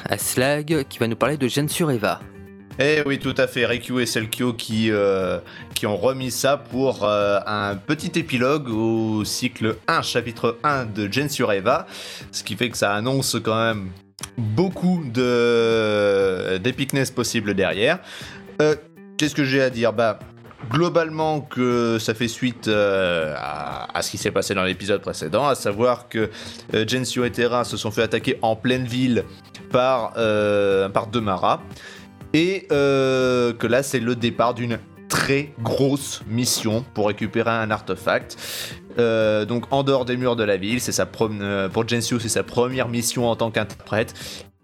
Aslag 0.04 0.84
qui 0.88 0.98
va 0.98 1.06
nous 1.06 1.16
parler 1.16 1.36
de 1.36 1.46
Gen 1.46 1.68
sur 1.68 1.90
Eva. 1.90 2.20
Eh 2.78 3.02
oui, 3.04 3.18
tout 3.18 3.34
à 3.36 3.46
fait. 3.46 3.66
Rikyu 3.66 4.00
et 4.00 4.06
Selkyo 4.06 4.52
qui, 4.52 4.90
euh, 4.90 5.38
qui 5.74 5.86
ont 5.86 5.96
remis 5.96 6.30
ça 6.30 6.56
pour 6.56 7.04
euh, 7.04 7.38
un 7.46 7.76
petit 7.76 8.18
épilogue 8.18 8.68
au 8.68 9.24
cycle 9.24 9.76
1, 9.88 10.02
chapitre 10.02 10.58
1 10.62 10.86
de 10.86 11.12
Gen 11.12 11.28
sur 11.28 11.52
Eva. 11.52 11.86
Ce 12.32 12.42
qui 12.42 12.56
fait 12.56 12.70
que 12.70 12.78
ça 12.78 12.94
annonce 12.94 13.36
quand 13.42 13.60
même 13.60 13.90
beaucoup 14.36 15.02
de 15.04 16.58
d'épicness 16.58 17.10
possible 17.10 17.54
derrière. 17.54 17.98
Euh, 18.62 18.76
Qu'est-ce 19.18 19.34
que 19.34 19.44
j'ai 19.44 19.60
à 19.60 19.68
dire? 19.68 19.92
Bah, 19.92 20.18
globalement 20.70 21.42
que 21.42 21.98
ça 21.98 22.14
fait 22.14 22.28
suite 22.28 22.68
à, 22.68 24.00
ce 24.00 24.10
qui 24.10 24.16
s'est 24.16 24.30
passé 24.30 24.54
dans 24.54 24.64
l'épisode 24.64 25.02
précédent, 25.02 25.46
à 25.46 25.54
savoir 25.54 26.08
que 26.08 26.30
Gensio 26.72 27.24
et 27.24 27.30
Terra 27.30 27.64
se 27.64 27.76
sont 27.76 27.90
fait 27.90 28.02
attaquer 28.02 28.38
en 28.40 28.56
pleine 28.56 28.86
ville 28.86 29.24
par, 29.70 30.14
par 30.14 31.08
Demara. 31.08 31.62
Et 32.32 32.66
euh, 32.70 33.52
que 33.52 33.66
là, 33.66 33.82
c'est 33.82 34.00
le 34.00 34.14
départ 34.14 34.54
d'une 34.54 34.78
très 35.08 35.52
grosse 35.60 36.22
mission 36.28 36.84
pour 36.94 37.08
récupérer 37.08 37.50
un 37.50 37.70
artefact. 37.70 38.36
Euh, 38.98 39.44
donc 39.44 39.64
en 39.72 39.82
dehors 39.82 40.04
des 40.04 40.16
murs 40.16 40.36
de 40.36 40.44
la 40.44 40.56
ville, 40.56 40.80
c'est 40.80 40.92
sa 40.92 41.08
euh, 41.20 41.68
pour 41.68 41.88
Gensio, 41.88 42.18
c'est 42.20 42.28
sa 42.28 42.42
première 42.42 42.88
mission 42.88 43.28
en 43.28 43.34
tant 43.34 43.50
qu'interprète. 43.50 44.14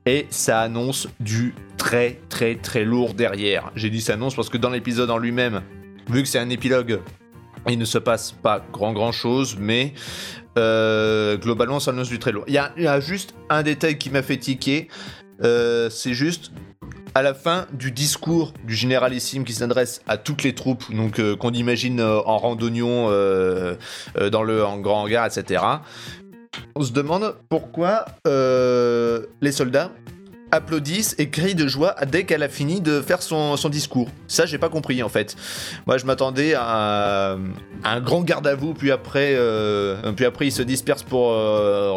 Et 0.06 0.26
ça 0.30 0.60
annonce 0.60 1.08
du 1.18 1.54
très 1.76 2.20
très 2.28 2.54
très 2.54 2.84
lourd 2.84 3.14
derrière. 3.14 3.72
J'ai 3.74 3.90
dit 3.90 4.00
ça 4.00 4.12
annonce 4.12 4.36
parce 4.36 4.48
que 4.48 4.56
dans 4.56 4.70
l'épisode 4.70 5.10
en 5.10 5.18
lui-même, 5.18 5.62
vu 6.08 6.22
que 6.22 6.28
c'est 6.28 6.38
un 6.38 6.48
épilogue, 6.50 7.00
il 7.68 7.76
ne 7.76 7.84
se 7.84 7.98
passe 7.98 8.30
pas 8.30 8.64
grand 8.72 8.92
grand 8.92 9.10
chose, 9.10 9.56
mais 9.58 9.94
globalement 10.54 11.80
ça 11.80 11.90
annonce 11.90 12.08
du 12.08 12.20
très 12.20 12.30
lourd. 12.30 12.44
Il 12.46 12.54
y 12.54 12.58
a, 12.58 13.00
juste 13.00 13.34
un 13.50 13.64
détail 13.64 13.98
qui 13.98 14.10
m'a 14.10 14.22
fait 14.22 14.36
tiquer, 14.36 14.86
c'est 15.42 16.14
juste 16.14 16.52
à 17.16 17.22
la 17.22 17.32
fin 17.32 17.64
du 17.72 17.92
discours 17.92 18.52
du 18.64 18.74
généralissime 18.74 19.44
qui 19.44 19.54
s'adresse 19.54 20.02
à 20.06 20.18
toutes 20.18 20.42
les 20.42 20.54
troupes, 20.54 20.94
donc 20.94 21.18
euh, 21.18 21.34
qu'on 21.34 21.52
imagine 21.52 21.98
euh, 21.98 22.20
en 22.26 22.36
randonnion 22.36 23.06
euh, 23.08 23.74
dans 24.30 24.42
le 24.42 24.62
en 24.62 24.76
grand 24.80 25.04
hangar, 25.04 25.24
etc. 25.24 25.64
On 26.74 26.82
se 26.82 26.92
demande 26.92 27.34
pourquoi 27.48 28.04
les 28.26 29.52
soldats 29.52 29.92
applaudissent 30.50 31.14
et 31.16 31.30
crient 31.30 31.54
de 31.54 31.66
joie 31.66 31.94
dès 32.06 32.24
qu'elle 32.24 32.42
a 32.42 32.50
fini 32.50 32.82
de 32.82 33.00
faire 33.00 33.22
son, 33.22 33.56
discours. 33.70 34.10
Ça, 34.26 34.44
j'ai 34.44 34.58
pas 34.58 34.68
compris 34.68 35.02
en 35.02 35.08
fait. 35.08 35.36
Moi, 35.86 35.96
je 35.96 36.04
m'attendais 36.04 36.52
à, 36.54 37.38
un 37.82 38.00
grand 38.00 38.24
garde 38.24 38.46
à 38.46 38.54
vous, 38.54 38.74
puis 38.74 38.90
après, 38.90 39.38
puis 40.16 40.26
après 40.26 40.48
ils 40.48 40.52
se 40.52 40.62
dispersent 40.62 41.02
pour 41.02 41.28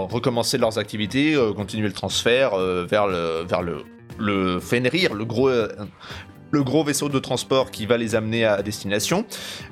recommencer 0.09 0.57
leurs 0.57 0.77
activités, 0.77 1.37
continuer 1.57 1.87
le 1.87 1.93
transfert 1.93 2.55
vers 2.85 3.07
le 3.07 3.45
vers 3.45 3.61
le 3.61 3.83
le 4.19 4.59
Fenrir, 4.59 5.13
le 5.13 5.25
gros 5.25 5.49
euh, 5.49 5.67
le 6.51 6.63
gros 6.63 6.83
vaisseau 6.83 7.09
de 7.09 7.19
transport 7.19 7.71
qui 7.71 7.85
va 7.85 7.97
les 7.97 8.15
amener 8.15 8.45
à 8.45 8.61
destination. 8.61 9.25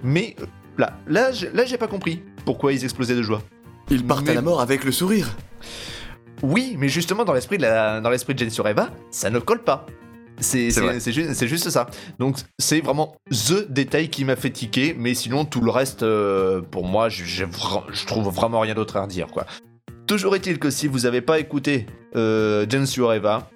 Mais 0.03 0.35
euh, 0.39 0.45
là, 0.77 0.97
là, 1.07 1.31
j'ai- 1.31 1.51
là, 1.51 1.65
j'ai 1.65 1.77
pas 1.77 1.87
compris 1.87 2.23
pourquoi 2.45 2.73
ils 2.73 2.83
explosaient 2.83 3.15
de 3.15 3.23
joie. 3.23 3.41
Ils 3.89 4.05
partent 4.05 4.29
à 4.29 4.33
la 4.33 4.41
mort 4.41 4.61
avec 4.61 4.83
le 4.83 4.91
sourire. 4.91 5.29
Oui, 6.43 6.75
mais 6.77 6.89
justement 6.89 7.25
dans 7.25 7.33
l'esprit 7.33 7.57
de 7.57 7.63
la, 7.63 7.99
dans 7.99 8.09
l'esprit 8.09 8.35
de 8.35 8.49
Sureva, 8.49 8.89
ça 9.11 9.29
ne 9.29 9.39
colle 9.39 9.63
pas. 9.63 9.85
C'est, 10.39 10.69
juste 11.47 11.69
ça. 11.69 11.87
Donc 12.19 12.37
c'est 12.59 12.81
vraiment 12.81 13.15
the 13.31 13.69
détail 13.69 14.09
qui 14.09 14.23
m'a 14.23 14.35
fait 14.35 14.51
tiquer, 14.51 14.95
mais 14.97 15.15
sinon 15.15 15.45
tout 15.45 15.61
le 15.61 15.71
reste, 15.71 16.03
euh, 16.03 16.61
pour 16.61 16.85
moi, 16.85 17.09
je, 17.09 17.45
trouve 18.05 18.31
vraiment 18.31 18.59
rien 18.59 18.75
d'autre 18.75 18.97
à 18.97 19.01
redire 19.01 19.27
quoi. 19.27 19.45
Toujours 20.05 20.35
est-il 20.35 20.59
que 20.59 20.69
si 20.69 20.87
vous 20.87 20.99
n'avez 20.99 21.21
pas 21.21 21.39
écouté 21.39 21.87
euh, 22.15 22.65
Sureva, 22.85 23.49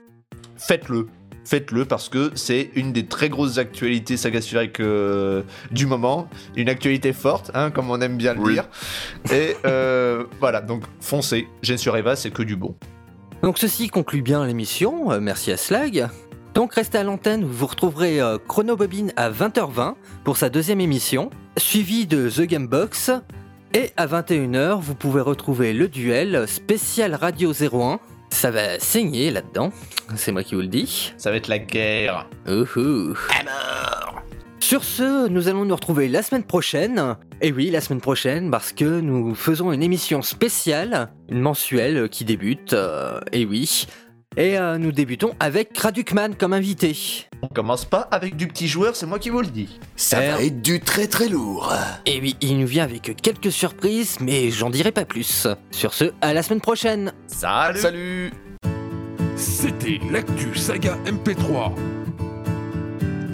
faites-le. 0.67 1.07
Faites-le 1.43 1.85
parce 1.85 2.07
que 2.07 2.31
c'est 2.35 2.69
une 2.75 2.93
des 2.93 3.07
très 3.07 3.27
grosses 3.27 3.57
actualités 3.57 4.15
saga 4.15 4.41
sphérique 4.41 4.79
euh, 4.79 5.41
du 5.71 5.87
moment, 5.87 6.29
une 6.55 6.69
actualité 6.69 7.13
forte, 7.13 7.49
hein, 7.55 7.71
comme 7.71 7.89
on 7.89 7.99
aime 7.99 8.15
bien 8.15 8.35
le 8.35 8.39
Oui. 8.41 8.53
dire. 8.53 8.69
Et 9.33 9.55
euh, 9.65 10.25
voilà, 10.39 10.61
donc 10.61 10.83
foncez. 10.99 11.47
Jen 11.63 11.77
Sureva, 11.79 12.15
c'est 12.15 12.29
que 12.29 12.43
du 12.43 12.55
bon. 12.55 12.75
Donc 13.41 13.57
ceci 13.57 13.87
conclut 13.89 14.21
bien 14.21 14.45
l'émission, 14.45 15.11
euh, 15.11 15.19
merci 15.19 15.51
à 15.51 15.57
Slag. 15.57 16.07
Donc 16.53 16.75
restez 16.75 16.99
à 16.99 17.03
l'antenne, 17.03 17.43
vous 17.43 17.65
retrouverez 17.65 18.21
euh, 18.21 18.37
Chrono 18.47 18.75
Bobine 18.75 19.11
à 19.15 19.31
20h20 19.31 19.95
pour 20.23 20.37
sa 20.37 20.49
deuxième 20.49 20.79
émission, 20.79 21.31
suivi 21.57 22.05
de 22.05 22.29
The 22.29 22.41
Game 22.41 22.67
Box. 22.67 23.09
Et 23.73 23.91
à 23.97 24.05
21h, 24.05 24.79
vous 24.81 24.95
pouvez 24.95 25.21
retrouver 25.21 25.73
le 25.73 25.87
duel 25.87 26.45
spécial 26.47 27.15
Radio 27.15 27.51
01. 27.53 27.99
Ça 28.31 28.49
va 28.49 28.79
saigner 28.79 29.29
là-dedans, 29.29 29.71
c'est 30.15 30.31
moi 30.31 30.43
qui 30.43 30.55
vous 30.55 30.61
le 30.61 30.67
dis. 30.67 31.13
Ça 31.17 31.29
va 31.29 31.37
être 31.37 31.47
la 31.47 31.59
guerre. 31.59 32.27
Ouhou. 32.47 33.15
Sur 34.59 34.83
ce, 34.83 35.27
nous 35.27 35.47
allons 35.47 35.65
nous 35.65 35.75
retrouver 35.75 36.07
la 36.07 36.23
semaine 36.23 36.43
prochaine. 36.43 37.17
Et 37.41 37.51
oui, 37.51 37.69
la 37.69 37.81
semaine 37.81 37.99
prochaine, 38.01 38.49
parce 38.49 38.71
que 38.71 39.01
nous 39.01 39.35
faisons 39.35 39.71
une 39.73 39.83
émission 39.83 40.21
spéciale, 40.21 41.09
une 41.29 41.41
mensuelle 41.41 42.07
qui 42.09 42.23
débute. 42.25 42.73
euh, 42.73 43.19
et 43.31 43.45
oui, 43.45 43.85
Et 44.37 44.57
euh, 44.57 44.77
nous 44.77 44.93
débutons 44.93 45.33
avec 45.41 45.77
Radukman 45.77 46.35
comme 46.37 46.53
invité. 46.53 46.95
On 47.41 47.49
commence 47.49 47.83
pas 47.83 48.07
avec 48.11 48.37
du 48.37 48.47
petit 48.47 48.69
joueur, 48.69 48.95
c'est 48.95 49.05
moi 49.05 49.19
qui 49.19 49.29
vous 49.29 49.41
le 49.41 49.47
dis. 49.47 49.77
Ça 49.97 50.23
Eh. 50.23 50.31
va 50.31 50.43
être 50.43 50.61
du 50.61 50.79
très 50.79 51.07
très 51.07 51.27
lourd. 51.27 51.73
Et 52.05 52.21
oui, 52.21 52.37
il 52.39 52.57
nous 52.57 52.65
vient 52.67 52.85
avec 52.85 53.13
quelques 53.21 53.51
surprises, 53.51 54.19
mais 54.21 54.49
j'en 54.49 54.69
dirai 54.69 54.93
pas 54.93 55.03
plus. 55.03 55.47
Sur 55.71 55.93
ce, 55.93 56.05
à 56.21 56.33
la 56.33 56.43
semaine 56.43 56.61
prochaine 56.61 57.11
Salut 57.27 57.79
Salut 57.79 58.31
C'était 59.35 59.99
l'actu 60.09 60.55
saga 60.55 60.97
MP3. 61.05 61.73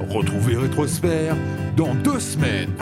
Retrouvez 0.09 0.55
Rétrosphère 0.55 1.35
dans 1.75 1.93
deux 1.93 2.19
semaines. 2.19 2.73